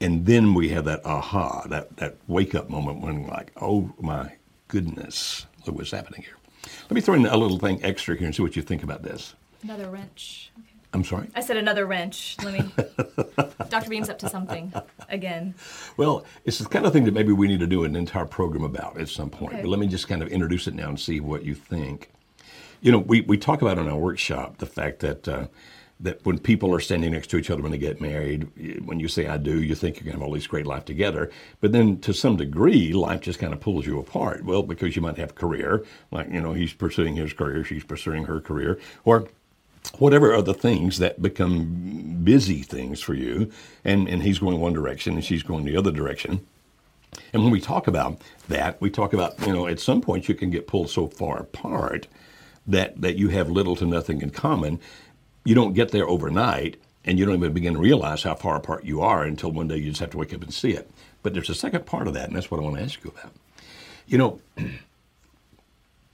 And 0.00 0.26
then 0.26 0.54
we 0.54 0.68
have 0.70 0.84
that 0.84 1.04
aha, 1.04 1.66
that, 1.68 1.96
that 1.96 2.16
wake 2.26 2.54
up 2.54 2.68
moment 2.68 3.00
when, 3.00 3.26
like, 3.26 3.52
oh 3.60 3.92
my 4.00 4.32
goodness, 4.68 5.46
look 5.66 5.76
what's 5.76 5.92
happening 5.92 6.22
here. 6.22 6.36
Let 6.84 6.92
me 6.92 7.00
throw 7.00 7.14
in 7.14 7.26
a 7.26 7.36
little 7.36 7.58
thing 7.58 7.82
extra 7.84 8.16
here 8.16 8.26
and 8.26 8.34
see 8.34 8.42
what 8.42 8.56
you 8.56 8.62
think 8.62 8.82
about 8.82 9.02
this. 9.02 9.34
Another 9.62 9.88
wrench. 9.90 10.50
Okay. 10.58 10.71
I'm 10.94 11.04
sorry? 11.04 11.28
I 11.34 11.40
said 11.40 11.56
another 11.56 11.86
wrench. 11.86 12.36
Let 12.44 12.52
me. 12.52 12.72
Dr. 13.70 13.88
Beam's 13.88 14.10
up 14.10 14.18
to 14.18 14.28
something 14.28 14.72
again. 15.08 15.54
Well, 15.96 16.24
it's 16.44 16.58
the 16.58 16.68
kind 16.68 16.84
of 16.84 16.92
thing 16.92 17.04
that 17.04 17.14
maybe 17.14 17.32
we 17.32 17.48
need 17.48 17.60
to 17.60 17.66
do 17.66 17.84
an 17.84 17.96
entire 17.96 18.26
program 18.26 18.64
about 18.64 18.98
at 18.98 19.08
some 19.08 19.30
point. 19.30 19.54
Okay. 19.54 19.62
But 19.62 19.68
let 19.68 19.80
me 19.80 19.86
just 19.86 20.06
kind 20.06 20.22
of 20.22 20.28
introduce 20.28 20.66
it 20.66 20.74
now 20.74 20.88
and 20.88 21.00
see 21.00 21.20
what 21.20 21.44
you 21.44 21.54
think. 21.54 22.10
You 22.82 22.92
know, 22.92 22.98
we, 22.98 23.22
we 23.22 23.38
talk 23.38 23.62
about 23.62 23.78
in 23.78 23.88
our 23.88 23.96
workshop 23.96 24.58
the 24.58 24.66
fact 24.66 25.00
that 25.00 25.26
uh, 25.26 25.46
that 26.00 26.24
when 26.26 26.36
people 26.38 26.74
are 26.74 26.80
standing 26.80 27.12
next 27.12 27.28
to 27.28 27.36
each 27.36 27.48
other 27.48 27.62
when 27.62 27.70
they 27.70 27.78
get 27.78 28.00
married, 28.00 28.48
when 28.84 28.98
you 28.98 29.08
say 29.08 29.28
"I 29.28 29.36
do," 29.36 29.62
you 29.62 29.74
think 29.74 29.96
you're 29.96 30.04
going 30.04 30.16
to 30.16 30.20
have 30.20 30.28
all 30.28 30.34
this 30.34 30.48
great 30.48 30.66
life 30.66 30.84
together. 30.84 31.30
But 31.60 31.72
then, 31.72 32.00
to 32.00 32.12
some 32.12 32.36
degree, 32.36 32.92
life 32.92 33.20
just 33.20 33.38
kind 33.38 33.52
of 33.52 33.60
pulls 33.60 33.86
you 33.86 33.98
apart. 34.00 34.44
Well, 34.44 34.62
because 34.62 34.96
you 34.96 35.02
might 35.02 35.16
have 35.16 35.36
career, 35.36 35.84
like 36.10 36.28
you 36.28 36.40
know, 36.40 36.52
he's 36.52 36.72
pursuing 36.72 37.14
his 37.16 37.32
career, 37.32 37.64
she's 37.64 37.84
pursuing 37.84 38.24
her 38.24 38.40
career, 38.40 38.78
or 39.04 39.28
whatever 39.98 40.34
other 40.34 40.54
things 40.54 40.98
that 40.98 41.20
become 41.20 42.20
busy 42.22 42.62
things 42.62 43.00
for 43.00 43.14
you, 43.14 43.50
and, 43.84 44.08
and 44.08 44.22
he's 44.22 44.38
going 44.38 44.60
one 44.60 44.72
direction 44.72 45.14
and 45.14 45.24
she's 45.24 45.42
going 45.42 45.64
the 45.64 45.76
other 45.76 45.90
direction. 45.90 46.46
And 47.32 47.42
when 47.42 47.52
we 47.52 47.60
talk 47.60 47.86
about 47.86 48.20
that, 48.48 48.80
we 48.80 48.90
talk 48.90 49.12
about, 49.12 49.38
you 49.46 49.52
know, 49.52 49.66
at 49.66 49.80
some 49.80 50.00
point 50.00 50.28
you 50.28 50.34
can 50.34 50.50
get 50.50 50.66
pulled 50.66 50.90
so 50.90 51.08
far 51.08 51.40
apart 51.40 52.06
that, 52.66 53.00
that 53.00 53.16
you 53.16 53.28
have 53.28 53.50
little 53.50 53.76
to 53.76 53.86
nothing 53.86 54.22
in 54.22 54.30
common. 54.30 54.80
You 55.44 55.54
don't 55.54 55.74
get 55.74 55.90
there 55.90 56.08
overnight, 56.08 56.78
and 57.04 57.18
you 57.18 57.26
don't 57.26 57.34
even 57.34 57.52
begin 57.52 57.74
to 57.74 57.80
realize 57.80 58.22
how 58.22 58.34
far 58.34 58.56
apart 58.56 58.84
you 58.84 59.00
are 59.02 59.24
until 59.24 59.50
one 59.50 59.68
day 59.68 59.76
you 59.76 59.90
just 59.90 60.00
have 60.00 60.10
to 60.10 60.18
wake 60.18 60.32
up 60.32 60.42
and 60.42 60.54
see 60.54 60.70
it. 60.70 60.90
But 61.22 61.34
there's 61.34 61.50
a 61.50 61.54
second 61.54 61.84
part 61.86 62.06
of 62.06 62.14
that, 62.14 62.28
and 62.28 62.36
that's 62.36 62.50
what 62.50 62.60
I 62.60 62.62
want 62.62 62.76
to 62.76 62.82
ask 62.82 63.02
you 63.04 63.12
about. 63.16 63.32
You 64.06 64.18
know, 64.18 64.40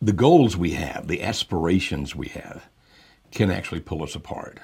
the 0.02 0.12
goals 0.12 0.56
we 0.56 0.72
have, 0.72 1.08
the 1.08 1.22
aspirations 1.22 2.14
we 2.14 2.28
have, 2.28 2.64
can 3.30 3.50
actually 3.50 3.80
pull 3.80 4.02
us 4.02 4.14
apart. 4.14 4.58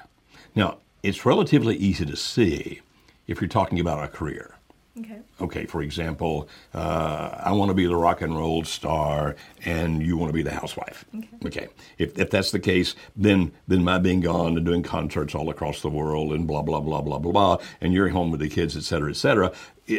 Now, 0.55 0.77
it's 1.03 1.25
relatively 1.25 1.75
easy 1.75 2.05
to 2.05 2.15
see 2.15 2.81
if 3.27 3.41
you're 3.41 3.47
talking 3.47 3.79
about 3.79 4.03
a 4.03 4.07
career. 4.07 4.51
Okay. 4.97 5.19
Okay, 5.41 5.65
for 5.65 5.81
example, 5.81 6.47
uh, 6.73 7.41
I 7.43 7.51
want 7.51 7.67
to 7.69 7.73
be 7.73 7.85
the 7.85 7.97
rock 7.97 8.21
and 8.21 8.33
roll 8.33 8.63
star, 8.63 9.35
and 9.65 10.01
you 10.01 10.15
want 10.15 10.29
to 10.29 10.33
be 10.33 10.41
the 10.41 10.53
housewife. 10.53 11.03
Okay. 11.45 11.67
If, 11.97 12.17
if 12.17 12.29
that's 12.29 12.51
the 12.51 12.59
case, 12.59 12.95
then 13.13 13.51
then 13.67 13.83
my 13.83 13.97
being 13.99 14.21
gone 14.21 14.55
and 14.55 14.65
doing 14.65 14.83
concerts 14.83 15.35
all 15.35 15.49
across 15.49 15.81
the 15.81 15.89
world 15.89 16.31
and 16.31 16.47
blah 16.47 16.61
blah 16.61 16.79
blah 16.79 17.01
blah 17.01 17.19
blah 17.19 17.31
blah, 17.31 17.57
and 17.81 17.93
you're 17.93 18.07
home 18.07 18.31
with 18.31 18.39
the 18.39 18.47
kids, 18.47 18.77
et 18.77 18.83
cetera, 18.83 19.09
et 19.09 19.17
cetera. 19.17 19.51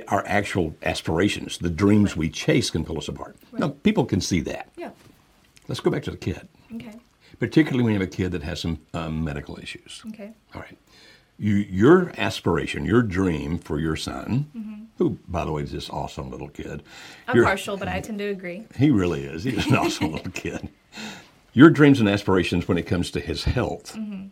Our 0.08 0.24
actual 0.26 0.74
aspirations, 0.82 1.58
the 1.58 1.68
dreams 1.68 2.16
we 2.16 2.30
chase, 2.30 2.70
can 2.70 2.82
pull 2.82 2.96
us 2.96 3.08
apart. 3.08 3.36
Now, 3.52 3.68
people 3.68 4.06
can 4.06 4.22
see 4.22 4.40
that. 4.40 4.70
Yeah. 4.78 4.92
Let's 5.68 5.80
go 5.80 5.90
back 5.90 6.04
to 6.04 6.10
the 6.10 6.16
kid, 6.16 6.48
Okay. 6.74 6.94
Particularly 7.38 7.84
when 7.84 7.92
you 7.94 8.00
have 8.00 8.08
a 8.08 8.10
kid 8.10 8.32
that 8.32 8.42
has 8.42 8.60
some 8.60 8.80
um, 8.94 9.24
medical 9.24 9.58
issues. 9.58 10.02
Okay. 10.08 10.32
All 10.54 10.60
right. 10.60 10.78
You, 11.38 11.54
your 11.54 12.12
aspiration, 12.16 12.86
your 12.86 13.02
dream 13.02 13.58
for 13.58 13.78
your 13.78 13.96
son, 13.96 14.88
who, 14.96 15.18
by 15.28 15.44
the 15.44 15.52
way, 15.52 15.62
is 15.62 15.72
this 15.72 15.90
awesome 15.90 16.30
little 16.30 16.48
kid. 16.48 16.82
I'm 17.28 17.42
partial, 17.44 17.76
but 17.76 17.88
I 17.88 18.00
tend 18.00 18.18
to 18.20 18.28
agree. 18.28 18.64
He 18.76 18.90
really 18.90 19.24
is. 19.24 19.44
He's 19.44 19.66
an 19.66 19.76
awesome 19.76 20.12
little 20.12 20.32
kid. 20.32 20.70
Your 21.52 21.68
dreams 21.68 22.00
and 22.00 22.08
aspirations 22.08 22.68
when 22.68 22.78
it 22.78 22.86
comes 22.86 23.10
to 23.10 23.20
his 23.20 23.44
health. 23.44 23.94
Mm-hmm. 23.94 24.28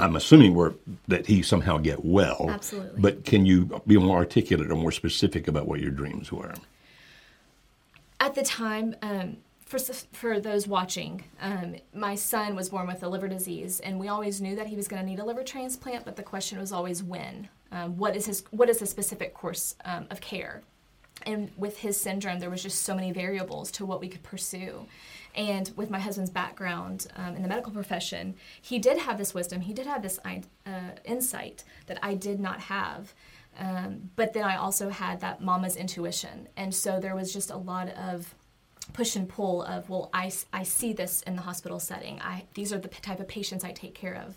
I'm 0.00 0.16
assuming 0.16 0.54
we're, 0.54 0.74
that 1.06 1.26
he 1.26 1.42
somehow 1.42 1.78
get 1.78 2.04
well. 2.04 2.50
Absolutely. 2.50 3.00
But 3.00 3.24
can 3.24 3.46
you 3.46 3.80
be 3.86 3.96
more 3.98 4.16
articulate 4.16 4.68
or 4.68 4.74
more 4.74 4.90
specific 4.90 5.46
about 5.46 5.68
what 5.68 5.78
your 5.78 5.92
dreams 5.92 6.32
were? 6.32 6.54
At 8.18 8.34
the 8.34 8.42
time, 8.42 8.96
um, 9.02 9.36
for, 9.78 9.94
for 10.12 10.40
those 10.40 10.66
watching, 10.66 11.24
um, 11.40 11.76
my 11.94 12.14
son 12.14 12.54
was 12.54 12.68
born 12.68 12.86
with 12.86 13.02
a 13.02 13.08
liver 13.08 13.28
disease, 13.28 13.80
and 13.80 13.98
we 13.98 14.08
always 14.08 14.40
knew 14.40 14.56
that 14.56 14.66
he 14.66 14.76
was 14.76 14.88
going 14.88 15.02
to 15.02 15.08
need 15.08 15.18
a 15.18 15.24
liver 15.24 15.42
transplant, 15.42 16.04
but 16.04 16.16
the 16.16 16.22
question 16.22 16.58
was 16.58 16.72
always 16.72 17.02
when. 17.02 17.48
Um, 17.70 17.96
what 17.96 18.14
is 18.14 18.26
his 18.26 18.44
what 18.50 18.68
is 18.68 18.78
the 18.78 18.86
specific 18.86 19.32
course 19.32 19.74
um, 19.84 20.06
of 20.10 20.20
care? 20.20 20.62
And 21.24 21.50
with 21.56 21.78
his 21.78 21.98
syndrome, 21.98 22.38
there 22.38 22.50
was 22.50 22.62
just 22.62 22.82
so 22.82 22.94
many 22.94 23.12
variables 23.12 23.70
to 23.72 23.86
what 23.86 24.00
we 24.00 24.08
could 24.08 24.22
pursue. 24.22 24.86
And 25.34 25.70
with 25.76 25.88
my 25.88 26.00
husband's 26.00 26.30
background 26.30 27.06
um, 27.16 27.36
in 27.36 27.42
the 27.42 27.48
medical 27.48 27.72
profession, 27.72 28.34
he 28.60 28.78
did 28.78 28.98
have 28.98 29.18
this 29.18 29.32
wisdom. 29.32 29.60
He 29.60 29.72
did 29.72 29.86
have 29.86 30.02
this 30.02 30.18
uh, 30.24 30.70
insight 31.04 31.64
that 31.86 31.98
I 32.02 32.14
did 32.14 32.40
not 32.40 32.60
have. 32.60 33.14
Um, 33.58 34.10
but 34.16 34.32
then 34.32 34.44
I 34.44 34.56
also 34.56 34.88
had 34.88 35.20
that 35.20 35.40
mama's 35.40 35.76
intuition. 35.76 36.48
And 36.56 36.74
so 36.74 36.98
there 36.98 37.14
was 37.14 37.32
just 37.32 37.50
a 37.50 37.56
lot 37.56 37.88
of 37.90 38.34
push 38.92 39.16
and 39.16 39.28
pull 39.28 39.62
of, 39.62 39.88
well, 39.88 40.10
I, 40.12 40.32
I 40.52 40.62
see 40.62 40.92
this 40.92 41.22
in 41.22 41.36
the 41.36 41.42
hospital 41.42 41.80
setting. 41.80 42.20
I, 42.20 42.44
these 42.54 42.72
are 42.72 42.78
the 42.78 42.88
type 42.88 43.20
of 43.20 43.28
patients 43.28 43.64
I 43.64 43.72
take 43.72 43.94
care 43.94 44.14
of. 44.14 44.36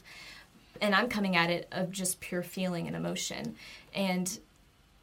And 0.82 0.94
I'm 0.94 1.08
coming 1.08 1.36
at 1.36 1.50
it 1.50 1.68
of 1.72 1.92
just 1.92 2.20
pure 2.20 2.44
feeling 2.44 2.88
and 2.88 2.96
emotion. 2.96 3.56
And 3.94 4.38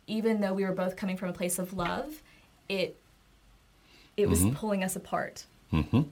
even 0.06 0.40
though 0.40 0.52
we 0.52 0.64
were 0.64 0.72
both 0.72 0.96
coming 0.96 1.16
from 1.16 1.30
a 1.30 1.32
place 1.32 1.58
of 1.58 1.72
love, 1.72 2.22
it 2.68 2.96
it 4.16 4.28
was 4.28 4.40
mm-hmm. 4.40 4.54
pulling 4.54 4.84
us 4.84 4.94
apart. 4.94 5.46
Mm-hmm. 5.72 6.02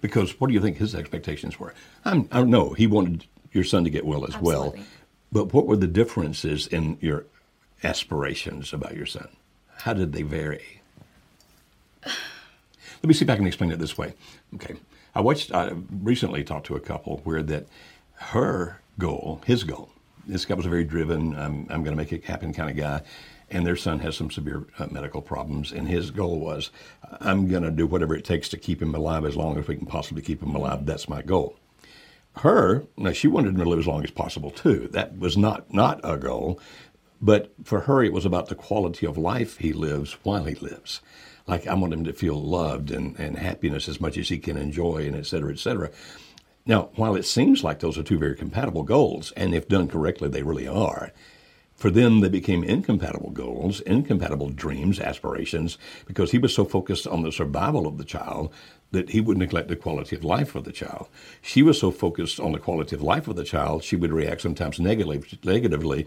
Because 0.00 0.40
what 0.40 0.48
do 0.48 0.54
you 0.54 0.60
think 0.60 0.78
his 0.78 0.96
expectations 0.96 1.60
were? 1.60 1.74
I'm, 2.04 2.28
I 2.32 2.38
don't 2.38 2.50
know 2.50 2.70
he 2.70 2.88
wanted 2.88 3.26
your 3.52 3.62
son 3.62 3.84
to 3.84 3.90
get 3.90 4.04
well 4.04 4.26
as 4.26 4.36
well. 4.40 4.74
But 5.32 5.52
what 5.52 5.66
were 5.66 5.76
the 5.76 5.86
differences 5.86 6.66
in 6.66 6.98
your 7.00 7.26
aspirations 7.82 8.72
about 8.72 8.96
your 8.96 9.06
son? 9.06 9.28
How 9.78 9.92
did 9.92 10.12
they 10.12 10.22
vary? 10.22 10.82
Let 13.02 13.08
me 13.08 13.14
see 13.14 13.24
if 13.24 13.30
I 13.30 13.36
can 13.36 13.46
explain 13.46 13.70
it 13.70 13.78
this 13.78 13.98
way. 13.98 14.14
Okay. 14.54 14.76
I 15.14 15.20
watched, 15.20 15.52
I 15.52 15.72
recently 16.02 16.44
talked 16.44 16.66
to 16.66 16.76
a 16.76 16.80
couple 16.80 17.20
where 17.24 17.42
that 17.42 17.66
her 18.14 18.80
goal, 18.98 19.40
his 19.46 19.64
goal, 19.64 19.90
this 20.26 20.44
guy 20.44 20.54
was 20.54 20.66
a 20.66 20.68
very 20.68 20.84
driven, 20.84 21.34
I'm, 21.36 21.66
I'm 21.70 21.82
going 21.82 21.96
to 21.96 21.96
make 21.96 22.12
it 22.12 22.24
happen 22.24 22.52
kind 22.52 22.70
of 22.70 22.76
guy. 22.76 23.02
And 23.48 23.64
their 23.64 23.76
son 23.76 24.00
has 24.00 24.16
some 24.16 24.28
severe 24.28 24.66
uh, 24.76 24.88
medical 24.90 25.22
problems, 25.22 25.70
and 25.70 25.86
his 25.86 26.10
goal 26.10 26.40
was, 26.40 26.70
I'm 27.20 27.46
going 27.46 27.62
to 27.62 27.70
do 27.70 27.86
whatever 27.86 28.16
it 28.16 28.24
takes 28.24 28.48
to 28.48 28.56
keep 28.56 28.82
him 28.82 28.92
alive 28.92 29.24
as 29.24 29.36
long 29.36 29.56
as 29.56 29.68
we 29.68 29.76
can 29.76 29.86
possibly 29.86 30.20
keep 30.20 30.42
him 30.42 30.56
alive. 30.56 30.84
That's 30.84 31.08
my 31.08 31.22
goal. 31.22 31.56
Her, 32.38 32.82
now 32.96 33.12
she 33.12 33.28
wanted 33.28 33.54
him 33.54 33.60
to 33.60 33.68
live 33.68 33.78
as 33.78 33.86
long 33.86 34.02
as 34.02 34.10
possible 34.10 34.50
too. 34.50 34.88
That 34.88 35.18
was 35.18 35.36
not 35.36 35.72
not 35.72 36.00
a 36.02 36.18
goal, 36.18 36.60
but 37.20 37.52
for 37.64 37.80
her 37.80 38.02
it 38.02 38.12
was 38.12 38.24
about 38.24 38.48
the 38.48 38.54
quality 38.54 39.06
of 39.06 39.16
life 39.16 39.58
he 39.58 39.72
lives 39.72 40.14
while 40.22 40.44
he 40.44 40.54
lives. 40.54 41.00
Like 41.46 41.66
I 41.66 41.74
want 41.74 41.92
him 41.92 42.04
to 42.04 42.12
feel 42.12 42.42
loved 42.42 42.90
and, 42.90 43.18
and 43.18 43.38
happiness 43.38 43.88
as 43.88 44.00
much 44.00 44.18
as 44.18 44.28
he 44.28 44.38
can 44.38 44.56
enjoy, 44.56 45.06
and 45.06 45.16
et 45.16 45.26
cetera, 45.26 45.52
et 45.52 45.58
cetera. 45.58 45.90
Now, 46.66 46.90
while 46.96 47.14
it 47.14 47.24
seems 47.24 47.62
like 47.62 47.78
those 47.78 47.96
are 47.96 48.02
two 48.02 48.18
very 48.18 48.34
compatible 48.34 48.82
goals, 48.82 49.32
and 49.36 49.54
if 49.54 49.68
done 49.68 49.86
correctly, 49.86 50.28
they 50.28 50.42
really 50.42 50.66
are, 50.66 51.12
for 51.76 51.90
them, 51.90 52.20
they 52.20 52.30
became 52.30 52.64
incompatible 52.64 53.30
goals, 53.30 53.80
incompatible 53.82 54.48
dreams, 54.48 54.98
aspirations, 54.98 55.76
because 56.06 56.30
he 56.30 56.38
was 56.38 56.54
so 56.54 56.64
focused 56.64 57.06
on 57.06 57.22
the 57.22 57.30
survival 57.30 57.86
of 57.86 57.98
the 57.98 58.04
child 58.04 58.50
that 58.92 59.10
he 59.10 59.20
would 59.20 59.36
neglect 59.36 59.68
the 59.68 59.76
quality 59.76 60.16
of 60.16 60.24
life 60.24 60.54
of 60.54 60.64
the 60.64 60.72
child. 60.72 61.06
She 61.42 61.62
was 61.62 61.78
so 61.78 61.90
focused 61.90 62.40
on 62.40 62.52
the 62.52 62.58
quality 62.58 62.96
of 62.96 63.02
life 63.02 63.28
of 63.28 63.36
the 63.36 63.44
child, 63.44 63.84
she 63.84 63.94
would 63.94 64.12
react 64.12 64.40
sometimes 64.40 64.80
negatively, 64.80 65.38
negatively 65.44 66.06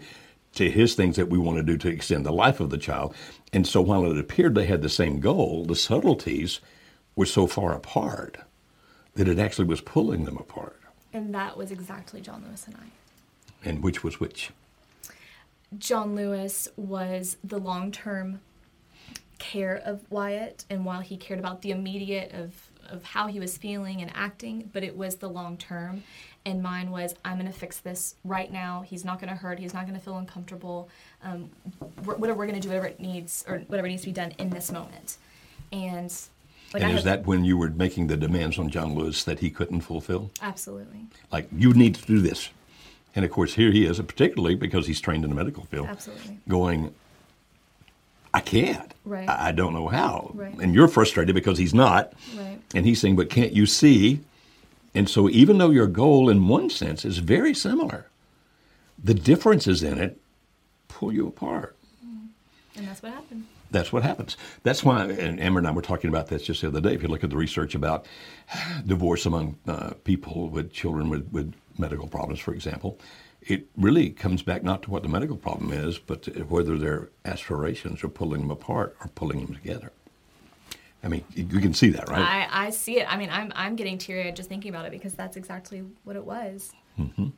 to 0.54 0.70
his 0.70 0.94
things 0.94 1.16
that 1.16 1.28
we 1.28 1.38
want 1.38 1.58
to 1.58 1.62
do 1.62 1.76
to 1.76 1.88
extend 1.88 2.26
the 2.26 2.32
life 2.32 2.60
of 2.60 2.70
the 2.70 2.78
child. 2.78 3.14
And 3.52 3.66
so 3.66 3.80
while 3.80 4.10
it 4.10 4.18
appeared 4.18 4.54
they 4.54 4.66
had 4.66 4.82
the 4.82 4.88
same 4.88 5.20
goal, 5.20 5.64
the 5.64 5.76
subtleties 5.76 6.60
were 7.16 7.26
so 7.26 7.46
far 7.46 7.72
apart 7.72 8.38
that 9.14 9.28
it 9.28 9.38
actually 9.38 9.66
was 9.66 9.80
pulling 9.80 10.24
them 10.24 10.36
apart. 10.36 10.80
And 11.12 11.34
that 11.34 11.56
was 11.56 11.70
exactly 11.70 12.20
John 12.20 12.44
Lewis 12.46 12.66
and 12.66 12.76
I. 12.76 13.68
And 13.68 13.82
which 13.82 14.02
was 14.02 14.20
which? 14.20 14.50
John 15.78 16.14
Lewis 16.16 16.68
was 16.76 17.36
the 17.44 17.58
long 17.58 17.92
term 17.92 18.40
care 19.38 19.76
of 19.84 20.10
Wyatt, 20.10 20.64
and 20.68 20.84
while 20.84 21.00
he 21.00 21.16
cared 21.16 21.40
about 21.40 21.62
the 21.62 21.70
immediate 21.70 22.32
of, 22.32 22.69
of 22.90 23.04
how 23.04 23.26
he 23.26 23.40
was 23.40 23.56
feeling 23.56 24.00
and 24.02 24.10
acting, 24.14 24.70
but 24.72 24.82
it 24.82 24.96
was 24.96 25.16
the 25.16 25.28
long 25.28 25.56
term. 25.56 26.02
And 26.46 26.62
mine 26.62 26.90
was, 26.90 27.14
I'm 27.24 27.38
going 27.38 27.52
to 27.52 27.58
fix 27.58 27.80
this 27.80 28.14
right 28.24 28.50
now. 28.50 28.80
He's 28.80 29.04
not 29.04 29.20
going 29.20 29.28
to 29.28 29.36
hurt. 29.36 29.58
He's 29.58 29.74
not 29.74 29.86
going 29.86 29.98
to 29.98 30.04
feel 30.04 30.16
uncomfortable. 30.16 30.88
Um, 31.22 31.50
we're, 32.04 32.16
whatever 32.16 32.38
we're 32.38 32.46
going 32.46 32.60
to 32.60 32.62
do, 32.62 32.68
whatever 32.68 32.86
it 32.86 32.98
needs, 32.98 33.44
or 33.46 33.58
whatever 33.66 33.88
needs 33.88 34.02
to 34.02 34.08
be 34.08 34.12
done 34.12 34.32
in 34.38 34.48
this 34.48 34.72
moment. 34.72 35.18
And 35.70 36.12
like 36.72 36.82
and 36.82 36.92
I 36.92 36.96
is 36.96 37.04
that 37.04 37.26
when 37.26 37.44
you 37.44 37.58
were 37.58 37.68
making 37.68 38.06
the 38.06 38.16
demands 38.16 38.58
on 38.58 38.70
John 38.70 38.94
Lewis 38.94 39.22
that 39.24 39.40
he 39.40 39.50
couldn't 39.50 39.82
fulfill? 39.82 40.30
Absolutely. 40.40 41.00
Like 41.30 41.48
you 41.54 41.74
need 41.74 41.94
to 41.96 42.06
do 42.06 42.20
this 42.20 42.48
and 43.14 43.24
of 43.24 43.30
course, 43.30 43.54
here 43.54 43.70
he 43.72 43.86
is, 43.86 43.98
particularly 44.00 44.54
because 44.54 44.86
he's 44.86 45.00
trained 45.00 45.24
in 45.24 45.30
the 45.30 45.36
medical 45.36 45.64
field, 45.64 45.88
Absolutely. 45.88 46.38
going, 46.48 46.94
I 48.32 48.40
can't. 48.40 48.92
Right. 49.04 49.28
I, 49.28 49.48
I 49.48 49.52
don't 49.52 49.72
know 49.72 49.88
how. 49.88 50.30
Right. 50.34 50.54
And 50.58 50.74
you're 50.74 50.88
frustrated 50.88 51.34
because 51.34 51.58
he's 51.58 51.74
not. 51.74 52.12
Right. 52.36 52.60
And 52.74 52.86
he's 52.86 53.00
saying, 53.00 53.16
but 53.16 53.30
can't 53.30 53.52
you 53.52 53.66
see? 53.66 54.20
And 54.94 55.08
so, 55.08 55.28
even 55.28 55.58
though 55.58 55.70
your 55.70 55.86
goal 55.86 56.28
in 56.28 56.48
one 56.48 56.68
sense 56.70 57.04
is 57.04 57.18
very 57.18 57.54
similar, 57.54 58.06
the 59.02 59.14
differences 59.14 59.82
in 59.82 59.98
it 59.98 60.18
pull 60.88 61.12
you 61.12 61.26
apart. 61.26 61.76
And 62.76 62.86
that's 62.86 63.02
what 63.02 63.12
happened. 63.12 63.44
That's 63.70 63.92
what 63.92 64.02
happens. 64.02 64.36
That's 64.64 64.82
why, 64.82 65.04
and 65.04 65.40
Amber 65.40 65.58
and 65.58 65.68
I 65.68 65.70
were 65.70 65.82
talking 65.82 66.08
about 66.08 66.26
this 66.26 66.42
just 66.42 66.60
the 66.62 66.68
other 66.68 66.80
day. 66.80 66.94
If 66.94 67.02
you 67.02 67.08
look 67.08 67.22
at 67.22 67.30
the 67.30 67.36
research 67.36 67.74
about 67.74 68.06
divorce 68.86 69.26
among 69.26 69.56
uh, 69.68 69.90
people 70.04 70.48
with 70.48 70.72
children 70.72 71.08
with, 71.08 71.28
with 71.30 71.54
medical 71.78 72.08
problems, 72.08 72.40
for 72.40 72.52
example, 72.52 72.98
it 73.42 73.66
really 73.76 74.10
comes 74.10 74.42
back 74.42 74.62
not 74.62 74.82
to 74.82 74.90
what 74.90 75.02
the 75.02 75.08
medical 75.08 75.36
problem 75.36 75.72
is, 75.72 75.98
but 75.98 76.26
whether 76.48 76.76
their 76.76 77.08
aspirations 77.24 78.04
are 78.04 78.08
pulling 78.08 78.42
them 78.42 78.50
apart 78.50 78.96
or 79.00 79.08
pulling 79.08 79.44
them 79.44 79.54
together. 79.54 79.92
I 81.02 81.08
mean, 81.08 81.24
you 81.34 81.60
can 81.60 81.72
see 81.72 81.90
that, 81.90 82.08
right? 82.10 82.20
I, 82.20 82.66
I 82.66 82.70
see 82.70 83.00
it. 83.00 83.10
I 83.10 83.16
mean, 83.16 83.30
I'm, 83.30 83.52
I'm 83.56 83.74
getting 83.74 83.96
teary 83.96 84.28
eyed 84.28 84.36
just 84.36 84.50
thinking 84.50 84.68
about 84.68 84.84
it 84.84 84.92
because 84.92 85.14
that's 85.14 85.36
exactly 85.36 85.82
what 86.04 86.16
it 86.16 86.24
was. 86.24 86.72
Mm-hmm. 86.98 87.28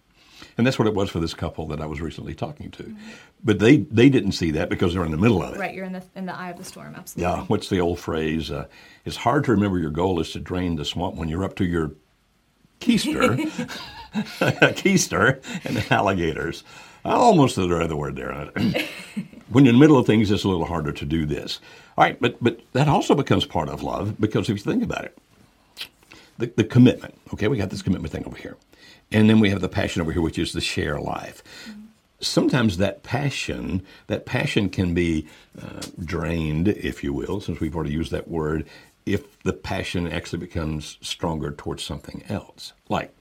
And 0.58 0.66
that's 0.66 0.76
what 0.76 0.88
it 0.88 0.94
was 0.94 1.08
for 1.08 1.20
this 1.20 1.34
couple 1.34 1.68
that 1.68 1.80
I 1.80 1.86
was 1.86 2.00
recently 2.00 2.34
talking 2.34 2.72
to. 2.72 2.82
Mm-hmm. 2.82 3.10
But 3.44 3.60
they, 3.60 3.78
they 3.78 4.08
didn't 4.08 4.32
see 4.32 4.50
that 4.52 4.68
because 4.68 4.94
they're 4.94 5.04
in 5.04 5.12
the 5.12 5.16
middle 5.16 5.42
of 5.42 5.54
it. 5.54 5.60
Right, 5.60 5.74
you're 5.74 5.84
in 5.84 5.92
the, 5.92 6.02
in 6.16 6.26
the 6.26 6.34
eye 6.34 6.50
of 6.50 6.58
the 6.58 6.64
storm, 6.64 6.96
absolutely. 6.96 7.32
Yeah, 7.32 7.44
what's 7.44 7.68
the 7.68 7.80
old 7.80 8.00
phrase? 8.00 8.50
Uh, 8.50 8.66
it's 9.04 9.16
hard 9.16 9.44
to 9.44 9.52
remember 9.52 9.78
your 9.78 9.90
goal 9.90 10.18
is 10.18 10.32
to 10.32 10.40
drain 10.40 10.74
the 10.74 10.84
swamp 10.84 11.14
when 11.14 11.28
you're 11.28 11.44
up 11.44 11.54
to 11.56 11.64
your 11.64 11.92
keister, 12.80 13.48
keister, 14.14 15.42
and 15.64 15.84
alligators. 15.90 16.64
I 17.04 17.12
almost 17.12 17.56
the 17.56 17.64
other 17.64 17.96
word 17.96 18.16
there. 18.16 18.32
when 19.48 19.64
you're 19.64 19.74
in 19.74 19.78
the 19.78 19.80
middle 19.80 19.98
of 19.98 20.06
things, 20.06 20.30
it's 20.30 20.44
a 20.44 20.48
little 20.48 20.66
harder 20.66 20.92
to 20.92 21.04
do 21.04 21.26
this. 21.26 21.58
All 21.98 22.04
right, 22.04 22.20
but, 22.20 22.36
but 22.42 22.60
that 22.72 22.88
also 22.88 23.14
becomes 23.14 23.44
part 23.44 23.68
of 23.68 23.82
love 23.82 24.20
because 24.20 24.48
if 24.48 24.56
you 24.56 24.62
think 24.62 24.82
about 24.82 25.04
it, 25.04 25.18
the, 26.38 26.52
the 26.56 26.64
commitment, 26.64 27.14
okay, 27.32 27.48
we 27.48 27.58
got 27.58 27.70
this 27.70 27.82
commitment 27.82 28.12
thing 28.12 28.24
over 28.24 28.36
here. 28.36 28.56
And 29.10 29.28
then 29.28 29.40
we 29.40 29.50
have 29.50 29.60
the 29.60 29.68
passion 29.68 30.00
over 30.00 30.12
here, 30.12 30.22
which 30.22 30.38
is 30.38 30.52
the 30.52 30.60
share 30.60 30.98
life. 30.98 31.42
Mm-hmm. 31.68 31.80
Sometimes 32.20 32.76
that 32.78 33.02
passion, 33.02 33.82
that 34.06 34.24
passion 34.24 34.70
can 34.70 34.94
be 34.94 35.26
uh, 35.60 35.82
drained, 36.04 36.68
if 36.68 37.02
you 37.02 37.12
will, 37.12 37.40
since 37.40 37.60
we've 37.60 37.74
already 37.74 37.92
used 37.92 38.12
that 38.12 38.28
word, 38.28 38.66
if 39.04 39.42
the 39.42 39.52
passion 39.52 40.06
actually 40.06 40.38
becomes 40.38 40.98
stronger 41.00 41.50
towards 41.50 41.82
something 41.82 42.22
else, 42.28 42.72
like 42.88 43.12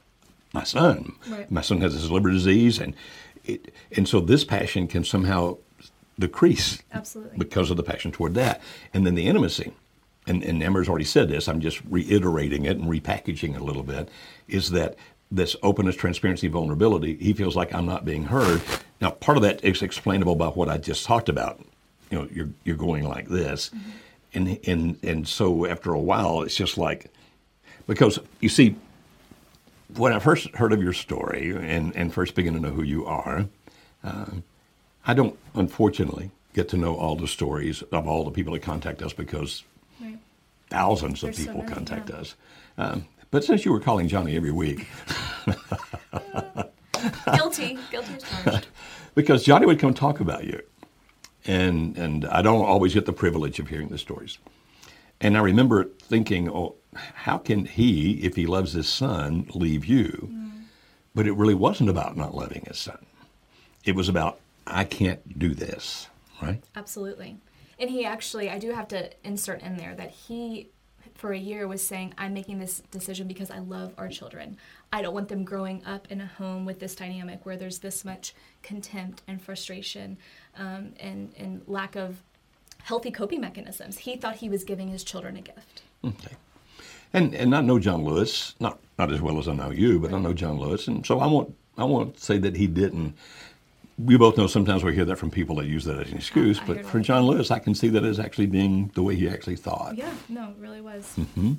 my 0.54 0.64
son. 0.64 1.16
Right. 1.30 1.50
My 1.50 1.62
son 1.62 1.82
has 1.82 1.94
this 1.94 2.10
liver 2.10 2.32
disease, 2.32 2.80
and 2.80 2.96
it, 3.46 3.74
and 3.96 4.08
so 4.08 4.20
this 4.20 4.44
passion 4.44 4.88
can 4.88 5.04
somehow 5.04 5.58
decrease 6.20 6.82
Absolutely. 6.94 7.38
because 7.38 7.72
of 7.72 7.78
the 7.78 7.84
passion 7.84 8.12
toward 8.12 8.34
that, 8.36 8.62
and 8.94 9.06
then 9.06 9.16
the 9.16 9.28
intimacy. 9.28 9.74
And, 10.28 10.44
and 10.44 10.62
Amber's 10.62 10.88
already 10.88 11.06
said 11.06 11.30
this. 11.30 11.48
I'm 11.48 11.62
just 11.62 11.82
reiterating 11.90 12.66
it 12.66 12.78
and 12.78 12.86
repackaging 12.86 13.56
it 13.56 13.62
a 13.62 13.64
little 13.64 13.82
bit. 13.84 14.10
Is 14.48 14.70
that 14.70 14.96
this 15.32 15.56
openness, 15.64 15.96
transparency, 15.96 16.48
vulnerability, 16.48 17.16
he 17.16 17.34
feels 17.34 17.56
like 17.56 17.74
I'm 17.74 17.86
not 17.86 18.06
being 18.06 18.26
heard. 18.26 18.62
Now, 19.00 19.12
part 19.12 19.38
of 19.38 19.44
that 19.44 19.64
is 19.64 19.82
explainable 19.82 20.36
by 20.36 20.48
what 20.48 20.70
I 20.70 20.78
just 20.78 21.06
talked 21.06 21.30
about. 21.30 21.60
You 22.12 22.20
know, 22.20 22.28
you're, 22.32 22.50
you're 22.66 22.76
going 22.76 23.06
like 23.06 23.30
this. 23.30 23.70
Mm-hmm. 23.70 23.90
And, 24.34 24.60
and, 24.68 25.04
and 25.04 25.28
so 25.28 25.66
after 25.66 25.94
a 25.94 26.00
while, 26.00 26.42
it's 26.42 26.56
just 26.56 26.78
like, 26.78 27.12
because 27.88 28.20
you 28.42 28.50
see, 28.50 28.76
when 29.96 30.14
I 30.14 30.20
first 30.20 30.56
heard 30.56 30.74
of 30.74 30.82
your 30.82 30.94
story 30.94 31.52
and, 31.52 31.96
and 31.96 32.14
first 32.14 32.36
began 32.36 32.54
to 32.54 32.60
know 32.60 32.72
who 32.72 32.84
you 32.84 33.06
are, 33.06 33.48
uh, 34.04 34.26
I 35.06 35.14
don't, 35.14 35.38
unfortunately, 35.56 36.32
get 36.54 36.70
to 36.70 36.78
know 36.78 36.96
all 36.96 37.16
the 37.16 37.28
stories 37.28 37.82
of 37.84 38.08
all 38.08 38.24
the 38.24 38.32
people 38.32 38.54
that 38.54 38.62
contact 38.62 39.02
us 39.02 39.14
because 39.14 39.64
right. 40.02 40.18
thousands 40.70 41.22
There's 41.22 41.40
of 41.40 41.46
people 41.46 41.62
so 41.62 41.66
many, 41.66 41.74
contact 41.74 42.10
yeah. 42.10 42.16
us. 42.18 42.36
Um, 42.78 43.06
but 43.32 43.44
since 43.44 43.66
you 43.66 43.72
were 43.72 43.80
calling 43.80 44.08
Johnny 44.08 44.36
every 44.36 44.52
week. 44.52 44.88
guilty. 47.34 47.78
Guilty 47.90 48.14
as 48.16 48.24
charged. 48.24 48.68
because 49.16 49.44
Johnny 49.44 49.66
would 49.66 49.80
come 49.80 49.94
talk 49.94 50.20
about 50.20 50.44
you. 50.44 50.62
And, 51.46 51.98
and 51.98 52.26
I 52.26 52.42
don't 52.42 52.66
always 52.66 52.94
get 52.94 53.06
the 53.06 53.14
privilege 53.14 53.60
of 53.60 53.70
hearing 53.70 53.88
the 53.88 53.98
stories. 53.98 54.38
And 55.20 55.38
I 55.38 55.42
remember 55.42 55.86
thinking, 55.86 56.50
oh, 56.50 56.76
how 56.96 57.38
can 57.38 57.66
he, 57.66 58.14
if 58.24 58.36
he 58.36 58.46
loves 58.46 58.74
his 58.74 58.90
son, 58.90 59.48
leave 59.54 59.86
you? 59.86 60.30
Mm. 60.32 60.64
But 61.16 61.28
it 61.28 61.34
really 61.34 61.54
wasn't 61.56 61.90
about 61.90 62.18
not 62.18 62.36
loving 62.36 62.64
his 62.68 62.78
son. 62.78 63.06
It 63.84 63.96
was 63.96 64.10
about, 64.10 64.40
I 64.68 64.84
can't 64.84 65.40
do 65.40 65.54
this, 65.54 66.08
right? 66.42 66.62
Absolutely. 66.76 67.38
And 67.80 67.90
he 67.90 68.06
actually, 68.06 68.50
I 68.50 68.60
do 68.60 68.72
have 68.72 68.88
to 68.90 69.10
insert 69.24 69.62
in 69.62 69.78
there 69.78 69.96
that 69.96 70.12
he 70.12 70.70
for 71.16 71.34
a 71.34 71.38
year 71.38 71.68
was 71.68 71.82
saying, 71.86 72.14
I'm 72.18 72.34
making 72.34 72.58
this 72.58 72.82
decision 72.90 73.28
because 73.28 73.52
I 73.52 73.60
love 73.60 73.94
our 73.98 74.08
children. 74.08 74.58
I 74.92 75.02
don't 75.02 75.14
want 75.14 75.30
them 75.30 75.44
growing 75.44 75.84
up 75.86 76.08
in 76.12 76.20
a 76.20 76.26
home 76.26 76.66
with 76.66 76.80
this 76.80 76.96
dynamic 76.96 77.46
where 77.46 77.58
there's 77.58 77.80
this 77.80 78.04
much 78.04 78.34
contempt 78.64 79.22
and 79.28 79.40
frustration 79.42 80.18
um, 80.58 80.94
and, 81.00 81.32
and 81.38 81.62
lack 81.68 81.96
of 81.96 82.24
healthy 82.84 83.12
coping 83.12 83.42
mechanisms. 83.42 84.00
He 84.00 84.16
thought 84.16 84.38
he 84.38 84.50
was 84.50 84.64
giving 84.64 84.88
his 84.88 85.04
children 85.04 85.38
a 85.38 85.42
gift. 85.42 85.84
Okay. 86.04 86.36
And, 87.14 87.34
and 87.36 87.56
I 87.56 87.62
know 87.62 87.80
John 87.80 88.04
Lewis, 88.04 88.56
not, 88.60 88.80
not 88.98 89.12
as 89.12 89.22
well 89.22 89.38
as 89.38 89.48
I 89.48 89.54
know 89.54 89.70
you, 89.70 90.00
but. 90.00 90.14
I 90.14 90.20
know 90.20 90.34
John 90.34 90.60
Lewis. 90.60 90.88
And 90.88 91.06
so 91.06 91.20
I 91.20 91.28
won't, 91.28 91.54
I 91.78 91.84
won't 91.84 92.20
say 92.20 92.38
that 92.38 92.56
he 92.56 92.68
didn't 92.68 93.16
we 94.06 94.18
both 94.18 94.38
know 94.38 94.48
sometimes 94.48 94.84
we 94.84 94.94
hear 94.94 95.06
that 95.06 95.18
from 95.18 95.30
people 95.30 95.56
that 95.58 95.68
use 95.68 95.86
that 95.86 96.00
as 96.00 96.12
an 96.12 96.18
excuse, 96.18 96.60
I 96.60 96.66
but 96.66 96.86
for 96.86 97.00
John 97.00 97.24
Lewis, 97.24 97.52
I 97.52 97.60
can 97.60 97.76
see 97.76 97.90
that 97.90 98.04
as 98.04 98.20
actually 98.20 98.48
being 98.48 98.92
the 98.94 99.04
way 99.04 99.16
he 99.16 99.30
actually 99.30 99.56
thought. 99.56 99.98
Yeah, 99.98 100.14
no, 100.30 100.50
it 100.50 100.56
really 100.60 100.82
was. 100.82 101.04
Mm-hmm. 101.18 101.54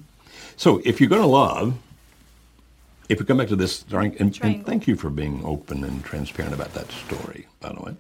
So 0.57 0.80
if 0.84 1.00
you're 1.00 1.11
going 1.11 1.22
to 1.22 1.28
love, 1.28 1.78
if 3.09 3.20
we 3.20 3.26
come 3.26 3.36
back 3.36 3.48
to 3.48 3.57
this, 3.57 3.84
and, 3.90 4.14
and, 4.20 4.66
thank 4.66 4.86
you 4.86 4.96
for 4.96 5.11
being 5.11 5.44
open 5.44 5.84
and 5.84 6.05
transparent 6.05 6.55
about 6.55 6.72
that 6.74 6.90
story, 6.90 7.46
by 7.61 7.72
the 7.72 7.80
way. 7.80 7.94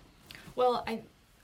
Well, 0.56 0.84
I, 0.86 1.00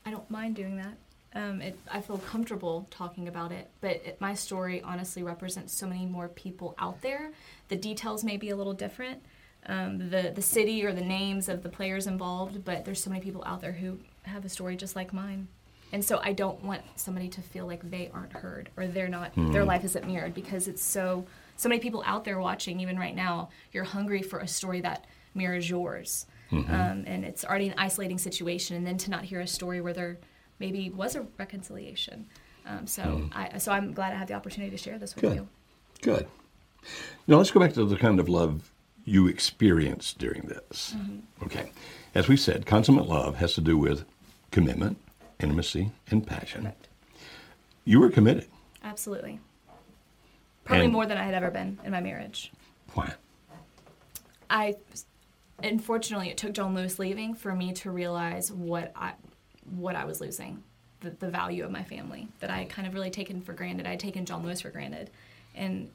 I 0.06 0.10
don't 0.10 0.28
mind 0.30 0.56
doing 0.56 0.76
that. 0.76 0.94
Um, 1.34 1.60
it, 1.60 1.78
I 1.90 2.00
feel 2.00 2.18
comfortable 2.18 2.86
talking 2.90 3.28
about 3.28 3.52
it, 3.52 3.70
but 3.80 3.96
it, 4.04 4.20
my 4.20 4.34
story 4.34 4.80
honestly 4.82 5.22
represents 5.22 5.74
so 5.74 5.86
many 5.86 6.06
more 6.06 6.28
people 6.28 6.74
out 6.78 7.02
there. 7.02 7.32
The 7.68 7.76
details 7.76 8.24
may 8.24 8.38
be 8.38 8.48
a 8.48 8.56
little 8.56 8.72
different, 8.72 9.22
um, 9.66 10.10
the 10.10 10.32
the 10.34 10.42
city 10.42 10.84
or 10.84 10.92
the 10.92 11.02
names 11.02 11.48
of 11.48 11.62
the 11.62 11.68
players 11.68 12.06
involved, 12.06 12.64
but 12.64 12.84
there's 12.84 13.02
so 13.02 13.10
many 13.10 13.22
people 13.22 13.42
out 13.44 13.60
there 13.60 13.72
who 13.72 13.98
have 14.22 14.44
a 14.44 14.48
story 14.48 14.74
just 14.76 14.96
like 14.96 15.12
mine. 15.12 15.48
And 15.92 16.04
so 16.04 16.20
I 16.22 16.32
don't 16.34 16.62
want 16.62 16.82
somebody 16.96 17.28
to 17.30 17.40
feel 17.40 17.66
like 17.66 17.90
they 17.90 18.10
aren't 18.12 18.32
heard 18.32 18.70
or 18.76 18.86
they're 18.86 19.08
not 19.08 19.32
their 19.52 19.64
life 19.64 19.84
isn't 19.84 20.06
mirrored 20.06 20.34
because 20.34 20.68
it's 20.68 20.82
so 20.82 21.26
so 21.56 21.68
many 21.68 21.80
people 21.80 22.02
out 22.06 22.24
there 22.24 22.38
watching 22.40 22.80
even 22.80 22.98
right 22.98 23.14
now. 23.14 23.50
You're 23.72 23.84
hungry 23.84 24.22
for 24.22 24.38
a 24.38 24.48
story 24.48 24.80
that 24.82 25.06
mirrors 25.34 25.68
yours, 25.68 26.26
um, 26.68 27.04
and 27.06 27.24
it's 27.24 27.44
already 27.44 27.68
an 27.68 27.74
isolating 27.76 28.18
situation, 28.18 28.76
and 28.76 28.86
then 28.86 28.96
to 28.98 29.10
not 29.10 29.24
hear 29.24 29.40
a 29.40 29.46
story 29.46 29.80
where 29.82 29.92
there 29.92 30.18
maybe 30.58 30.90
was 30.90 31.16
a 31.16 31.26
reconciliation. 31.38 32.26
Um, 32.66 32.86
so 32.86 33.28
I 33.34 33.58
so 33.58 33.72
I'm 33.72 33.92
glad 33.92 34.12
I 34.12 34.16
had 34.16 34.28
the 34.28 34.34
opportunity 34.34 34.70
to 34.70 34.76
share 34.76 34.98
this 34.98 35.14
with 35.14 35.22
Good. 35.22 35.34
you. 35.36 35.48
Good. 36.02 36.26
Now 37.26 37.36
let's 37.36 37.50
go 37.50 37.60
back 37.60 37.72
to 37.74 37.84
the 37.84 37.96
kind 37.96 38.20
of 38.20 38.28
love 38.28 38.70
you 39.04 39.26
experienced 39.26 40.18
during 40.18 40.42
this. 40.42 40.94
Okay. 41.42 41.72
As 42.14 42.28
we 42.28 42.36
said, 42.36 42.66
consummate 42.66 43.06
love 43.06 43.36
has 43.36 43.54
to 43.54 43.60
do 43.60 43.78
with 43.78 44.04
commitment, 44.50 44.98
intimacy, 45.40 45.92
and 46.10 46.26
passion. 46.26 46.62
Correct. 46.62 46.88
You 47.84 48.00
were 48.00 48.10
committed. 48.10 48.46
Absolutely. 48.84 49.40
Probably 50.64 50.84
And- 50.84 50.92
more 50.92 51.06
than 51.06 51.16
I 51.16 51.22
had 51.24 51.34
ever 51.34 51.50
been 51.50 51.78
in 51.84 51.92
my 51.92 52.00
marriage. 52.00 52.52
Why? 52.94 53.14
I, 54.50 54.76
unfortunately, 55.62 56.28
it 56.30 56.36
took 56.36 56.52
John 56.52 56.74
Lewis 56.74 56.98
leaving 56.98 57.34
for 57.34 57.54
me 57.54 57.72
to 57.74 57.90
realize 57.90 58.50
what 58.52 58.92
I, 58.94 59.12
what 59.76 59.96
I 59.96 60.04
was 60.04 60.20
losing, 60.20 60.62
the, 61.00 61.10
the 61.10 61.28
value 61.30 61.64
of 61.64 61.70
my 61.70 61.82
family 61.84 62.28
that 62.40 62.50
I 62.50 62.58
had 62.58 62.68
kind 62.68 62.86
of 62.88 62.94
really 62.94 63.10
taken 63.10 63.40
for 63.40 63.52
granted. 63.52 63.86
I 63.86 63.90
had 63.90 64.00
taken 64.00 64.24
John 64.24 64.44
Lewis 64.44 64.60
for 64.62 64.70
granted, 64.70 65.10
and 65.54 65.88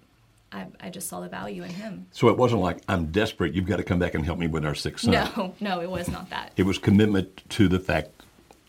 I, 0.52 0.68
I 0.80 0.90
just 0.90 1.08
saw 1.08 1.20
the 1.20 1.30
value 1.30 1.64
in 1.64 1.70
him. 1.72 2.06
So 2.12 2.30
it 2.30 2.38
wasn't 2.38 2.62
like, 2.62 2.78
I'm 2.88 3.08
desperate, 3.08 3.54
you've 3.54 3.66
got 3.66 3.78
to 3.78 3.84
come 3.84 4.00
back 4.00 4.14
and 4.14 4.24
help 4.24 4.38
me 4.40 4.48
with 4.48 4.66
our 4.66 4.76
sick 4.76 5.00
son. 5.00 5.12
No, 5.14 5.54
no, 5.60 5.82
it 5.82 5.90
was 5.90 6.10
not 6.10 6.30
that. 6.30 6.52
It 6.58 6.64
was 6.64 6.78
commitment 6.78 7.42
to 7.50 7.68
the 7.68 7.80
fact 7.80 8.10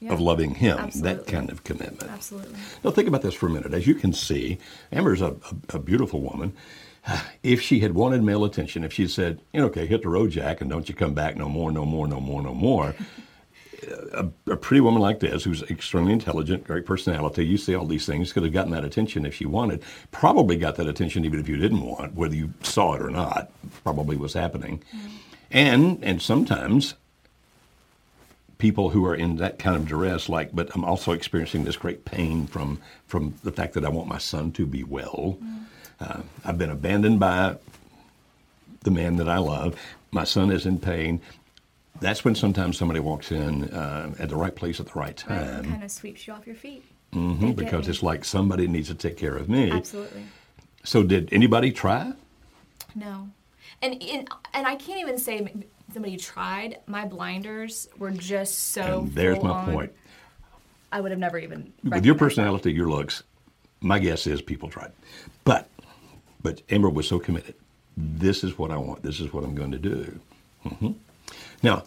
Yeah. 0.00 0.12
of 0.12 0.20
loving 0.20 0.54
him, 0.54 0.90
that 1.02 1.26
kind 1.26 1.50
of 1.50 1.62
commitment. 1.64 2.10
Absolutely. 2.10 2.58
Now, 2.82 2.90
think 2.90 3.06
about 3.08 3.22
this 3.22 3.34
for 3.34 3.46
a 3.46 3.50
minute. 3.50 3.72
As 3.74 3.86
you 3.86 3.94
can 3.94 4.12
see, 4.12 4.58
Amber's 4.92 5.20
a, 5.20 5.36
a, 5.72 5.76
a 5.76 5.78
beautiful 5.78 6.20
woman. 6.20 6.52
If 7.42 7.60
she 7.60 7.80
had 7.80 7.92
wanted 7.94 8.22
male 8.22 8.44
attention, 8.46 8.82
if 8.82 8.92
she 8.94 9.06
said, 9.06 9.42
you 9.52 9.60
know, 9.60 9.66
okay, 9.66 9.84
hit 9.84 10.00
the 10.02 10.08
road, 10.08 10.30
Jack, 10.30 10.62
and 10.62 10.70
don't 10.70 10.88
you 10.88 10.94
come 10.94 11.12
back 11.12 11.36
no 11.36 11.50
more, 11.50 11.70
no 11.70 11.84
more, 11.84 12.08
no 12.08 12.18
more, 12.18 12.42
no 12.42 12.54
more. 12.54 12.94
a, 14.12 14.28
a 14.50 14.56
pretty 14.56 14.80
woman 14.80 15.00
like 15.00 15.20
this, 15.20 15.44
who's 15.44 15.62
extremely 15.64 16.12
intelligent, 16.12 16.64
great 16.64 16.86
personality, 16.86 17.46
you 17.46 17.56
see 17.56 17.74
all 17.74 17.86
these 17.86 18.06
things, 18.06 18.32
could 18.32 18.42
have 18.42 18.52
gotten 18.52 18.72
that 18.72 18.84
attention 18.84 19.26
if 19.26 19.34
she 19.34 19.46
wanted. 19.46 19.82
Probably 20.10 20.56
got 20.56 20.76
that 20.76 20.86
attention 20.86 21.24
even 21.24 21.40
if 21.40 21.48
you 21.48 21.56
didn't 21.56 21.82
want, 21.82 22.14
whether 22.14 22.34
you 22.34 22.52
saw 22.62 22.94
it 22.94 23.02
or 23.02 23.10
not, 23.10 23.50
probably 23.82 24.16
was 24.16 24.34
happening. 24.34 24.82
And 25.50 26.02
and 26.02 26.20
sometimes 26.20 26.94
people 28.58 28.90
who 28.90 29.04
are 29.04 29.14
in 29.14 29.36
that 29.36 29.58
kind 29.58 29.76
of 29.76 29.86
duress, 29.86 30.28
like, 30.28 30.54
but 30.54 30.70
I'm 30.74 30.84
also 30.84 31.12
experiencing 31.12 31.64
this 31.64 31.76
great 31.76 32.04
pain 32.04 32.46
from 32.46 32.80
from 33.06 33.34
the 33.44 33.52
fact 33.52 33.74
that 33.74 33.84
I 33.84 33.88
want 33.88 34.08
my 34.08 34.18
son 34.18 34.52
to 34.52 34.66
be 34.66 34.84
well. 34.84 35.38
Uh, 36.00 36.22
I've 36.44 36.58
been 36.58 36.70
abandoned 36.70 37.20
by 37.20 37.56
the 38.82 38.90
man 38.90 39.16
that 39.16 39.28
I 39.28 39.38
love. 39.38 39.78
My 40.10 40.24
son 40.24 40.50
is 40.50 40.66
in 40.66 40.78
pain. 40.78 41.20
That's 42.00 42.24
when 42.24 42.34
sometimes 42.34 42.76
somebody 42.76 43.00
walks 43.00 43.30
in 43.30 43.64
uh, 43.70 44.14
at 44.18 44.28
the 44.28 44.36
right 44.36 44.54
place 44.54 44.80
at 44.80 44.86
the 44.86 44.98
right 44.98 45.24
Right, 45.28 45.38
time, 45.38 45.64
kind 45.64 45.84
of 45.84 45.90
sweeps 45.90 46.26
you 46.26 46.32
off 46.32 46.46
your 46.46 46.56
feet. 46.56 46.84
Mm-hmm, 47.12 47.52
because 47.52 47.86
it's 47.88 48.02
like 48.02 48.24
somebody 48.24 48.66
needs 48.66 48.88
to 48.88 48.94
take 48.94 49.16
care 49.16 49.36
of 49.36 49.48
me. 49.48 49.70
Absolutely. 49.70 50.24
So, 50.82 51.02
did 51.04 51.32
anybody 51.32 51.70
try? 51.70 52.12
No. 52.94 53.28
And, 53.80 54.02
and 54.02 54.28
and 54.52 54.66
I 54.66 54.74
can't 54.76 55.00
even 55.00 55.18
say 55.18 55.52
somebody 55.92 56.16
tried. 56.16 56.78
My 56.86 57.06
blinders 57.06 57.88
were 57.98 58.10
just 58.10 58.72
so. 58.72 59.00
and 59.00 59.12
there's 59.12 59.42
my 59.42 59.50
on. 59.50 59.72
point. 59.72 59.92
I 60.92 61.00
would 61.00 61.10
have 61.10 61.20
never 61.20 61.38
even. 61.38 61.72
With 61.82 62.04
your 62.04 62.14
recognized 62.14 62.14
that. 62.14 62.18
personality, 62.18 62.72
your 62.72 62.88
looks, 62.88 63.22
my 63.80 63.98
guess 63.98 64.26
is 64.26 64.42
people 64.42 64.68
tried. 64.68 64.92
But, 65.44 65.68
but 66.42 66.62
Amber 66.70 66.88
was 66.90 67.08
so 67.08 67.18
committed. 67.18 67.54
This 67.96 68.44
is 68.44 68.58
what 68.58 68.70
I 68.70 68.76
want. 68.76 69.02
This 69.02 69.20
is 69.20 69.32
what 69.32 69.44
I'm 69.44 69.54
going 69.54 69.72
to 69.72 69.78
do. 69.78 70.20
hmm 70.64 70.92
Now, 71.62 71.84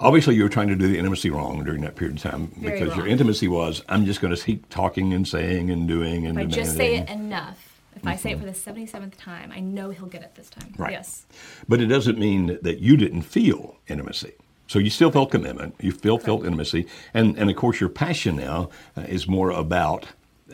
obviously, 0.00 0.34
you 0.34 0.42
were 0.42 0.48
trying 0.48 0.68
to 0.68 0.76
do 0.76 0.88
the 0.88 0.98
intimacy 0.98 1.30
wrong 1.30 1.64
during 1.64 1.82
that 1.82 1.96
period 1.96 2.16
of 2.16 2.22
time 2.22 2.48
Very 2.56 2.80
because 2.80 2.96
your 2.96 3.06
intimacy 3.06 3.48
was, 3.48 3.82
I'm 3.88 4.04
just 4.04 4.20
going 4.20 4.34
to 4.34 4.42
keep 4.42 4.68
talking 4.68 5.12
and 5.12 5.26
saying 5.26 5.70
and 5.70 5.86
doing 5.86 6.26
and 6.26 6.38
If 6.38 6.46
I 6.46 6.50
just 6.50 6.76
say 6.76 6.96
it 6.96 7.08
enough, 7.08 7.80
if 7.96 8.06
I 8.06 8.16
say 8.16 8.30
it 8.30 8.38
for 8.38 8.46
the 8.46 8.54
seventy 8.54 8.86
seventh 8.86 9.18
time, 9.18 9.52
I 9.54 9.60
know 9.60 9.90
he'll 9.90 10.06
get 10.06 10.22
it 10.22 10.34
this 10.34 10.50
time. 10.50 10.70
Mm-hmm. 10.70 10.82
Right. 10.82 10.92
Yes. 10.92 11.26
But 11.68 11.80
it 11.80 11.86
doesn't 11.86 12.18
mean 12.18 12.58
that 12.62 12.78
you 12.78 12.96
didn't 12.96 13.22
feel 13.22 13.76
intimacy. 13.88 14.34
So 14.68 14.78
you 14.78 14.90
still 14.90 15.10
felt 15.10 15.30
commitment, 15.30 15.74
you 15.80 15.90
still 15.92 16.18
felt 16.18 16.44
intimacy, 16.44 16.86
and 17.14 17.36
and 17.38 17.50
of 17.50 17.56
course 17.56 17.80
your 17.80 17.88
passion 17.88 18.36
now 18.36 18.70
uh, 18.96 19.02
is 19.02 19.26
more 19.26 19.50
about. 19.50 20.06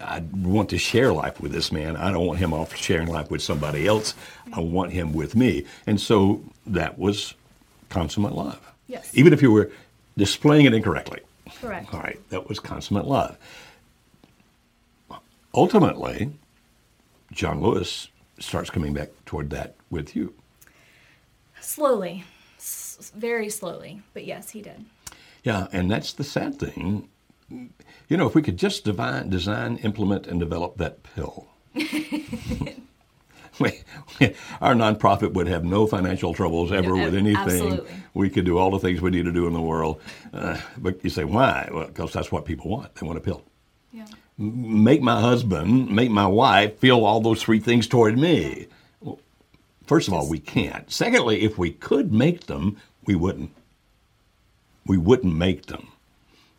I 0.02 0.24
want 0.32 0.70
to 0.70 0.78
share 0.78 1.12
life 1.12 1.40
with 1.40 1.52
this 1.52 1.70
man. 1.70 1.96
I 1.96 2.10
don't 2.10 2.26
want 2.26 2.40
him 2.40 2.52
off 2.52 2.74
sharing 2.74 3.06
life 3.06 3.30
with 3.30 3.42
somebody 3.42 3.86
else. 3.86 4.14
I 4.52 4.58
want 4.58 4.90
him 4.90 5.12
with 5.12 5.36
me. 5.36 5.66
And 5.86 6.00
so 6.00 6.42
that 6.66 6.98
was 6.98 7.34
consummate 7.88 8.34
love. 8.34 8.60
Yes. 8.86 9.10
Even 9.14 9.32
if 9.32 9.40
you 9.42 9.50
were 9.52 9.70
displaying 10.16 10.66
it 10.66 10.74
incorrectly. 10.74 11.20
Correct. 11.60 11.92
All 11.94 12.00
right, 12.00 12.18
that 12.30 12.48
was 12.48 12.58
consummate 12.60 13.06
love. 13.06 13.36
Ultimately, 15.54 16.32
John 17.32 17.60
Lewis 17.60 18.08
starts 18.38 18.70
coming 18.70 18.92
back 18.92 19.10
toward 19.24 19.50
that 19.50 19.76
with 19.90 20.16
you. 20.16 20.34
Slowly, 21.60 22.24
S- 22.58 23.12
very 23.14 23.48
slowly, 23.48 24.02
but 24.14 24.24
yes, 24.24 24.50
he 24.50 24.60
did. 24.62 24.84
Yeah, 25.44 25.68
and 25.72 25.90
that's 25.90 26.12
the 26.12 26.24
sad 26.24 26.58
thing. 26.58 27.08
You 27.50 28.16
know, 28.16 28.26
if 28.26 28.34
we 28.34 28.42
could 28.42 28.56
just 28.56 28.84
divine, 28.84 29.28
design, 29.30 29.76
implement, 29.78 30.26
and 30.26 30.40
develop 30.40 30.76
that 30.78 31.02
pill, 31.02 31.46
we, 33.60 33.82
our 34.60 34.74
nonprofit 34.74 35.32
would 35.32 35.46
have 35.46 35.64
no 35.64 35.86
financial 35.86 36.34
troubles 36.34 36.72
ever 36.72 36.96
Yeah, 36.96 37.04
with 37.06 37.14
anything. 37.14 37.36
absolutely. 37.36 37.90
We 38.14 38.30
could 38.30 38.44
do 38.44 38.58
all 38.58 38.70
the 38.70 38.78
things 38.78 39.00
we 39.00 39.10
need 39.10 39.24
to 39.24 39.32
do 39.32 39.46
in 39.46 39.52
the 39.52 39.60
world. 39.60 40.00
Uh, 40.32 40.60
but 40.78 41.02
you 41.04 41.10
say, 41.10 41.24
why? 41.24 41.68
Well, 41.72 41.86
because 41.86 42.12
that's 42.12 42.30
what 42.32 42.44
people 42.44 42.70
want. 42.70 42.94
They 42.94 43.06
want 43.06 43.18
a 43.18 43.22
pill. 43.22 43.42
Yeah. 43.92 44.06
Make 44.38 45.00
my 45.02 45.20
husband, 45.20 45.90
make 45.90 46.10
my 46.10 46.26
wife 46.26 46.78
feel 46.78 47.04
all 47.04 47.20
those 47.20 47.42
three 47.42 47.60
things 47.60 47.86
toward 47.86 48.18
me. 48.18 48.66
Well, 49.00 49.18
first 49.86 50.08
of 50.08 50.14
all, 50.14 50.28
we 50.28 50.40
can't. 50.40 50.90
Secondly, 50.90 51.42
if 51.42 51.56
we 51.58 51.70
could 51.70 52.12
make 52.12 52.46
them, 52.46 52.76
we 53.06 53.14
wouldn't. 53.14 53.50
We 54.86 54.98
wouldn't 54.98 55.34
make 55.36 55.66
them. 55.66 55.88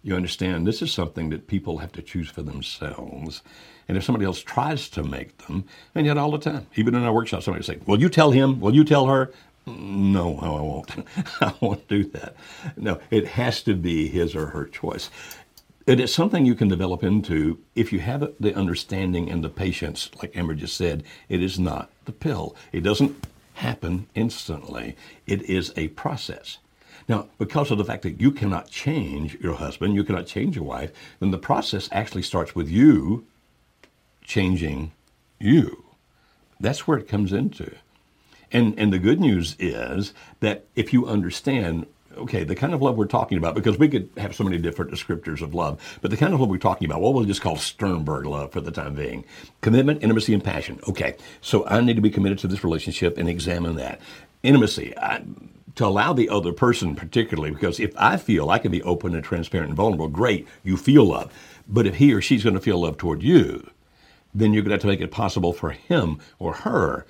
You 0.04 0.16
understand? 0.16 0.66
This 0.68 0.82
is 0.82 0.93
something 0.93 1.30
that 1.32 1.48
people 1.48 1.80
have 1.80 1.91
to 1.93 2.02
choose 2.02 2.30
for 2.30 2.41
themselves. 2.43 3.41
And 3.88 3.98
if 3.98 4.04
somebody 4.04 4.26
else 4.26 4.42
tries 4.42 4.90
to 4.90 5.04
make 5.04 5.38
them, 5.46 5.66
and 5.94 6.06
yet 6.06 6.18
all 6.18 6.32
the 6.32 6.40
time, 6.40 6.68
even 6.76 6.96
in 6.96 7.04
our 7.04 7.14
workshop, 7.14 7.44
somebody 7.44 7.62
will 7.62 7.76
say, 7.76 7.80
Will 7.86 8.00
you 8.00 8.10
tell 8.10 8.32
him? 8.32 8.60
Will 8.60 8.74
you 8.74 8.84
tell 8.84 9.06
her? 9.08 9.32
No, 9.68 10.38
I 10.40 10.50
won't. 10.50 11.08
I 11.42 11.54
won't 11.60 11.88
do 11.88 12.04
that. 12.06 12.36
No, 12.78 13.00
it 13.10 13.28
has 13.28 13.64
to 13.64 13.74
be 13.76 14.08
his 14.08 14.36
or 14.36 14.48
her 14.48 14.66
choice. 14.66 15.10
It 15.88 16.00
is 16.00 16.14
something 16.14 16.46
you 16.46 16.56
can 16.56 16.68
develop 16.68 17.04
into 17.04 17.60
if 17.76 17.94
you 17.94 18.00
have 18.00 18.34
the 18.40 18.56
understanding 18.56 19.30
and 19.30 19.44
the 19.44 19.50
patience, 19.50 20.10
like 20.20 20.36
Amber 20.36 20.56
just 20.56 20.76
said. 20.76 21.04
It 21.30 21.44
is 21.44 21.60
not 21.60 21.92
the 22.06 22.12
pill. 22.12 22.56
It 22.72 22.82
doesn't 22.82 23.28
happen 23.56 24.08
instantly. 24.16 24.96
It 25.28 25.44
is 25.44 25.72
a 25.78 25.90
process. 25.90 26.58
Now, 27.08 27.28
because 27.38 27.70
of 27.70 27.78
the 27.78 27.86
fact 27.86 28.02
that 28.02 28.20
you 28.20 28.32
cannot 28.32 28.70
change 28.70 29.36
your 29.36 29.54
husband, 29.56 29.94
you 29.94 30.04
cannot 30.04 30.26
change 30.26 30.56
your 30.56 30.66
wife, 30.66 30.92
then 31.20 31.30
the 31.30 31.38
process 31.38 31.88
actually 31.92 32.24
starts 32.24 32.56
with 32.56 32.68
you 32.68 33.26
changing 34.26 34.91
you. 35.39 35.86
That's 36.59 36.88
where 36.88 36.97
it 36.97 37.07
comes 37.07 37.34
into. 37.34 37.76
And 38.51 38.78
and 38.80 38.93
the 38.93 38.99
good 38.99 39.19
news 39.19 39.55
is 39.59 40.13
that 40.39 40.65
if 40.76 40.93
you 40.93 41.05
understand, 41.07 41.88
okay, 42.15 42.43
the 42.43 42.55
kind 42.55 42.73
of 42.73 42.82
love 42.82 42.95
we're 42.95 43.05
talking 43.05 43.38
about, 43.38 43.55
because 43.55 43.78
we 43.78 43.89
could 43.89 44.09
have 44.17 44.36
so 44.36 44.43
many 44.43 44.57
different 44.57 44.91
descriptors 44.91 45.41
of 45.41 45.53
love, 45.53 45.99
but 46.01 46.11
the 46.11 46.17
kind 46.17 46.34
of 46.34 46.39
love 46.39 46.49
we're 46.49 46.57
talking 46.57 46.86
about, 46.86 47.01
what 47.01 47.13
we'll 47.13 47.26
just 47.26 47.41
call 47.41 47.57
Sternberg 47.57 48.26
love 48.26 48.51
for 48.51 48.61
the 48.61 48.71
time 48.71 48.95
being, 48.95 49.26
commitment, 49.61 50.03
intimacy, 50.03 50.34
and 50.34 50.43
passion. 50.43 50.80
Okay, 50.88 51.15
so 51.41 51.65
I 51.67 51.82
need 51.82 51.95
to 51.95 52.01
be 52.01 52.11
committed 52.11 52.39
to 52.39 52.47
this 52.47 52.63
relationship 52.63 53.17
and 53.17 53.28
examine 53.28 53.76
that 53.76 53.99
intimacy. 54.43 54.97
I, 54.97 55.23
to 55.76 55.86
allow 55.86 56.13
the 56.13 56.30
other 56.30 56.53
person, 56.53 56.95
particularly, 56.95 57.51
because 57.51 57.80
if 57.80 57.93
I 57.97 58.15
feel 58.17 58.49
I 58.49 58.59
can 58.59 58.71
be 58.71 58.82
open 58.84 59.13
and 59.13 59.23
transparent 59.23 59.69
and 59.69 59.78
vulnerable, 59.78 60.07
great, 60.07 60.47
you 60.63 60.78
feel 60.78 61.05
love. 61.05 61.34
But 61.67 61.86
if 61.86 61.95
he 61.95 62.13
or 62.13 62.21
she's 62.21 62.43
going 62.43 62.53
to 62.53 62.61
feel 62.61 62.80
love 62.80 62.97
toward 62.97 63.21
you, 63.21 63.69
then 64.36 64.54
you're 64.54 64.62
going 64.62 64.70
to 64.70 64.76
have 64.76 64.82
to 64.82 64.88
make 64.88 65.02
it 65.02 65.12
possible 65.12 65.54
for 65.54 65.72
him 65.72 66.20
or 66.38 66.54
her 66.54 67.06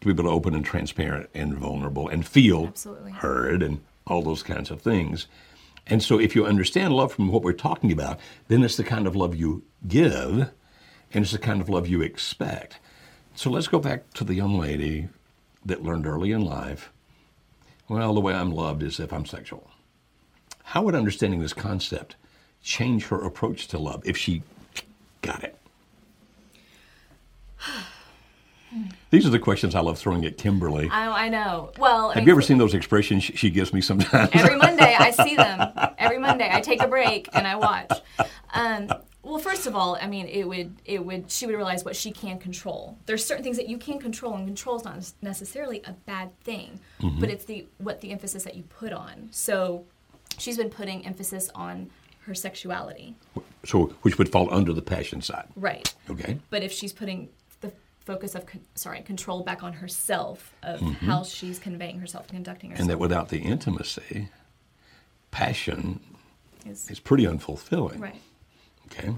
to 0.00 0.06
be 0.06 0.12
able 0.12 0.24
to 0.24 0.30
open 0.30 0.54
and 0.54 0.64
transparent 0.64 1.30
and 1.34 1.54
vulnerable 1.54 2.08
and 2.08 2.26
feel 2.26 2.66
Absolutely. 2.66 3.12
heard 3.12 3.62
and 3.62 3.80
all 4.06 4.22
those 4.22 4.42
kinds 4.42 4.70
of 4.70 4.82
things. 4.82 5.26
And 5.86 6.02
so 6.02 6.18
if 6.18 6.34
you 6.34 6.46
understand 6.46 6.94
love 6.94 7.12
from 7.12 7.28
what 7.28 7.42
we're 7.42 7.52
talking 7.52 7.92
about, 7.92 8.18
then 8.48 8.62
it's 8.64 8.76
the 8.76 8.84
kind 8.84 9.06
of 9.06 9.14
love 9.14 9.34
you 9.34 9.62
give 9.86 10.50
and 11.12 11.22
it's 11.22 11.32
the 11.32 11.38
kind 11.38 11.60
of 11.60 11.68
love 11.68 11.86
you 11.86 12.02
expect. 12.02 12.80
So 13.36 13.50
let's 13.50 13.68
go 13.68 13.78
back 13.78 14.12
to 14.14 14.24
the 14.24 14.34
young 14.34 14.58
lady 14.58 15.08
that 15.64 15.82
learned 15.82 16.06
early 16.06 16.32
in 16.32 16.42
life 16.42 16.90
well, 17.88 18.14
the 18.14 18.20
way 18.20 18.34
I'm 18.34 18.52
loved 18.52 18.82
is 18.82 18.98
if 18.98 19.12
I'm 19.12 19.26
sexual. 19.26 19.70
How 20.62 20.82
would 20.82 20.94
understanding 20.94 21.40
this 21.40 21.52
concept 21.52 22.16
change 22.62 23.06
her 23.06 23.20
approach 23.22 23.68
to 23.68 23.78
love 23.78 24.02
if 24.06 24.16
she 24.16 24.42
got 25.20 25.44
it? 25.44 25.58
These 29.10 29.24
are 29.24 29.30
the 29.30 29.38
questions 29.38 29.76
I 29.76 29.80
love 29.80 29.98
throwing 29.98 30.24
at 30.24 30.36
Kimberly. 30.36 30.88
I, 30.90 31.26
I 31.26 31.28
know. 31.28 31.70
Well, 31.78 32.06
I 32.10 32.14
Have 32.14 32.22
mean, 32.22 32.26
you 32.26 32.32
ever 32.32 32.42
seen 32.42 32.58
those 32.58 32.74
expressions 32.74 33.22
she 33.22 33.36
she 33.36 33.50
gives 33.50 33.72
me 33.72 33.80
sometimes? 33.80 34.30
Every 34.32 34.56
Monday, 34.56 34.96
I 34.98 35.12
see 35.12 35.36
them. 35.44 35.70
Every 35.96 36.18
Monday, 36.18 36.48
I 36.50 36.60
take 36.60 36.82
a 36.82 36.88
break 36.88 37.28
and 37.34 37.46
I 37.46 37.54
watch. 37.54 37.92
Um, 38.52 38.92
well, 39.22 39.38
first 39.38 39.68
of 39.68 39.76
all, 39.76 39.96
I 40.02 40.08
mean, 40.08 40.26
it 40.26 40.42
would, 40.48 40.74
it 40.84 41.04
would, 41.06 41.30
she 41.30 41.46
would 41.46 41.54
realize 41.54 41.84
what 41.84 41.94
she 41.94 42.10
can 42.10 42.38
control. 42.38 42.98
There's 43.06 43.24
certain 43.24 43.44
things 43.44 43.56
that 43.58 43.68
you 43.68 43.78
can 43.78 43.98
control, 44.00 44.34
and 44.34 44.44
control 44.44 44.76
is 44.76 44.84
not 44.84 45.12
necessarily 45.22 45.80
a 45.84 45.92
bad 45.92 46.38
thing, 46.40 46.80
but 47.20 47.30
it's 47.30 47.44
the 47.44 47.66
what 47.78 48.00
the 48.00 48.10
emphasis 48.10 48.42
that 48.42 48.56
you 48.56 48.64
put 48.64 48.92
on. 48.92 49.28
So, 49.30 49.84
she's 50.36 50.56
been 50.56 50.68
putting 50.68 51.06
emphasis 51.06 51.48
on 51.54 51.90
her 52.26 52.34
sexuality, 52.34 53.14
so, 53.64 53.94
which 54.02 54.18
would 54.18 54.30
fall 54.30 54.52
under 54.52 54.72
the 54.72 54.82
passion 54.82 55.22
side. 55.22 55.46
right? 55.56 55.94
Okay. 56.10 56.38
But 56.50 56.62
if 56.64 56.72
she's 56.72 56.92
putting 56.92 57.28
focus 58.04 58.34
of, 58.34 58.46
con- 58.46 58.60
sorry, 58.74 59.00
control 59.02 59.42
back 59.42 59.62
on 59.62 59.72
herself 59.72 60.52
of 60.62 60.80
how 60.80 61.22
she's 61.24 61.58
conveying 61.58 61.98
herself, 62.00 62.24
and 62.28 62.36
conducting 62.36 62.70
herself, 62.70 62.80
And 62.82 62.90
that 62.90 62.98
without 62.98 63.28
the 63.30 63.38
intimacy, 63.38 64.28
passion 65.30 66.00
is 66.66 66.90
is 66.90 67.00
pretty 67.00 67.24
unfulfilling. 67.24 68.00
right. 68.00 68.20
Okay. 68.86 69.14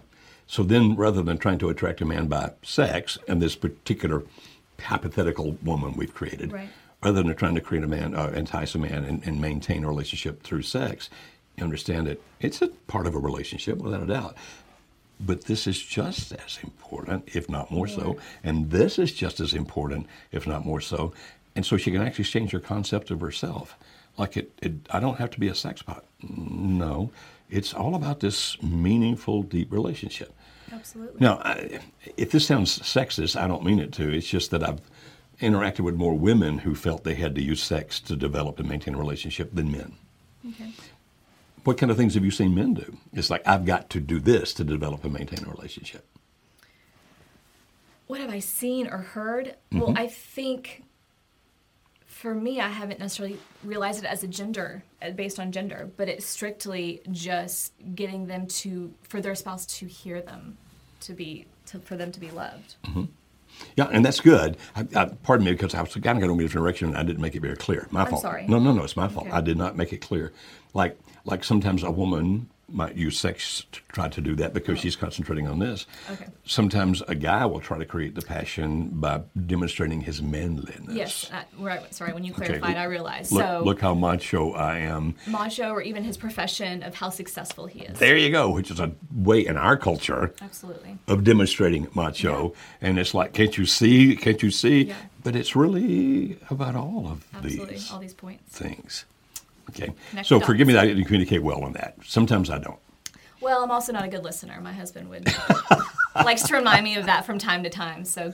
So 0.46 0.62
then, 0.62 0.94
rather 0.94 1.22
than 1.22 1.38
trying 1.38 1.58
to 1.58 1.68
attract 1.68 2.00
a 2.00 2.04
man 2.04 2.28
by 2.28 2.52
sex 2.62 3.18
and 3.26 3.42
this 3.42 3.56
particular 3.56 4.22
hypothetical 4.80 5.58
woman 5.64 5.94
we've 5.96 6.14
created, 6.14 6.52
Right. 6.52 6.68
rather 7.02 7.22
than 7.22 7.34
trying 7.34 7.56
to 7.56 7.60
create 7.60 7.82
a 7.82 7.88
man, 7.88 8.14
uh, 8.14 8.28
entice 8.28 8.74
a 8.76 8.78
man, 8.78 9.04
and, 9.04 9.26
and 9.26 9.40
maintain 9.40 9.82
a 9.84 9.88
relationship 9.88 10.44
through 10.44 10.62
sex, 10.62 11.10
you 11.56 11.64
understand 11.64 12.06
that 12.06 12.22
it's 12.40 12.62
a 12.62 12.68
part 12.86 13.06
of 13.08 13.14
a 13.16 13.18
relationship 13.18 13.78
without 13.78 14.02
a 14.02 14.06
doubt. 14.06 14.36
But 15.18 15.44
this 15.44 15.66
is 15.66 15.82
just 15.82 16.32
as 16.32 16.58
important, 16.62 17.28
if 17.34 17.48
not 17.48 17.70
more 17.70 17.88
so. 17.88 18.18
And 18.44 18.70
this 18.70 18.98
is 18.98 19.12
just 19.12 19.40
as 19.40 19.54
important, 19.54 20.06
if 20.30 20.46
not 20.46 20.64
more 20.64 20.80
so. 20.80 21.14
And 21.54 21.64
so 21.64 21.76
she 21.78 21.90
can 21.90 22.02
actually 22.02 22.24
change 22.24 22.50
her 22.50 22.60
concept 22.60 23.10
of 23.10 23.20
herself. 23.20 23.76
Like 24.18 24.36
it, 24.36 24.52
it 24.60 24.74
I 24.90 25.00
don't 25.00 25.18
have 25.18 25.30
to 25.30 25.40
be 25.40 25.48
a 25.48 25.54
sex 25.54 25.82
pot. 25.82 26.04
No, 26.22 27.10
it's 27.48 27.72
all 27.72 27.94
about 27.94 28.20
this 28.20 28.60
meaningful, 28.62 29.42
deep 29.42 29.72
relationship. 29.72 30.34
Absolutely. 30.72 31.20
Now, 31.20 31.40
I, 31.44 31.80
if 32.16 32.30
this 32.30 32.46
sounds 32.46 32.78
sexist, 32.80 33.40
I 33.40 33.46
don't 33.46 33.64
mean 33.64 33.78
it 33.78 33.92
to. 33.94 34.12
It's 34.12 34.26
just 34.26 34.50
that 34.50 34.66
I've 34.66 34.80
interacted 35.40 35.80
with 35.80 35.94
more 35.94 36.14
women 36.14 36.58
who 36.58 36.74
felt 36.74 37.04
they 37.04 37.14
had 37.14 37.34
to 37.36 37.42
use 37.42 37.62
sex 37.62 38.00
to 38.00 38.16
develop 38.16 38.58
and 38.58 38.68
maintain 38.68 38.94
a 38.94 38.98
relationship 38.98 39.54
than 39.54 39.70
men. 39.70 39.92
Okay. 40.48 40.70
What 41.66 41.78
kind 41.78 41.90
of 41.90 41.96
things 41.96 42.14
have 42.14 42.24
you 42.24 42.30
seen 42.30 42.54
men 42.54 42.74
do? 42.74 42.96
It's 43.12 43.28
like, 43.28 43.42
I've 43.44 43.64
got 43.64 43.90
to 43.90 43.98
do 43.98 44.20
this 44.20 44.54
to 44.54 44.62
develop 44.62 45.02
and 45.02 45.12
maintain 45.12 45.44
a 45.44 45.50
relationship. 45.50 46.06
What 48.06 48.20
have 48.20 48.30
I 48.30 48.38
seen 48.38 48.86
or 48.86 48.98
heard? 48.98 49.56
Well, 49.72 49.92
I 49.96 50.06
think 50.06 50.84
for 52.06 52.36
me, 52.36 52.60
I 52.60 52.68
haven't 52.68 53.00
necessarily 53.00 53.38
realized 53.64 54.04
it 54.04 54.06
as 54.06 54.22
a 54.22 54.28
gender, 54.28 54.84
uh, 55.02 55.10
based 55.10 55.40
on 55.40 55.50
gender, 55.50 55.90
but 55.96 56.08
it's 56.08 56.24
strictly 56.24 57.00
just 57.10 57.72
getting 57.96 58.28
them 58.28 58.46
to, 58.46 58.94
for 59.08 59.20
their 59.20 59.34
spouse 59.34 59.66
to 59.66 59.86
hear 59.86 60.22
them, 60.22 60.56
to 61.00 61.14
be, 61.14 61.46
to, 61.66 61.80
for 61.80 61.96
them 61.96 62.12
to 62.12 62.20
be 62.20 62.30
loved. 62.30 62.76
Yeah, 63.74 63.88
and 63.90 64.04
that's 64.04 64.20
good. 64.20 64.56
I, 64.76 64.86
I, 64.94 65.04
pardon 65.24 65.46
me 65.46 65.50
because 65.50 65.74
I 65.74 65.80
was 65.80 65.92
kind 65.94 66.06
of 66.06 66.20
going 66.20 66.30
in 66.30 66.38
a 66.38 66.42
different 66.44 66.62
direction 66.62 66.90
and 66.90 66.96
I 66.96 67.02
didn't 67.02 67.20
make 67.20 67.34
it 67.34 67.40
very 67.40 67.56
clear. 67.56 67.88
My 67.90 68.02
I'm 68.02 68.10
fault. 68.10 68.22
sorry. 68.22 68.46
No, 68.46 68.60
no, 68.60 68.72
no, 68.72 68.84
it's 68.84 68.96
my 68.96 69.08
fault. 69.08 69.26
Okay. 69.26 69.36
I 69.36 69.40
did 69.40 69.56
not 69.56 69.76
make 69.76 69.92
it 69.92 70.00
clear. 70.00 70.32
Like, 70.74 70.96
like 71.26 71.44
sometimes 71.44 71.82
a 71.82 71.90
woman 71.90 72.48
might 72.68 72.96
use 72.96 73.16
sex 73.16 73.64
to 73.70 73.80
try 73.92 74.08
to 74.08 74.20
do 74.20 74.34
that 74.34 74.52
because 74.52 74.80
she's 74.80 74.96
concentrating 74.96 75.46
on 75.46 75.60
this. 75.60 75.86
Oh. 76.10 76.14
Okay. 76.14 76.26
Sometimes 76.46 77.00
a 77.06 77.14
guy 77.14 77.46
will 77.46 77.60
try 77.60 77.78
to 77.78 77.84
create 77.84 78.16
the 78.16 78.22
passion 78.22 78.88
by 78.88 79.20
demonstrating 79.46 80.00
his 80.00 80.20
manliness. 80.20 80.92
Yes, 80.92 81.30
uh, 81.32 81.42
right. 81.60 81.94
Sorry, 81.94 82.12
when 82.12 82.24
you 82.24 82.32
Okay, 82.32 82.46
clarified, 82.46 82.76
I 82.76 82.84
realized. 82.84 83.30
Look, 83.30 83.42
so, 83.44 83.62
look 83.64 83.80
how 83.80 83.94
macho 83.94 84.52
I 84.54 84.78
am. 84.78 85.14
macho 85.28 85.70
or 85.70 85.80
even 85.80 86.02
his 86.02 86.16
profession 86.16 86.82
of 86.82 86.96
how 86.96 87.08
successful 87.10 87.66
he 87.66 87.82
is. 87.82 88.00
There 88.00 88.16
you 88.16 88.30
go, 88.30 88.50
which 88.50 88.72
is 88.72 88.80
a 88.80 88.90
way 89.14 89.46
in 89.46 89.56
our 89.56 89.76
culture 89.76 90.34
Absolutely. 90.42 90.98
of 91.06 91.22
demonstrating 91.22 91.86
macho. 91.94 92.52
And 92.80 92.98
it's 92.98 93.14
like, 93.14 93.32
can't 93.32 93.56
you 93.56 93.66
see? 93.66 94.16
Can't 94.16 94.42
you 94.42 94.50
see? 94.50 94.86
Yeah. 94.86 94.96
But 95.22 95.36
it's 95.36 95.54
really 95.54 96.38
about 96.50 96.74
all 96.74 97.06
of 97.08 97.24
Absolutely. 97.32 97.74
these 97.74 97.92
All 97.92 98.00
these 98.00 98.14
points. 98.14 98.58
things. 98.58 99.04
Okay. 99.70 99.92
So 100.24 100.40
forgive 100.40 100.66
me 100.66 100.72
that 100.74 100.84
I 100.84 100.86
didn't 100.86 101.04
communicate 101.04 101.42
well 101.42 101.62
on 101.64 101.72
that. 101.72 101.96
Sometimes 102.04 102.50
I 102.50 102.58
don't. 102.58 102.78
Well, 103.40 103.62
I'm 103.62 103.70
also 103.70 103.92
not 103.92 104.04
a 104.04 104.08
good 104.08 104.24
listener. 104.24 104.60
My 104.60 104.72
husband 104.72 105.08
would 105.10 105.28
likes 106.14 106.42
to 106.44 106.54
remind 106.54 106.84
me 106.84 106.96
of 106.96 107.06
that 107.06 107.26
from 107.26 107.38
time 107.38 107.62
to 107.64 107.70
time. 107.70 108.04
So 108.04 108.32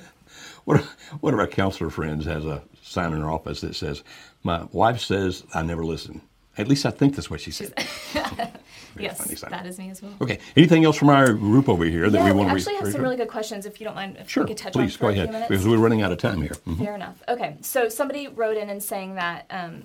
One 0.64 0.78
one 1.20 1.34
of 1.34 1.40
our 1.40 1.46
counselor 1.46 1.90
friends 1.90 2.24
has 2.26 2.44
a 2.44 2.62
sign 2.82 3.12
in 3.12 3.20
her 3.20 3.30
office 3.30 3.60
that 3.62 3.74
says, 3.74 4.02
"My 4.42 4.64
wife 4.72 5.00
says 5.00 5.44
I 5.54 5.62
never 5.62 5.84
listen." 5.84 6.20
At 6.58 6.68
least 6.68 6.84
I 6.84 6.90
think 6.90 7.16
that's 7.16 7.30
what 7.30 7.40
she 7.40 7.50
said. 7.50 7.72
Yes, 8.98 9.40
that 9.48 9.64
is 9.64 9.78
me 9.78 9.88
as 9.88 10.02
well. 10.02 10.12
Okay. 10.20 10.38
Anything 10.54 10.84
else 10.84 10.96
from 10.96 11.08
our 11.08 11.32
group 11.32 11.66
over 11.68 11.82
here 11.84 12.10
that 12.10 12.18
yeah, 12.18 12.24
we 12.26 12.32
want 12.32 12.50
to 12.50 12.54
We 12.54 12.60
actually 12.60 12.74
have 12.74 12.82
refer 12.84 12.92
some 12.92 13.02
really 13.02 13.16
good 13.16 13.28
questions. 13.28 13.64
If 13.64 13.80
you 13.80 13.86
don't 13.86 13.94
mind, 13.94 14.18
if 14.18 14.28
Sure. 14.28 14.42
we 14.44 14.48
could 14.48 14.58
touch 14.58 14.74
Please 14.74 14.92
on 14.96 14.98
for 14.98 15.04
go 15.04 15.08
ahead 15.08 15.32
minutes. 15.32 15.48
because 15.48 15.66
we're 15.66 15.78
running 15.78 16.02
out 16.02 16.12
of 16.12 16.18
time 16.18 16.42
here. 16.42 16.52
Mhm. 16.66 16.78
Fair 16.78 16.94
enough. 16.94 17.22
Okay, 17.26 17.56
so 17.62 17.88
somebody 17.88 18.28
wrote 18.28 18.58
in 18.58 18.68
and 18.68 18.82
saying 18.82 19.14
that 19.14 19.46
um, 19.50 19.84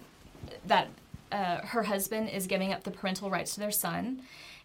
that 0.66 0.90
uh, 1.32 1.58
her 1.62 1.84
husband 1.84 2.30
is 2.30 2.48
giving 2.48 2.74
up 2.74 2.84
the 2.84 2.92
parental 2.92 3.30
rights 3.30 3.54
to 3.56 3.60
their 3.60 3.72
son, 3.72 4.22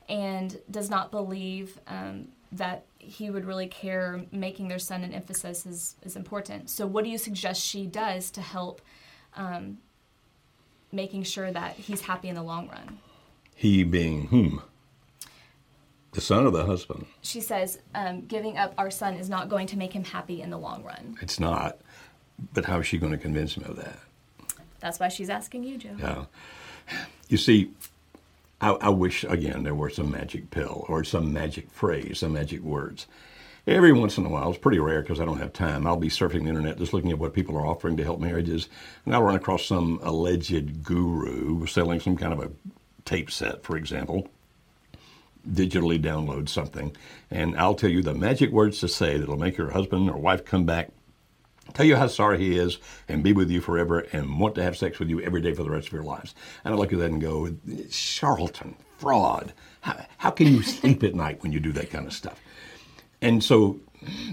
and 0.09 0.61
does 0.71 0.91
not 0.91 1.11
believe 1.11 1.79
um, 1.87 2.29
that 2.53 2.85
he 2.99 3.31
would 3.31 3.45
really 3.45 3.67
care 3.67 4.25
making 4.31 4.69
their 4.69 4.79
son 4.79 5.03
an 5.03 5.13
emphasis 5.13 5.67
is 5.67 5.97
is 6.03 6.17
important. 6.17 6.71
So, 6.71 6.87
what 6.87 7.05
do 7.05 7.11
you 7.11 7.19
suggest 7.19 7.65
she 7.65 7.87
does 7.87 8.31
to 8.33 8.41
help 8.41 8.81
um, 9.37 9.79
making 10.93 11.25
sure 11.25 11.51
that 11.51 11.77
he's 11.77 12.03
happy 12.03 12.29
in 12.29 12.35
the 12.35 12.43
long 12.43 12.69
run? 12.69 12.99
He 13.55 13.85
being 13.85 14.29
whom? 14.29 14.63
The 16.13 16.21
son 16.21 16.47
or 16.47 16.51
the 16.51 16.67
husband? 16.67 17.07
She 17.23 17.41
says 17.41 17.81
um, 17.95 18.27
giving 18.27 18.59
up 18.59 18.75
our 18.77 18.91
son 18.91 19.15
is 19.15 19.31
not 19.31 19.49
going 19.49 19.67
to 19.69 19.79
make 19.79 19.95
him 19.95 20.05
happy 20.05 20.43
in 20.43 20.51
the 20.51 20.59
long 20.59 20.83
run. 20.85 21.17
It's 21.23 21.41
not. 21.41 21.79
But 22.53 22.67
how 22.67 22.81
is 22.81 22.87
she 22.87 22.99
going 22.99 23.13
to 23.13 23.19
convince 23.19 23.57
him 23.57 23.65
of 23.65 23.77
that? 23.77 23.99
That's 24.83 24.99
why 24.99 25.09
she's 25.09 25.31
asking 25.31 25.63
you, 25.63 25.79
Joe. 25.79 25.97
Yeah. 25.99 26.25
You 27.29 27.39
see, 27.39 27.71
I, 28.61 28.71
I 28.73 28.89
wish, 28.91 29.25
again, 29.25 29.63
there 29.63 29.75
were 29.75 29.89
some 29.89 30.11
magic 30.11 30.51
pill 30.51 30.85
or 30.89 31.05
some 31.05 31.33
magic 31.33 31.71
phrase, 31.71 32.19
some 32.19 32.33
magic 32.33 32.61
words. 32.61 33.07
Every 33.65 33.93
once 33.93 34.19
in 34.19 34.27
a 34.27 34.29
while, 34.29 34.51
it's 34.51 34.59
pretty 34.59 34.81
rare 34.81 35.01
because 35.01 35.21
I 35.21 35.25
don't 35.25 35.39
have 35.39 35.53
time. 35.53 35.87
I'll 35.87 35.97
be 35.97 36.09
surfing 36.09 36.43
the 36.43 36.49
internet 36.49 36.79
just 36.79 36.93
looking 36.93 37.13
at 37.13 37.19
what 37.19 37.33
people 37.33 37.57
are 37.57 37.65
offering 37.65 37.97
to 37.97 38.05
help 38.05 38.19
marriages, 38.19 38.69
and 39.07 39.15
I'll 39.15 39.23
run 39.23 39.37
across 39.37 39.65
some 39.65 40.01
alleged 40.03 40.83
guru 40.83 41.65
selling 41.67 42.01
some 42.01 42.17
kind 42.17 42.33
of 42.33 42.41
a 42.41 42.51
tape 43.05 43.31
set, 43.31 43.63
for 43.63 43.77
example. 43.77 44.29
Digitally 45.49 46.01
download 46.01 46.49
something, 46.49 46.97
and 47.31 47.57
I'll 47.57 47.75
tell 47.75 47.91
you 47.91 48.03
the 48.03 48.15
magic 48.15 48.51
words 48.51 48.81
to 48.81 48.89
say 48.89 49.17
that'll 49.17 49.37
make 49.37 49.57
your 49.57 49.71
husband 49.71 50.11
or 50.11 50.17
wife 50.17 50.45
come 50.45 50.65
back 50.65 50.91
tell 51.75 51.87
you 51.87 51.97
how 51.97 52.07
sorry 52.07 52.39
he 52.39 52.57
is 52.57 52.79
and 53.09 53.23
be 53.23 53.33
with 53.33 53.51
you 53.51 53.61
forever 53.61 54.01
and 54.13 54.39
want 54.39 54.55
to 54.57 54.63
have 54.63 54.77
sex 54.77 54.99
with 54.99 55.09
you 55.09 55.21
every 55.21 55.41
day 55.41 55.55
for 55.55 55.63
the 55.63 55.71
rest 55.71 55.89
of 55.89 55.93
your 55.93 56.03
lives. 56.03 56.35
And 56.65 56.75
I 56.75 56.77
look 56.77 56.93
at 56.93 56.99
that 56.99 57.11
and 57.11 57.21
go, 57.21 57.55
charlatan, 57.91 58.77
fraud. 58.99 59.53
How, 59.81 60.05
how 60.19 60.31
can 60.31 60.47
you 60.47 60.63
sleep 60.63 61.03
at 61.03 61.15
night 61.15 61.43
when 61.43 61.53
you 61.53 61.61
do 61.61 61.73
that 61.73 61.91
kind 61.91 62.07
of 62.07 62.13
stuff? 62.13 62.41
And 63.21 63.43
so 63.43 63.81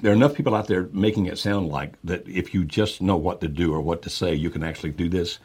there 0.01 0.11
are 0.11 0.15
enough 0.15 0.33
people 0.33 0.55
out 0.55 0.67
there 0.67 0.89
making 0.91 1.27
it 1.27 1.37
sound 1.37 1.69
like 1.69 1.93
that 2.03 2.27
if 2.27 2.53
you 2.53 2.65
just 2.65 3.01
know 3.01 3.17
what 3.17 3.41
to 3.41 3.47
do 3.47 3.73
or 3.73 3.81
what 3.81 4.01
to 4.03 4.09
say, 4.09 4.33
you 4.33 4.49
can 4.49 4.63
actually 4.63 4.91
do 4.91 5.09
this. 5.09 5.39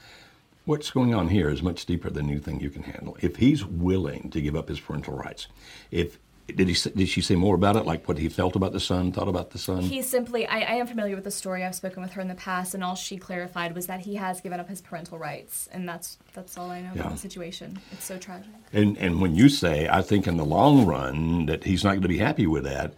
What's 0.64 0.90
going 0.90 1.14
on 1.14 1.28
here 1.28 1.50
is 1.50 1.62
much 1.62 1.84
deeper 1.84 2.08
than 2.08 2.30
anything 2.30 2.60
you 2.60 2.70
can 2.70 2.84
handle. 2.84 3.18
If 3.20 3.36
he's 3.36 3.64
willing 3.66 4.30
to 4.30 4.40
give 4.40 4.56
up 4.56 4.68
his 4.68 4.80
parental 4.80 5.14
rights, 5.14 5.46
if 5.90 6.18
did 6.46 6.68
he 6.68 6.90
did 6.90 7.08
she 7.08 7.20
say 7.22 7.34
more 7.36 7.54
about 7.54 7.76
it, 7.76 7.86
like 7.86 8.06
what 8.06 8.18
he 8.18 8.28
felt 8.28 8.54
about 8.54 8.72
the 8.72 8.80
son, 8.80 9.12
thought 9.12 9.28
about 9.28 9.50
the 9.50 9.58
son? 9.58 9.82
He 9.82 10.02
simply, 10.02 10.46
I, 10.46 10.58
I 10.60 10.74
am 10.74 10.86
familiar 10.86 11.14
with 11.14 11.24
the 11.24 11.30
story. 11.30 11.64
I've 11.64 11.74
spoken 11.74 12.02
with 12.02 12.12
her 12.12 12.20
in 12.20 12.28
the 12.28 12.34
past, 12.34 12.74
and 12.74 12.84
all 12.84 12.94
she 12.94 13.16
clarified 13.16 13.74
was 13.74 13.86
that 13.86 14.00
he 14.00 14.16
has 14.16 14.40
given 14.40 14.60
up 14.60 14.68
his 14.68 14.80
parental 14.82 15.18
rights, 15.18 15.68
and 15.72 15.88
that's 15.88 16.18
that's 16.34 16.58
all 16.58 16.70
I 16.70 16.80
know 16.82 16.90
Yeah. 16.94 17.00
about 17.00 17.12
the 17.12 17.18
situation. 17.18 17.80
It's 17.92 18.04
so 18.04 18.18
tragic. 18.18 18.50
And 18.72 18.98
and 18.98 19.20
when 19.20 19.34
you 19.34 19.48
say, 19.48 19.88
I 19.88 20.02
think 20.02 20.26
in 20.26 20.36
the 20.36 20.44
long 20.44 20.84
run 20.84 21.46
that 21.46 21.64
he's 21.64 21.82
not 21.82 21.90
going 21.90 22.02
to 22.02 22.08
be 22.08 22.18
happy 22.18 22.46
with 22.46 22.64
that, 22.64 22.94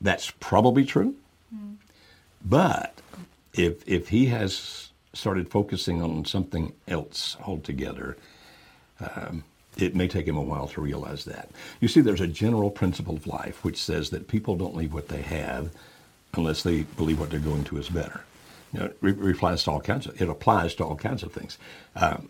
that's 0.00 0.32
probably 0.40 0.84
true. 0.84 1.14
But 2.44 3.00
if 3.54 3.86
if 3.86 4.08
he 4.08 4.26
has 4.26 4.90
started 5.14 5.48
focusing 5.50 6.02
on 6.02 6.24
something 6.24 6.72
else 6.88 7.36
altogether, 7.46 8.16
um, 8.98 9.44
it 9.76 9.94
may 9.94 10.08
take 10.08 10.26
him 10.26 10.36
a 10.36 10.42
while 10.42 10.68
to 10.68 10.80
realize 10.80 11.24
that. 11.24 11.50
You 11.80 11.88
see, 11.88 12.00
there's 12.00 12.20
a 12.20 12.26
general 12.26 12.70
principle 12.70 13.16
of 13.16 13.26
life 13.26 13.64
which 13.64 13.82
says 13.82 14.10
that 14.10 14.28
people 14.28 14.56
don't 14.56 14.76
leave 14.76 14.92
what 14.92 15.08
they 15.08 15.22
have 15.22 15.70
unless 16.34 16.62
they 16.62 16.82
believe 16.82 17.20
what 17.20 17.30
they're 17.30 17.40
going 17.40 17.64
to 17.64 17.78
is 17.78 17.88
better. 17.88 18.22
You 18.72 18.80
know, 18.80 18.92
it 19.02 19.36
applies 19.36 19.64
to 19.64 19.70
all 19.70 19.80
kinds 19.80 20.06
of, 20.06 20.20
it 20.20 20.28
applies 20.28 20.74
to 20.76 20.84
all 20.84 20.96
kinds 20.96 21.22
of 21.22 21.32
things. 21.32 21.58
Um, 21.94 22.28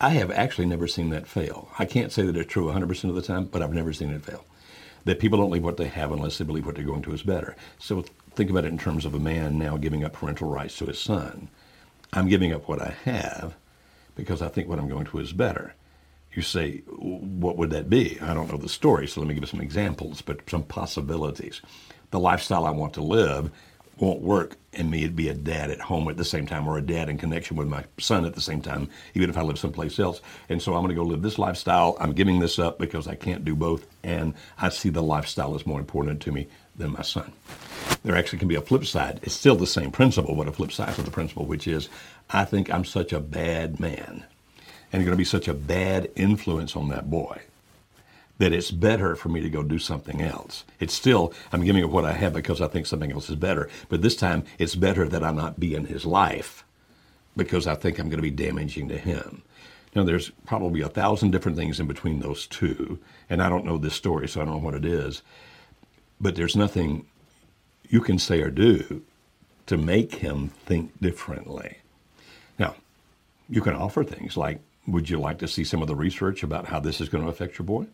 I 0.00 0.10
have 0.10 0.30
actually 0.30 0.66
never 0.66 0.86
seen 0.86 1.10
that 1.10 1.26
fail. 1.26 1.68
I 1.78 1.84
can't 1.84 2.12
say 2.12 2.22
that 2.22 2.36
it's 2.36 2.50
true 2.50 2.66
100% 2.66 3.04
of 3.04 3.14
the 3.14 3.22
time, 3.22 3.44
but 3.44 3.62
I've 3.62 3.74
never 3.74 3.92
seen 3.92 4.10
it 4.10 4.24
fail. 4.24 4.44
That 5.04 5.20
people 5.20 5.38
don't 5.38 5.50
leave 5.50 5.64
what 5.64 5.76
they 5.76 5.88
have 5.88 6.12
unless 6.12 6.38
they 6.38 6.44
believe 6.44 6.66
what 6.66 6.74
they're 6.74 6.84
going 6.84 7.02
to 7.02 7.12
is 7.12 7.22
better. 7.22 7.56
So 7.78 8.04
think 8.34 8.50
about 8.50 8.64
it 8.64 8.72
in 8.72 8.78
terms 8.78 9.04
of 9.04 9.14
a 9.14 9.18
man 9.18 9.58
now 9.58 9.76
giving 9.76 10.04
up 10.04 10.14
parental 10.14 10.48
rights 10.48 10.76
to 10.78 10.86
his 10.86 10.98
son. 10.98 11.48
I'm 12.12 12.28
giving 12.28 12.52
up 12.52 12.68
what 12.68 12.80
I 12.80 12.94
have 13.04 13.54
because 14.14 14.42
I 14.42 14.48
think 14.48 14.68
what 14.68 14.78
I'm 14.78 14.88
going 14.88 15.06
to 15.06 15.18
is 15.18 15.32
better. 15.32 15.74
You 16.32 16.42
say, 16.42 16.78
what 16.86 17.56
would 17.56 17.70
that 17.70 17.90
be? 17.90 18.18
I 18.20 18.34
don't 18.34 18.50
know 18.50 18.56
the 18.56 18.68
story, 18.68 19.08
so 19.08 19.20
let 19.20 19.26
me 19.26 19.34
give 19.34 19.42
you 19.42 19.48
some 19.48 19.60
examples, 19.60 20.22
but 20.22 20.48
some 20.48 20.62
possibilities. 20.62 21.60
The 22.10 22.20
lifestyle 22.20 22.66
I 22.66 22.70
want 22.70 22.94
to 22.94 23.02
live 23.02 23.50
won't 23.98 24.20
work 24.22 24.56
in 24.72 24.88
me 24.88 25.02
to 25.02 25.10
be 25.10 25.28
a 25.28 25.34
dad 25.34 25.70
at 25.70 25.80
home 25.80 26.08
at 26.08 26.16
the 26.16 26.24
same 26.24 26.46
time 26.46 26.66
or 26.66 26.78
a 26.78 26.82
dad 26.82 27.08
in 27.08 27.18
connection 27.18 27.56
with 27.56 27.68
my 27.68 27.84
son 27.98 28.24
at 28.24 28.34
the 28.34 28.40
same 28.40 28.62
time, 28.62 28.88
even 29.14 29.28
if 29.28 29.36
I 29.36 29.42
live 29.42 29.58
someplace 29.58 29.98
else. 29.98 30.20
And 30.48 30.62
so 30.62 30.74
I'm 30.74 30.82
going 30.82 30.90
to 30.90 30.94
go 30.94 31.02
live 31.02 31.22
this 31.22 31.38
lifestyle. 31.38 31.96
I'm 32.00 32.12
giving 32.12 32.38
this 32.38 32.58
up 32.58 32.78
because 32.78 33.06
I 33.06 33.14
can't 33.14 33.44
do 33.44 33.54
both. 33.54 33.86
And 34.02 34.34
I 34.58 34.70
see 34.70 34.88
the 34.88 35.02
lifestyle 35.02 35.54
as 35.54 35.66
more 35.66 35.80
important 35.80 36.22
to 36.22 36.32
me 36.32 36.48
than 36.76 36.92
my 36.92 37.02
son. 37.02 37.32
There 38.02 38.16
actually 38.16 38.38
can 38.38 38.48
be 38.48 38.54
a 38.54 38.62
flip 38.62 38.86
side. 38.86 39.20
It's 39.22 39.34
still 39.34 39.56
the 39.56 39.66
same 39.66 39.90
principle, 39.90 40.34
but 40.34 40.48
a 40.48 40.52
flip 40.52 40.72
side 40.72 40.94
to 40.94 41.02
the 41.02 41.10
principle, 41.10 41.44
which 41.44 41.66
is 41.66 41.88
I 42.30 42.44
think 42.44 42.72
I'm 42.72 42.84
such 42.84 43.12
a 43.12 43.20
bad 43.20 43.80
man 43.80 44.24
and 44.92 45.04
going 45.04 45.12
to 45.12 45.16
be 45.16 45.24
such 45.24 45.48
a 45.48 45.54
bad 45.54 46.10
influence 46.16 46.76
on 46.76 46.88
that 46.88 47.10
boy 47.10 47.42
that 48.40 48.54
it's 48.54 48.70
better 48.70 49.14
for 49.14 49.28
me 49.28 49.42
to 49.42 49.50
go 49.50 49.62
do 49.62 49.78
something 49.78 50.22
else. 50.22 50.64
It's 50.80 50.94
still, 50.94 51.34
I'm 51.52 51.62
giving 51.62 51.84
up 51.84 51.90
what 51.90 52.06
I 52.06 52.12
have 52.12 52.32
because 52.32 52.62
I 52.62 52.68
think 52.68 52.86
something 52.86 53.12
else 53.12 53.28
is 53.28 53.36
better. 53.36 53.68
But 53.90 54.00
this 54.00 54.16
time, 54.16 54.44
it's 54.58 54.74
better 54.74 55.06
that 55.08 55.22
I 55.22 55.30
not 55.30 55.60
be 55.60 55.74
in 55.74 55.84
his 55.84 56.06
life 56.06 56.64
because 57.36 57.66
I 57.66 57.74
think 57.74 57.98
I'm 57.98 58.08
going 58.08 58.16
to 58.16 58.22
be 58.22 58.30
damaging 58.30 58.88
to 58.88 58.96
him. 58.96 59.42
Now, 59.94 60.04
there's 60.04 60.30
probably 60.46 60.80
a 60.80 60.88
thousand 60.88 61.32
different 61.32 61.58
things 61.58 61.80
in 61.80 61.86
between 61.86 62.20
those 62.20 62.46
two, 62.46 62.98
and 63.28 63.42
I 63.42 63.50
don't 63.50 63.66
know 63.66 63.76
this 63.76 63.94
story, 63.94 64.26
so 64.26 64.40
I 64.40 64.46
don't 64.46 64.54
know 64.54 64.64
what 64.64 64.74
it 64.74 64.86
is. 64.86 65.20
But 66.18 66.34
there's 66.34 66.56
nothing 66.56 67.04
you 67.90 68.00
can 68.00 68.18
say 68.18 68.40
or 68.40 68.50
do 68.50 69.02
to 69.66 69.76
make 69.76 70.14
him 70.14 70.48
think 70.64 70.98
differently. 71.00 71.76
Now, 72.58 72.76
you 73.50 73.60
can 73.60 73.74
offer 73.74 74.02
things 74.02 74.36
like, 74.38 74.60
would 74.86 75.08
you 75.08 75.18
like 75.18 75.38
to 75.38 75.48
see 75.48 75.64
some 75.64 75.82
of 75.82 75.88
the 75.88 75.96
research 75.96 76.42
about 76.42 76.66
how 76.66 76.80
this 76.80 77.00
is 77.00 77.08
going 77.08 77.24
to 77.24 77.30
affect 77.30 77.58
your 77.58 77.66
boy? 77.66 77.86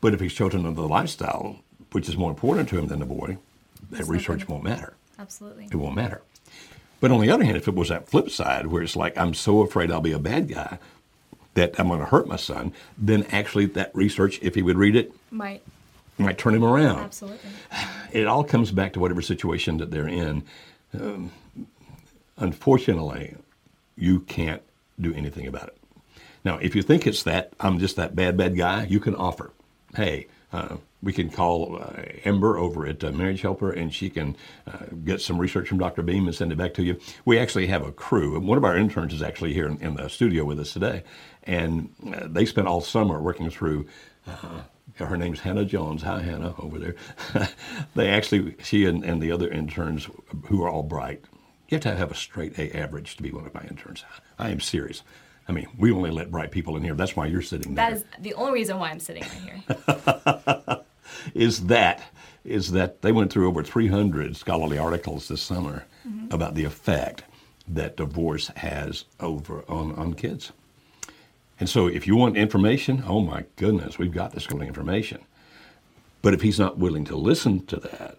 But 0.00 0.14
if 0.14 0.20
he's 0.20 0.34
chosen 0.34 0.60
another 0.60 0.82
lifestyle, 0.82 1.60
which 1.92 2.08
is 2.08 2.16
more 2.16 2.30
important 2.30 2.68
to 2.70 2.78
him 2.78 2.88
than 2.88 2.98
the 2.98 3.06
boy, 3.06 3.38
that 3.90 4.06
research 4.06 4.48
won't 4.48 4.64
matter. 4.64 4.94
Absolutely. 5.18 5.66
It 5.66 5.76
won't 5.76 5.96
matter. 5.96 6.22
But 7.00 7.10
on 7.10 7.20
the 7.20 7.30
other 7.30 7.44
hand, 7.44 7.56
if 7.56 7.68
it 7.68 7.74
was 7.74 7.88
that 7.88 8.08
flip 8.08 8.30
side 8.30 8.66
where 8.66 8.82
it's 8.82 8.96
like, 8.96 9.16
I'm 9.16 9.34
so 9.34 9.60
afraid 9.60 9.90
I'll 9.90 10.00
be 10.00 10.12
a 10.12 10.18
bad 10.18 10.48
guy 10.48 10.78
that 11.54 11.78
I'm 11.78 11.88
going 11.88 12.00
to 12.00 12.06
hurt 12.06 12.26
my 12.26 12.36
son, 12.36 12.72
then 12.98 13.26
actually 13.30 13.66
that 13.66 13.94
research, 13.94 14.38
if 14.42 14.54
he 14.54 14.62
would 14.62 14.76
read 14.76 14.96
it, 14.96 15.12
might 15.30 15.62
might 16.18 16.38
turn 16.38 16.54
him 16.54 16.64
around. 16.64 17.00
Absolutely. 17.00 17.50
It 18.12 18.28
all 18.28 18.44
comes 18.44 18.70
back 18.70 18.92
to 18.92 19.00
whatever 19.00 19.20
situation 19.20 19.78
that 19.78 19.90
they're 19.90 20.06
in. 20.06 20.44
Um, 20.96 21.32
unfortunately, 22.36 23.34
you 23.96 24.20
can't 24.20 24.62
do 25.00 25.14
anything 25.14 25.46
about 25.46 25.68
it. 25.68 25.76
Now, 26.44 26.58
if 26.58 26.74
you 26.74 26.82
think 26.82 27.06
it's 27.06 27.22
that, 27.22 27.52
I'm 27.58 27.78
just 27.78 27.96
that 27.96 28.14
bad, 28.14 28.36
bad 28.36 28.56
guy, 28.56 28.84
you 28.84 29.00
can 29.00 29.14
offer 29.14 29.52
hey, 29.96 30.26
uh, 30.52 30.76
we 31.02 31.12
can 31.12 31.30
call 31.30 31.82
uh, 31.82 32.02
Ember 32.24 32.56
over 32.56 32.86
at 32.86 33.02
uh, 33.02 33.12
Marriage 33.12 33.42
Helper, 33.42 33.70
and 33.70 33.92
she 33.92 34.08
can 34.08 34.36
uh, 34.66 34.86
get 35.04 35.20
some 35.20 35.38
research 35.38 35.68
from 35.68 35.78
Dr. 35.78 36.02
Beam 36.02 36.26
and 36.26 36.34
send 36.34 36.52
it 36.52 36.58
back 36.58 36.74
to 36.74 36.82
you. 36.82 36.98
We 37.24 37.38
actually 37.38 37.66
have 37.66 37.84
a 37.84 37.92
crew. 37.92 38.38
One 38.40 38.58
of 38.58 38.64
our 38.64 38.76
interns 38.76 39.12
is 39.12 39.22
actually 39.22 39.52
here 39.52 39.66
in, 39.66 39.78
in 39.78 39.94
the 39.94 40.08
studio 40.08 40.44
with 40.44 40.60
us 40.60 40.72
today, 40.72 41.02
and 41.44 41.90
uh, 42.14 42.28
they 42.28 42.44
spent 42.44 42.68
all 42.68 42.80
summer 42.80 43.20
working 43.20 43.50
through. 43.50 43.86
Uh, 44.26 44.62
her 44.96 45.16
name's 45.16 45.40
Hannah 45.40 45.64
Jones. 45.64 46.02
Hi, 46.02 46.22
Hannah, 46.22 46.54
over 46.58 46.78
there. 46.78 46.94
they 47.94 48.08
actually, 48.08 48.54
she 48.62 48.86
and, 48.86 49.04
and 49.04 49.20
the 49.20 49.32
other 49.32 49.48
interns 49.48 50.08
who 50.46 50.62
are 50.62 50.70
all 50.70 50.84
bright, 50.84 51.24
you 51.68 51.76
have 51.76 51.82
to 51.82 51.96
have 51.96 52.10
a 52.10 52.14
straight 52.14 52.58
A 52.58 52.76
average 52.76 53.16
to 53.16 53.22
be 53.22 53.30
one 53.30 53.46
of 53.46 53.54
my 53.54 53.62
interns. 53.62 54.04
I 54.38 54.50
am 54.50 54.60
serious. 54.60 55.02
I 55.48 55.52
mean, 55.52 55.66
we 55.78 55.92
only 55.92 56.10
let 56.10 56.30
bright 56.30 56.50
people 56.50 56.76
in 56.76 56.82
here. 56.82 56.94
That's 56.94 57.16
why 57.16 57.26
you're 57.26 57.42
sitting 57.42 57.74
there. 57.74 57.90
That 57.90 57.96
is 57.98 58.04
the 58.18 58.34
only 58.34 58.52
reason 58.52 58.78
why 58.78 58.90
I'm 58.90 59.00
sitting 59.00 59.22
right 59.22 59.64
here. 60.66 60.80
is 61.34 61.66
that 61.66 62.02
is 62.44 62.72
that 62.72 63.00
they 63.00 63.12
went 63.12 63.32
through 63.32 63.48
over 63.48 63.62
300 63.62 64.36
scholarly 64.36 64.76
articles 64.76 65.28
this 65.28 65.40
summer 65.40 65.86
mm-hmm. 66.06 66.26
about 66.30 66.54
the 66.54 66.64
effect 66.64 67.24
that 67.66 67.96
divorce 67.96 68.48
has 68.56 69.06
over 69.18 69.64
on, 69.66 69.92
on 69.92 70.12
kids. 70.12 70.52
And 71.58 71.68
so 71.68 71.86
if 71.86 72.06
you 72.06 72.16
want 72.16 72.36
information, 72.36 73.02
oh 73.06 73.20
my 73.20 73.44
goodness, 73.56 73.98
we've 73.98 74.12
got 74.12 74.32
this 74.32 74.46
kind 74.46 74.60
of 74.60 74.68
information. 74.68 75.24
But 76.20 76.34
if 76.34 76.42
he's 76.42 76.58
not 76.58 76.78
willing 76.78 77.04
to 77.06 77.16
listen 77.16 77.64
to 77.66 77.76
that, 77.76 78.16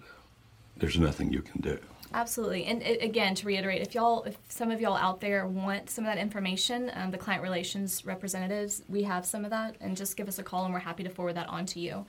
there's 0.77 0.97
nothing 0.97 1.31
you 1.31 1.41
can 1.41 1.61
do. 1.61 1.79
Absolutely. 2.15 2.63
And 2.63 2.81
it, 2.81 3.03
again, 3.03 3.35
to 3.35 3.45
reiterate, 3.45 3.81
if 3.81 3.93
y'all, 3.93 4.23
if 4.23 4.37
some 4.47 4.71
of 4.71 4.79
y'all 4.79 4.95
out 4.95 5.19
there 5.19 5.45
want 5.45 5.89
some 5.89 6.05
of 6.05 6.09
that 6.09 6.17
information, 6.17 6.89
um, 6.95 7.11
the 7.11 7.17
client 7.17 7.43
relations 7.43 8.05
representatives, 8.05 8.83
we 8.87 9.03
have 9.03 9.25
some 9.25 9.43
of 9.43 9.51
that, 9.51 9.75
and 9.81 9.97
just 9.97 10.15
give 10.15 10.29
us 10.29 10.39
a 10.39 10.43
call, 10.43 10.63
and 10.63 10.73
we're 10.73 10.79
happy 10.79 11.03
to 11.03 11.09
forward 11.09 11.33
that 11.33 11.49
on 11.49 11.65
to 11.65 11.79
you. 11.81 12.05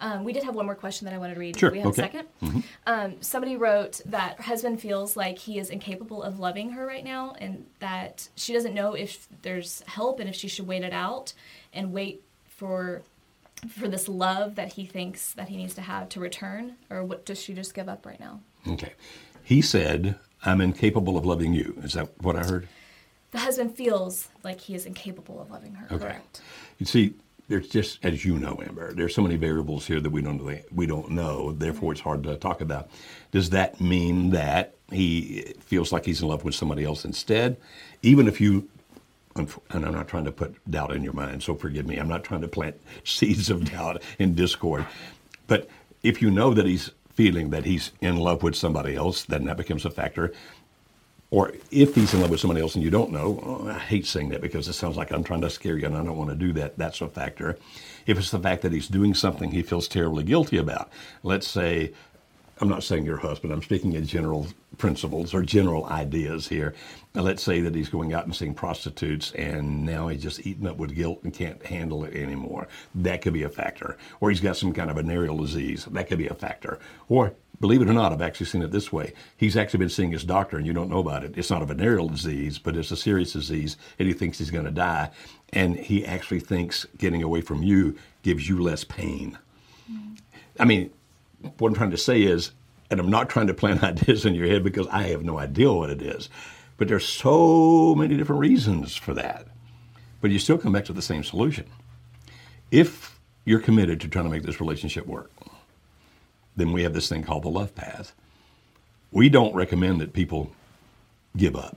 Um, 0.00 0.24
we 0.24 0.32
did 0.32 0.44
have 0.44 0.54
one 0.54 0.64
more 0.64 0.74
question 0.74 1.04
that 1.04 1.12
I 1.12 1.18
wanted 1.18 1.34
to 1.34 1.40
read. 1.40 1.58
Sure. 1.58 1.70
we 1.70 1.80
have 1.80 1.88
okay. 1.88 2.04
a 2.04 2.08
2nd 2.08 2.24
mm-hmm. 2.42 2.60
um, 2.86 3.16
somebody 3.20 3.58
wrote 3.58 4.00
that 4.06 4.38
her 4.38 4.44
husband 4.44 4.80
feels 4.80 5.14
like 5.14 5.36
he 5.36 5.58
is 5.58 5.68
incapable 5.68 6.22
of 6.22 6.40
loving 6.40 6.70
her 6.70 6.86
right 6.86 7.04
now, 7.04 7.34
and 7.38 7.66
that 7.80 8.30
she 8.36 8.54
doesn't 8.54 8.72
know 8.72 8.94
if 8.94 9.28
there's 9.42 9.82
help 9.86 10.20
and 10.20 10.28
if 10.30 10.34
she 10.34 10.48
should 10.48 10.66
wait 10.66 10.84
it 10.84 10.94
out 10.94 11.34
and 11.74 11.92
wait 11.92 12.22
for 12.48 13.02
for 13.68 13.88
this 13.88 14.08
love 14.08 14.54
that 14.54 14.72
he 14.72 14.86
thinks 14.86 15.34
that 15.34 15.50
he 15.50 15.56
needs 15.58 15.74
to 15.74 15.82
have 15.82 16.08
to 16.08 16.18
return, 16.18 16.76
or 16.88 17.04
what 17.04 17.26
does 17.26 17.38
she 17.38 17.52
just 17.52 17.74
give 17.74 17.90
up 17.90 18.06
right 18.06 18.18
now? 18.18 18.40
Okay. 18.66 18.94
He 19.50 19.62
said, 19.62 20.14
I'm 20.44 20.60
incapable 20.60 21.18
of 21.18 21.26
loving 21.26 21.54
you. 21.54 21.76
Is 21.82 21.94
that 21.94 22.08
what 22.22 22.36
I 22.36 22.44
heard? 22.44 22.68
The 23.32 23.40
husband 23.40 23.74
feels 23.74 24.28
like 24.44 24.60
he 24.60 24.76
is 24.76 24.86
incapable 24.86 25.42
of 25.42 25.50
loving 25.50 25.74
her. 25.74 25.86
Okay. 25.86 26.04
Correct. 26.04 26.40
You 26.78 26.86
see, 26.86 27.14
there's 27.48 27.66
just 27.66 27.98
as 28.04 28.24
you 28.24 28.38
know, 28.38 28.62
Amber, 28.64 28.94
there's 28.94 29.12
so 29.12 29.22
many 29.22 29.34
variables 29.34 29.88
here 29.88 29.98
that 29.98 30.10
we 30.10 30.22
don't 30.22 30.40
we 30.72 30.86
don't 30.86 31.10
know. 31.10 31.50
Therefore, 31.50 31.90
it's 31.90 32.00
hard 32.00 32.22
to 32.22 32.36
talk 32.36 32.60
about. 32.60 32.90
Does 33.32 33.50
that 33.50 33.80
mean 33.80 34.30
that 34.30 34.76
he 34.92 35.52
feels 35.58 35.90
like 35.90 36.04
he's 36.04 36.22
in 36.22 36.28
love 36.28 36.44
with 36.44 36.54
somebody 36.54 36.84
else 36.84 37.04
instead? 37.04 37.56
Even 38.02 38.28
if 38.28 38.40
you 38.40 38.68
and 39.34 39.52
I'm 39.72 39.92
not 39.92 40.06
trying 40.06 40.26
to 40.26 40.32
put 40.32 40.54
doubt 40.70 40.94
in 40.94 41.02
your 41.02 41.12
mind, 41.12 41.42
so 41.42 41.56
forgive 41.56 41.88
me. 41.88 41.96
I'm 41.96 42.06
not 42.06 42.22
trying 42.22 42.42
to 42.42 42.48
plant 42.48 42.80
seeds 43.04 43.50
of 43.50 43.68
doubt 43.68 44.00
and 44.20 44.36
discord. 44.36 44.86
But 45.48 45.68
if 46.04 46.22
you 46.22 46.30
know 46.30 46.54
that 46.54 46.66
he's 46.66 46.92
feeling 47.20 47.50
that 47.50 47.66
he's 47.66 47.92
in 48.00 48.16
love 48.16 48.42
with 48.42 48.56
somebody 48.56 48.96
else, 48.96 49.24
then 49.24 49.44
that 49.44 49.58
becomes 49.58 49.84
a 49.84 49.90
factor. 49.90 50.32
Or 51.30 51.52
if 51.70 51.94
he's 51.94 52.14
in 52.14 52.22
love 52.22 52.30
with 52.30 52.40
somebody 52.40 52.62
else 52.62 52.74
and 52.74 52.82
you 52.82 52.88
don't 52.88 53.12
know, 53.12 53.38
oh, 53.44 53.68
I 53.68 53.78
hate 53.78 54.06
saying 54.06 54.30
that 54.30 54.40
because 54.40 54.66
it 54.68 54.72
sounds 54.72 54.96
like 54.96 55.10
I'm 55.10 55.22
trying 55.22 55.42
to 55.42 55.50
scare 55.50 55.76
you 55.76 55.84
and 55.84 55.94
I 55.94 56.02
don't 56.02 56.16
want 56.16 56.30
to 56.30 56.34
do 56.34 56.54
that. 56.54 56.78
That's 56.78 57.02
a 57.02 57.08
factor. 57.08 57.58
If 58.06 58.16
it's 58.16 58.30
the 58.30 58.38
fact 58.38 58.62
that 58.62 58.72
he's 58.72 58.88
doing 58.88 59.12
something 59.12 59.50
he 59.50 59.60
feels 59.60 59.86
terribly 59.86 60.24
guilty 60.24 60.56
about, 60.56 60.90
let's 61.22 61.46
say 61.46 61.92
I'm 62.60 62.68
not 62.68 62.82
saying 62.82 63.06
your 63.06 63.16
husband, 63.16 63.52
I'm 63.52 63.62
speaking 63.62 63.94
in 63.94 64.06
general 64.06 64.46
principles 64.76 65.32
or 65.32 65.42
general 65.42 65.86
ideas 65.86 66.46
here. 66.46 66.74
Now, 67.14 67.22
let's 67.22 67.42
say 67.42 67.62
that 67.62 67.74
he's 67.74 67.88
going 67.88 68.12
out 68.12 68.26
and 68.26 68.36
seeing 68.36 68.52
prostitutes 68.52 69.32
and 69.32 69.84
now 69.86 70.08
he's 70.08 70.22
just 70.22 70.46
eaten 70.46 70.66
up 70.66 70.76
with 70.76 70.94
guilt 70.94 71.20
and 71.24 71.32
can't 71.32 71.64
handle 71.64 72.04
it 72.04 72.14
anymore. 72.14 72.68
That 72.94 73.22
could 73.22 73.32
be 73.32 73.44
a 73.44 73.48
factor. 73.48 73.96
Or 74.20 74.28
he's 74.28 74.40
got 74.40 74.58
some 74.58 74.74
kind 74.74 74.90
of 74.90 74.96
venereal 74.96 75.38
disease. 75.38 75.86
That 75.86 76.06
could 76.06 76.18
be 76.18 76.28
a 76.28 76.34
factor. 76.34 76.78
Or, 77.08 77.32
believe 77.60 77.80
it 77.80 77.88
or 77.88 77.94
not, 77.94 78.12
I've 78.12 78.20
actually 78.20 78.46
seen 78.46 78.62
it 78.62 78.70
this 78.70 78.92
way. 78.92 79.14
He's 79.38 79.56
actually 79.56 79.78
been 79.78 79.88
seeing 79.88 80.12
his 80.12 80.24
doctor 80.24 80.58
and 80.58 80.66
you 80.66 80.74
don't 80.74 80.90
know 80.90 80.98
about 80.98 81.24
it. 81.24 81.38
It's 81.38 81.50
not 81.50 81.62
a 81.62 81.66
venereal 81.66 82.10
disease, 82.10 82.58
but 82.58 82.76
it's 82.76 82.90
a 82.90 82.96
serious 82.96 83.32
disease 83.32 83.78
and 83.98 84.06
he 84.06 84.12
thinks 84.12 84.38
he's 84.38 84.50
going 84.50 84.66
to 84.66 84.70
die. 84.70 85.10
And 85.54 85.76
he 85.76 86.04
actually 86.04 86.40
thinks 86.40 86.86
getting 86.98 87.22
away 87.22 87.40
from 87.40 87.62
you 87.62 87.96
gives 88.22 88.48
you 88.48 88.62
less 88.62 88.84
pain. 88.84 89.38
I 90.58 90.66
mean, 90.66 90.90
what 91.58 91.68
I'm 91.68 91.74
trying 91.74 91.90
to 91.90 91.96
say 91.96 92.22
is, 92.22 92.50
and 92.90 93.00
I'm 93.00 93.10
not 93.10 93.28
trying 93.28 93.46
to 93.46 93.54
plant 93.54 93.82
ideas 93.84 94.24
in 94.24 94.34
your 94.34 94.46
head 94.46 94.64
because 94.64 94.86
I 94.88 95.04
have 95.04 95.24
no 95.24 95.38
idea 95.38 95.72
what 95.72 95.90
it 95.90 96.02
is, 96.02 96.28
but 96.76 96.88
there's 96.88 97.06
so 97.06 97.94
many 97.94 98.16
different 98.16 98.40
reasons 98.40 98.96
for 98.96 99.14
that. 99.14 99.46
But 100.20 100.30
you 100.30 100.38
still 100.38 100.58
come 100.58 100.72
back 100.72 100.84
to 100.86 100.92
the 100.92 101.02
same 101.02 101.24
solution. 101.24 101.66
If 102.70 103.18
you're 103.44 103.60
committed 103.60 104.00
to 104.00 104.08
trying 104.08 104.26
to 104.26 104.30
make 104.30 104.42
this 104.42 104.60
relationship 104.60 105.06
work, 105.06 105.30
then 106.56 106.72
we 106.72 106.82
have 106.82 106.92
this 106.92 107.08
thing 107.08 107.22
called 107.22 107.42
the 107.42 107.48
love 107.48 107.74
path. 107.74 108.12
We 109.12 109.28
don't 109.28 109.54
recommend 109.54 110.00
that 110.00 110.12
people 110.12 110.52
give 111.36 111.56
up, 111.56 111.76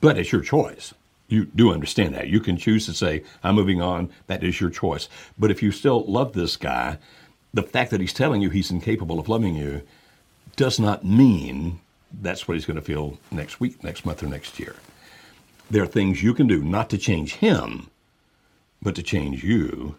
but 0.00 0.18
it's 0.18 0.32
your 0.32 0.42
choice. 0.42 0.92
You 1.28 1.44
do 1.44 1.72
understand 1.72 2.14
that. 2.14 2.28
You 2.28 2.40
can 2.40 2.56
choose 2.56 2.86
to 2.86 2.94
say, 2.94 3.22
I'm 3.42 3.54
moving 3.54 3.82
on. 3.82 4.10
That 4.26 4.42
is 4.42 4.60
your 4.60 4.70
choice. 4.70 5.08
But 5.38 5.50
if 5.50 5.62
you 5.62 5.72
still 5.72 6.04
love 6.04 6.32
this 6.32 6.56
guy, 6.56 6.98
the 7.54 7.62
fact 7.62 7.90
that 7.90 8.00
he's 8.00 8.12
telling 8.12 8.42
you 8.42 8.50
he's 8.50 8.70
incapable 8.70 9.18
of 9.18 9.28
loving 9.28 9.54
you 9.54 9.82
does 10.56 10.78
not 10.80 11.04
mean 11.04 11.80
that's 12.20 12.48
what 12.48 12.54
he's 12.54 12.66
going 12.66 12.76
to 12.76 12.82
feel 12.82 13.18
next 13.30 13.60
week, 13.60 13.82
next 13.84 14.04
month, 14.06 14.22
or 14.22 14.26
next 14.26 14.58
year. 14.58 14.76
there 15.70 15.82
are 15.82 15.86
things 15.86 16.22
you 16.22 16.34
can 16.34 16.46
do 16.46 16.62
not 16.62 16.90
to 16.90 16.98
change 16.98 17.34
him, 17.34 17.90
but 18.82 18.94
to 18.94 19.02
change 19.02 19.44
you 19.44 19.96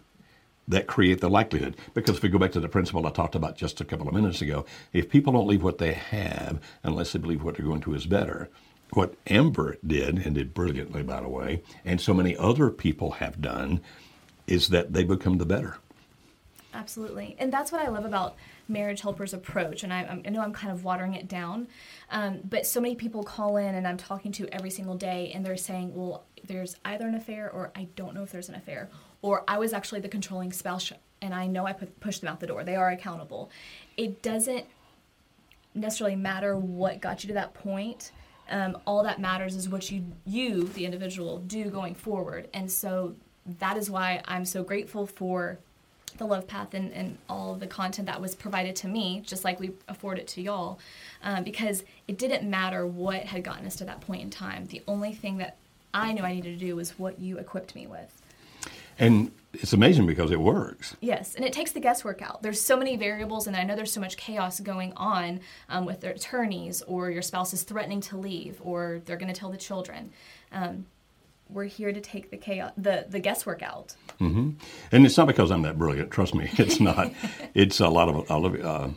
that 0.66 0.86
create 0.86 1.20
the 1.20 1.28
likelihood. 1.30 1.76
Because 1.94 2.16
if 2.16 2.22
we 2.22 2.28
go 2.28 2.38
back 2.38 2.52
to 2.52 2.60
the 2.60 2.68
principle 2.68 3.06
I 3.06 3.10
talked 3.10 3.34
about 3.34 3.56
just 3.56 3.80
a 3.80 3.84
couple 3.84 4.08
of 4.08 4.14
minutes 4.14 4.40
ago, 4.40 4.64
if 4.92 5.10
people 5.10 5.32
don't 5.32 5.46
leave 5.46 5.62
what 5.62 5.78
they 5.78 5.92
have 5.92 6.60
unless 6.82 7.12
they 7.12 7.18
believe 7.18 7.42
what 7.42 7.56
they're 7.56 7.66
going 7.66 7.80
to 7.82 7.94
is 7.94 8.06
better, 8.06 8.48
what 8.92 9.14
Amber 9.28 9.76
did, 9.86 10.18
and 10.18 10.34
did 10.34 10.54
brilliantly, 10.54 11.02
by 11.02 11.20
the 11.20 11.28
way, 11.28 11.62
and 11.84 12.00
so 12.00 12.12
many 12.12 12.36
other 12.36 12.70
people 12.70 13.12
have 13.12 13.40
done, 13.40 13.80
is 14.46 14.68
that 14.68 14.92
they 14.92 15.04
become 15.04 15.38
the 15.38 15.46
better. 15.46 15.78
Absolutely. 16.72 17.36
And 17.38 17.52
that's 17.52 17.72
what 17.72 17.80
I 17.80 17.88
love 17.88 18.04
about 18.04 18.36
Marriage 18.68 19.00
Helper's 19.00 19.34
approach. 19.34 19.82
And 19.82 19.92
I, 19.92 20.20
I 20.24 20.30
know 20.30 20.40
I'm 20.40 20.52
kind 20.52 20.72
of 20.72 20.84
watering 20.84 21.14
it 21.14 21.26
down, 21.28 21.66
um, 22.10 22.40
but 22.48 22.66
so 22.66 22.80
many 22.80 22.94
people 22.94 23.24
call 23.24 23.56
in 23.56 23.74
and 23.74 23.86
I'm 23.86 23.96
talking 23.96 24.30
to 24.32 24.48
every 24.54 24.70
single 24.70 24.96
day, 24.96 25.32
and 25.34 25.44
they're 25.44 25.56
saying, 25.56 25.94
well, 25.94 26.24
there's 26.44 26.76
either 26.84 27.06
an 27.06 27.14
affair 27.14 27.50
or 27.50 27.72
I 27.74 27.88
don't 27.96 28.14
know 28.14 28.22
if 28.22 28.30
there's 28.30 28.48
an 28.48 28.54
affair, 28.54 28.88
or 29.22 29.44
I 29.48 29.58
was 29.58 29.72
actually 29.72 30.00
the 30.00 30.08
controlling 30.08 30.52
spouse 30.52 30.92
and 31.22 31.34
I 31.34 31.46
know 31.46 31.66
I 31.66 31.72
put, 31.72 32.00
pushed 32.00 32.20
them 32.20 32.28
out 32.28 32.40
the 32.40 32.46
door. 32.46 32.64
They 32.64 32.76
are 32.76 32.90
accountable. 32.90 33.50
It 33.96 34.22
doesn't 34.22 34.64
necessarily 35.74 36.16
matter 36.16 36.56
what 36.56 37.00
got 37.00 37.22
you 37.22 37.28
to 37.28 37.34
that 37.34 37.52
point. 37.52 38.12
Um, 38.48 38.78
all 38.86 39.02
that 39.04 39.20
matters 39.20 39.54
is 39.54 39.68
what 39.68 39.90
you, 39.90 40.04
you, 40.24 40.64
the 40.64 40.84
individual, 40.84 41.38
do 41.40 41.68
going 41.68 41.94
forward. 41.94 42.48
And 42.54 42.70
so 42.70 43.14
that 43.58 43.76
is 43.76 43.90
why 43.90 44.22
I'm 44.24 44.44
so 44.44 44.62
grateful 44.62 45.06
for 45.06 45.58
the 46.18 46.26
love 46.26 46.46
path 46.46 46.74
and, 46.74 46.92
and 46.92 47.18
all 47.28 47.54
the 47.54 47.66
content 47.66 48.06
that 48.06 48.20
was 48.20 48.34
provided 48.34 48.76
to 48.76 48.88
me 48.88 49.22
just 49.24 49.44
like 49.44 49.60
we 49.60 49.72
afford 49.88 50.18
it 50.18 50.26
to 50.28 50.42
y'all 50.42 50.78
um, 51.22 51.44
because 51.44 51.84
it 52.08 52.18
didn't 52.18 52.48
matter 52.48 52.86
what 52.86 53.22
had 53.24 53.44
gotten 53.44 53.66
us 53.66 53.76
to 53.76 53.84
that 53.84 54.00
point 54.00 54.22
in 54.22 54.30
time. 54.30 54.66
The 54.66 54.82
only 54.86 55.12
thing 55.12 55.38
that 55.38 55.56
i 55.92 56.12
knew 56.12 56.22
i 56.22 56.32
needed 56.32 56.58
to 56.58 56.64
do 56.64 56.76
was 56.76 56.98
what 56.98 57.18
you 57.18 57.38
equipped 57.38 57.74
me 57.74 57.86
with. 57.86 58.22
And 58.98 59.32
it's 59.54 59.72
amazing 59.72 60.06
because 60.06 60.30
it 60.30 60.40
works. 60.40 60.96
Yes 61.00 61.34
and 61.34 61.44
it 61.44 61.52
takes 61.52 61.72
the 61.72 61.80
guesswork 61.80 62.22
out. 62.22 62.42
There's 62.42 62.60
so 62.60 62.76
many 62.76 62.96
variables 62.96 63.46
and 63.46 63.56
i 63.56 63.62
know 63.62 63.76
there's 63.76 63.92
so 63.92 64.00
much 64.00 64.16
chaos 64.16 64.60
going 64.60 64.92
on 64.96 65.40
um, 65.68 65.84
with 65.84 66.00
their 66.00 66.12
attorneys 66.12 66.82
or 66.82 67.10
your 67.10 67.22
spouse 67.22 67.52
is 67.52 67.62
threatening 67.62 68.00
to 68.02 68.16
leave 68.16 68.60
or 68.60 69.02
they're 69.04 69.16
going 69.16 69.32
to 69.32 69.38
tell 69.38 69.50
the 69.50 69.56
children. 69.58 70.12
Um, 70.52 70.86
we're 71.52 71.64
here 71.64 71.92
to 71.92 72.00
take 72.00 72.30
the 72.30 72.36
chaos, 72.36 72.72
the, 72.76 73.06
the 73.08 73.20
guesswork 73.20 73.62
out. 73.62 73.94
Mm-hmm. 74.20 74.50
And 74.92 75.06
it's 75.06 75.16
not 75.16 75.26
because 75.26 75.50
I'm 75.50 75.62
that 75.62 75.78
brilliant. 75.78 76.10
Trust 76.10 76.34
me, 76.34 76.48
it's 76.58 76.80
not. 76.80 77.12
it's 77.54 77.80
a 77.80 77.88
lot 77.88 78.08
of, 78.08 78.30
a 78.30 78.36
lot 78.36 78.54
of 78.54 78.64
uh, 78.64 78.88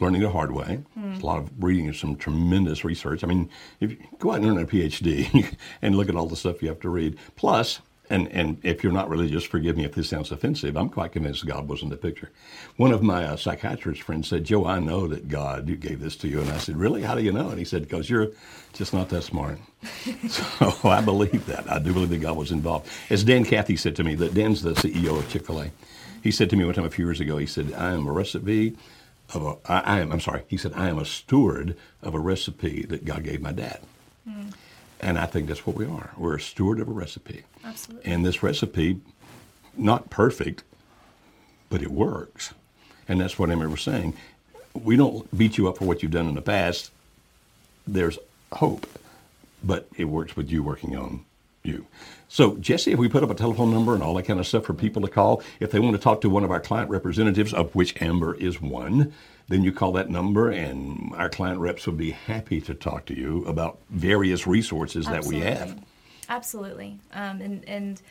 learning 0.00 0.22
the 0.22 0.30
hard 0.30 0.52
way. 0.52 0.82
Mm. 0.98 1.22
a 1.22 1.26
lot 1.26 1.38
of 1.38 1.50
reading 1.62 1.92
some 1.92 2.16
tremendous 2.16 2.84
research. 2.84 3.24
I 3.24 3.26
mean, 3.26 3.50
if 3.80 3.92
you 3.92 3.98
go 4.18 4.32
out 4.32 4.40
and 4.40 4.46
earn 4.46 4.58
a 4.58 4.66
PhD 4.66 5.56
and 5.82 5.96
look 5.96 6.08
at 6.08 6.16
all 6.16 6.26
the 6.26 6.36
stuff 6.36 6.62
you 6.62 6.68
have 6.68 6.80
to 6.80 6.88
read, 6.88 7.16
plus 7.36 7.80
and, 8.10 8.28
and 8.28 8.58
if 8.62 8.82
you're 8.82 8.92
not 8.92 9.08
religious, 9.08 9.44
forgive 9.44 9.76
me 9.76 9.84
if 9.84 9.94
this 9.94 10.10
sounds 10.10 10.30
offensive, 10.30 10.76
I'm 10.76 10.90
quite 10.90 11.12
convinced 11.12 11.46
God 11.46 11.68
was 11.68 11.82
in 11.82 11.88
the 11.88 11.96
picture. 11.96 12.30
One 12.76 12.92
of 12.92 13.02
my 13.02 13.24
uh, 13.24 13.36
psychiatrist 13.36 14.02
friends 14.02 14.28
said, 14.28 14.44
Joe, 14.44 14.66
I 14.66 14.78
know 14.78 15.06
that 15.06 15.28
God 15.28 15.80
gave 15.80 16.00
this 16.00 16.16
to 16.16 16.28
you. 16.28 16.40
And 16.40 16.50
I 16.50 16.58
said, 16.58 16.76
Really? 16.76 17.02
How 17.02 17.14
do 17.14 17.22
you 17.22 17.32
know? 17.32 17.48
And 17.48 17.58
he 17.58 17.64
said, 17.64 17.82
Because 17.82 18.10
you're 18.10 18.28
just 18.74 18.92
not 18.92 19.08
that 19.08 19.22
smart. 19.22 19.58
so 20.28 20.72
I 20.84 21.00
believe 21.00 21.46
that. 21.46 21.70
I 21.70 21.78
do 21.78 21.94
believe 21.94 22.10
that 22.10 22.20
God 22.20 22.36
was 22.36 22.52
involved. 22.52 22.88
As 23.08 23.24
Dan 23.24 23.44
Cathy 23.44 23.76
said 23.76 23.96
to 23.96 24.04
me, 24.04 24.14
that 24.16 24.34
Dan's 24.34 24.62
the 24.62 24.72
CEO 24.72 25.18
of 25.18 25.28
Chick-fil-A. 25.30 25.70
He 26.22 26.30
said 26.30 26.50
to 26.50 26.56
me 26.56 26.64
one 26.64 26.74
time 26.74 26.84
a 26.84 26.90
few 26.90 27.06
years 27.06 27.20
ago, 27.20 27.38
he 27.38 27.46
said, 27.46 27.72
I 27.72 27.92
am 27.92 28.06
a 28.06 28.12
recipe 28.12 28.76
of 29.32 29.44
a, 29.44 29.56
I, 29.70 29.80
I 29.80 30.00
am, 30.00 30.12
I'm 30.12 30.20
sorry, 30.20 30.42
he 30.48 30.56
said, 30.56 30.72
I 30.74 30.88
am 30.88 30.98
a 30.98 31.04
steward 31.04 31.76
of 32.02 32.14
a 32.14 32.18
recipe 32.18 32.82
that 32.84 33.04
God 33.04 33.24
gave 33.24 33.40
my 33.40 33.52
dad. 33.52 33.80
Mm. 34.28 34.52
And 35.04 35.18
I 35.18 35.26
think 35.26 35.48
that's 35.48 35.66
what 35.66 35.76
we 35.76 35.84
are. 35.84 36.12
We're 36.16 36.36
a 36.36 36.40
steward 36.40 36.80
of 36.80 36.88
a 36.88 36.92
recipe. 36.92 37.42
Absolutely. 37.62 38.10
And 38.10 38.24
this 38.24 38.42
recipe, 38.42 39.00
not 39.76 40.08
perfect, 40.08 40.64
but 41.68 41.82
it 41.82 41.90
works. 41.90 42.54
And 43.06 43.20
that's 43.20 43.38
what 43.38 43.50
Emma 43.50 43.68
was 43.68 43.82
saying. 43.82 44.14
We 44.72 44.96
don't 44.96 45.36
beat 45.36 45.58
you 45.58 45.68
up 45.68 45.76
for 45.76 45.84
what 45.84 46.02
you've 46.02 46.10
done 46.10 46.26
in 46.26 46.34
the 46.34 46.40
past. 46.40 46.90
There's 47.86 48.18
hope, 48.50 48.86
but 49.62 49.88
it 49.94 50.06
works 50.06 50.36
with 50.36 50.50
you 50.50 50.62
working 50.62 50.96
on 50.96 51.26
you. 51.62 51.86
So, 52.28 52.56
Jesse, 52.56 52.92
if 52.92 52.98
we 52.98 53.08
put 53.08 53.22
up 53.22 53.28
a 53.28 53.34
telephone 53.34 53.70
number 53.70 53.92
and 53.92 54.02
all 54.02 54.14
that 54.14 54.22
kind 54.22 54.40
of 54.40 54.46
stuff 54.46 54.64
for 54.64 54.72
people 54.72 55.02
to 55.02 55.08
call, 55.08 55.42
if 55.60 55.70
they 55.70 55.80
want 55.80 55.96
to 55.96 56.02
talk 56.02 56.22
to 56.22 56.30
one 56.30 56.44
of 56.44 56.50
our 56.50 56.60
client 56.60 56.88
representatives, 56.88 57.52
of 57.52 57.74
which 57.74 58.00
Amber 58.00 58.34
is 58.36 58.58
one, 58.58 59.12
then 59.48 59.62
you 59.62 59.72
call 59.72 59.92
that 59.92 60.10
number, 60.10 60.50
and 60.50 61.12
our 61.16 61.28
client 61.28 61.60
reps 61.60 61.86
would 61.86 61.98
be 61.98 62.12
happy 62.12 62.60
to 62.62 62.74
talk 62.74 63.06
to 63.06 63.16
you 63.16 63.44
about 63.46 63.78
various 63.90 64.46
resources 64.46 65.06
Absolutely. 65.06 65.40
that 65.40 65.44
we 65.44 65.58
have. 65.58 65.84
Absolutely. 66.28 66.98
Um, 67.12 67.40
and, 67.40 67.68
and 67.68 68.02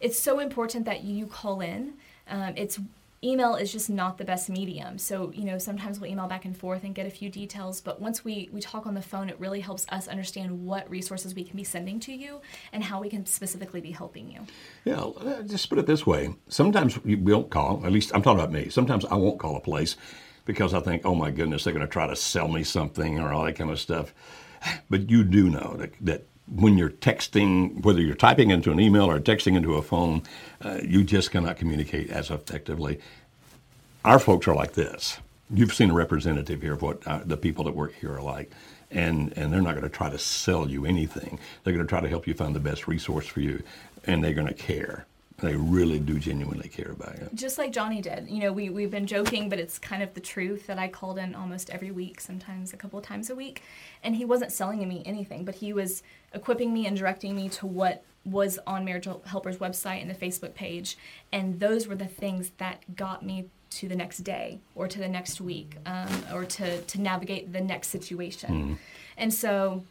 it's 0.00 0.18
so 0.18 0.40
important 0.40 0.86
that 0.86 1.04
you 1.04 1.26
call 1.26 1.60
in. 1.60 1.94
Um, 2.28 2.54
it's 2.56 2.78
email 3.22 3.54
is 3.54 3.70
just 3.70 3.90
not 3.90 4.16
the 4.16 4.24
best 4.24 4.48
medium. 4.48 4.96
So, 4.98 5.30
you 5.34 5.44
know, 5.44 5.58
sometimes 5.58 6.00
we'll 6.00 6.10
email 6.10 6.26
back 6.26 6.46
and 6.46 6.56
forth 6.56 6.84
and 6.84 6.94
get 6.94 7.06
a 7.06 7.10
few 7.10 7.28
details, 7.28 7.80
but 7.80 8.00
once 8.00 8.24
we, 8.24 8.48
we 8.50 8.60
talk 8.60 8.86
on 8.86 8.94
the 8.94 9.02
phone, 9.02 9.28
it 9.28 9.38
really 9.38 9.60
helps 9.60 9.84
us 9.90 10.08
understand 10.08 10.64
what 10.64 10.88
resources 10.88 11.34
we 11.34 11.44
can 11.44 11.56
be 11.56 11.64
sending 11.64 12.00
to 12.00 12.12
you 12.12 12.40
and 12.72 12.82
how 12.82 13.00
we 13.00 13.10
can 13.10 13.26
specifically 13.26 13.80
be 13.80 13.90
helping 13.90 14.30
you. 14.30 14.40
Yeah, 14.84 15.00
uh, 15.02 15.42
just 15.42 15.68
put 15.68 15.78
it 15.78 15.86
this 15.86 16.06
way. 16.06 16.34
Sometimes 16.48 17.02
we 17.04 17.14
won't 17.14 17.50
call, 17.50 17.84
at 17.84 17.92
least 17.92 18.10
I'm 18.14 18.22
talking 18.22 18.40
about 18.40 18.52
me. 18.52 18.70
Sometimes 18.70 19.04
I 19.04 19.16
won't 19.16 19.38
call 19.38 19.56
a 19.56 19.60
place 19.60 19.96
because 20.44 20.74
I 20.74 20.80
think, 20.80 21.02
oh 21.04 21.14
my 21.14 21.30
goodness, 21.30 21.64
they're 21.64 21.72
going 21.72 21.86
to 21.86 21.92
try 21.92 22.06
to 22.06 22.16
sell 22.16 22.48
me 22.48 22.64
something 22.64 23.18
or 23.18 23.32
all 23.32 23.44
that 23.44 23.56
kind 23.56 23.70
of 23.70 23.80
stuff. 23.80 24.12
But 24.88 25.10
you 25.10 25.24
do 25.24 25.48
know 25.48 25.76
that, 25.78 25.92
that 26.00 26.24
when 26.46 26.76
you're 26.76 26.90
texting, 26.90 27.82
whether 27.82 28.00
you're 28.00 28.14
typing 28.14 28.50
into 28.50 28.70
an 28.70 28.80
email 28.80 29.10
or 29.10 29.20
texting 29.20 29.56
into 29.56 29.74
a 29.74 29.82
phone, 29.82 30.22
uh, 30.62 30.80
you 30.82 31.04
just 31.04 31.30
cannot 31.30 31.56
communicate 31.56 32.10
as 32.10 32.30
effectively. 32.30 33.00
Our 34.04 34.18
folks 34.18 34.48
are 34.48 34.54
like 34.54 34.72
this. 34.72 35.18
You've 35.52 35.74
seen 35.74 35.90
a 35.90 35.94
representative 35.94 36.62
here 36.62 36.74
of 36.74 36.82
what 36.82 37.06
uh, 37.06 37.20
the 37.24 37.36
people 37.36 37.64
that 37.64 37.74
work 37.74 37.94
here 37.94 38.14
are 38.14 38.22
like. 38.22 38.50
And, 38.90 39.32
and 39.36 39.52
they're 39.52 39.62
not 39.62 39.76
going 39.76 39.84
to 39.84 39.88
try 39.88 40.10
to 40.10 40.18
sell 40.18 40.68
you 40.68 40.84
anything. 40.84 41.38
They're 41.62 41.72
going 41.72 41.86
to 41.86 41.88
try 41.88 42.00
to 42.00 42.08
help 42.08 42.26
you 42.26 42.34
find 42.34 42.56
the 42.56 42.60
best 42.60 42.88
resource 42.88 43.26
for 43.26 43.40
you, 43.40 43.62
and 44.04 44.24
they're 44.24 44.34
going 44.34 44.48
to 44.48 44.54
care. 44.54 45.06
They 45.40 45.56
really 45.56 45.98
do 45.98 46.18
genuinely 46.18 46.68
care 46.68 46.92
about 46.92 47.18
you. 47.18 47.28
Just 47.34 47.58
like 47.58 47.72
Johnny 47.72 48.00
did. 48.02 48.28
You 48.28 48.40
know, 48.40 48.52
we, 48.52 48.70
we've 48.70 48.90
been 48.90 49.06
joking, 49.06 49.48
but 49.48 49.58
it's 49.58 49.78
kind 49.78 50.02
of 50.02 50.12
the 50.14 50.20
truth 50.20 50.66
that 50.66 50.78
I 50.78 50.88
called 50.88 51.18
in 51.18 51.34
almost 51.34 51.70
every 51.70 51.90
week, 51.90 52.20
sometimes 52.20 52.72
a 52.72 52.76
couple 52.76 52.98
of 52.98 53.04
times 53.04 53.30
a 53.30 53.34
week. 53.34 53.62
And 54.02 54.16
he 54.16 54.24
wasn't 54.24 54.52
selling 54.52 54.86
me 54.86 55.02
anything, 55.06 55.44
but 55.44 55.56
he 55.56 55.72
was 55.72 56.02
equipping 56.34 56.72
me 56.72 56.86
and 56.86 56.96
directing 56.96 57.34
me 57.34 57.48
to 57.50 57.66
what 57.66 58.04
was 58.24 58.58
on 58.66 58.84
Marriage 58.84 59.08
Helper's 59.24 59.56
website 59.58 60.02
and 60.02 60.10
the 60.10 60.14
Facebook 60.14 60.54
page. 60.54 60.98
And 61.32 61.58
those 61.58 61.86
were 61.86 61.96
the 61.96 62.06
things 62.06 62.50
that 62.58 62.96
got 62.96 63.24
me 63.24 63.46
to 63.70 63.88
the 63.88 63.96
next 63.96 64.18
day 64.18 64.60
or 64.74 64.88
to 64.88 64.98
the 64.98 65.08
next 65.08 65.40
week 65.40 65.76
um, 65.86 66.08
or 66.32 66.44
to, 66.44 66.82
to 66.82 67.00
navigate 67.00 67.52
the 67.52 67.60
next 67.60 67.88
situation. 67.88 68.50
Mm. 68.50 68.78
And 69.16 69.32
so 69.32 69.84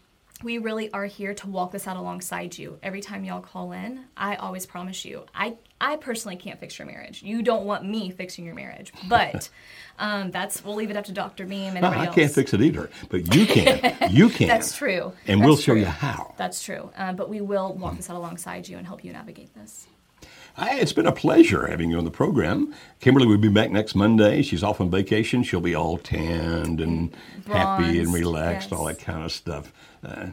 we 0.43 0.57
really 0.57 0.91
are 0.93 1.05
here 1.05 1.33
to 1.33 1.47
walk 1.47 1.71
this 1.71 1.87
out 1.87 1.97
alongside 1.97 2.57
you. 2.57 2.79
Every 2.81 3.01
time 3.01 3.25
y'all 3.25 3.41
call 3.41 3.73
in, 3.73 4.05
I 4.15 4.35
always 4.35 4.65
promise 4.65 5.03
you, 5.03 5.25
I, 5.35 5.57
I 5.81 5.97
personally 5.97 6.37
can't 6.37 6.59
fix 6.59 6.79
your 6.79 6.85
marriage. 6.85 7.21
You 7.21 7.41
don't 7.41 7.65
want 7.65 7.85
me 7.85 8.09
fixing 8.09 8.45
your 8.45 8.55
marriage, 8.55 8.93
but 9.09 9.49
um, 9.97 10.31
that's 10.31 10.63
we'll 10.63 10.75
leave 10.75 10.89
it 10.89 10.97
up 10.97 11.05
to 11.05 11.11
Dr. 11.11 11.45
Beam 11.45 11.75
and 11.75 11.83
everybody 11.83 12.09
I 12.09 12.13
can't 12.13 12.31
fix 12.31 12.53
it 12.53 12.61
either, 12.61 12.89
but 13.09 13.35
you 13.35 13.45
can. 13.45 13.97
You 14.09 14.29
can. 14.29 14.47
that's 14.47 14.75
true. 14.75 15.13
And 15.27 15.39
that's 15.39 15.47
we'll 15.47 15.57
show 15.57 15.73
you 15.73 15.85
how. 15.85 16.33
That's 16.37 16.63
true. 16.63 16.89
Um, 16.97 17.15
but 17.15 17.29
we 17.29 17.41
will 17.41 17.73
walk 17.73 17.97
this 17.97 18.09
out 18.09 18.15
alongside 18.15 18.67
you 18.67 18.77
and 18.77 18.87
help 18.87 19.03
you 19.03 19.13
navigate 19.13 19.53
this. 19.53 19.87
It's 20.57 20.93
been 20.93 21.05
a 21.05 21.11
pleasure 21.11 21.67
having 21.67 21.89
you 21.89 21.97
on 21.97 22.05
the 22.05 22.11
program. 22.11 22.73
Kimberly 22.99 23.27
will 23.27 23.37
be 23.37 23.49
back 23.49 23.71
next 23.71 23.95
Monday. 23.95 24.41
She's 24.41 24.63
off 24.63 24.81
on 24.81 24.89
vacation. 24.89 25.43
She'll 25.43 25.61
be 25.61 25.75
all 25.75 25.97
tanned 25.97 26.81
and 26.81 27.11
Bronze, 27.45 27.85
happy 27.85 27.99
and 27.99 28.13
relaxed, 28.13 28.71
yes. 28.71 28.79
all 28.79 28.85
that 28.85 28.99
kind 28.99 29.23
of 29.23 29.31
stuff. 29.31 29.71
Uh, 30.03 30.27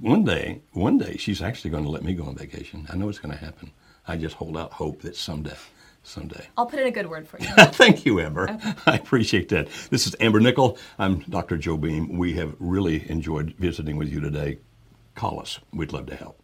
one 0.00 0.24
day, 0.24 0.60
one 0.72 0.98
day, 0.98 1.16
she's 1.16 1.40
actually 1.40 1.70
going 1.70 1.84
to 1.84 1.90
let 1.90 2.02
me 2.02 2.14
go 2.14 2.24
on 2.24 2.36
vacation. 2.36 2.86
I 2.90 2.96
know 2.96 3.08
it's 3.08 3.18
going 3.18 3.36
to 3.36 3.44
happen. 3.44 3.70
I 4.08 4.16
just 4.16 4.36
hold 4.36 4.56
out 4.56 4.72
hope 4.72 5.02
that 5.02 5.16
someday, 5.16 5.56
someday. 6.02 6.46
I'll 6.56 6.66
put 6.66 6.80
in 6.80 6.86
a 6.86 6.90
good 6.90 7.08
word 7.08 7.26
for 7.28 7.38
you. 7.40 7.46
Thank 7.56 8.04
you, 8.04 8.20
Amber. 8.20 8.50
Okay. 8.50 8.74
I 8.86 8.96
appreciate 8.96 9.48
that. 9.50 9.68
This 9.90 10.06
is 10.06 10.16
Amber 10.20 10.40
Nickel. 10.40 10.78
I'm 10.98 11.20
Dr. 11.20 11.56
Joe 11.56 11.76
Beam. 11.76 12.18
We 12.18 12.34
have 12.34 12.54
really 12.58 13.08
enjoyed 13.10 13.54
visiting 13.58 13.96
with 13.96 14.08
you 14.08 14.20
today. 14.20 14.58
Call 15.14 15.40
us. 15.40 15.60
We'd 15.72 15.92
love 15.92 16.06
to 16.06 16.16
help. 16.16 16.43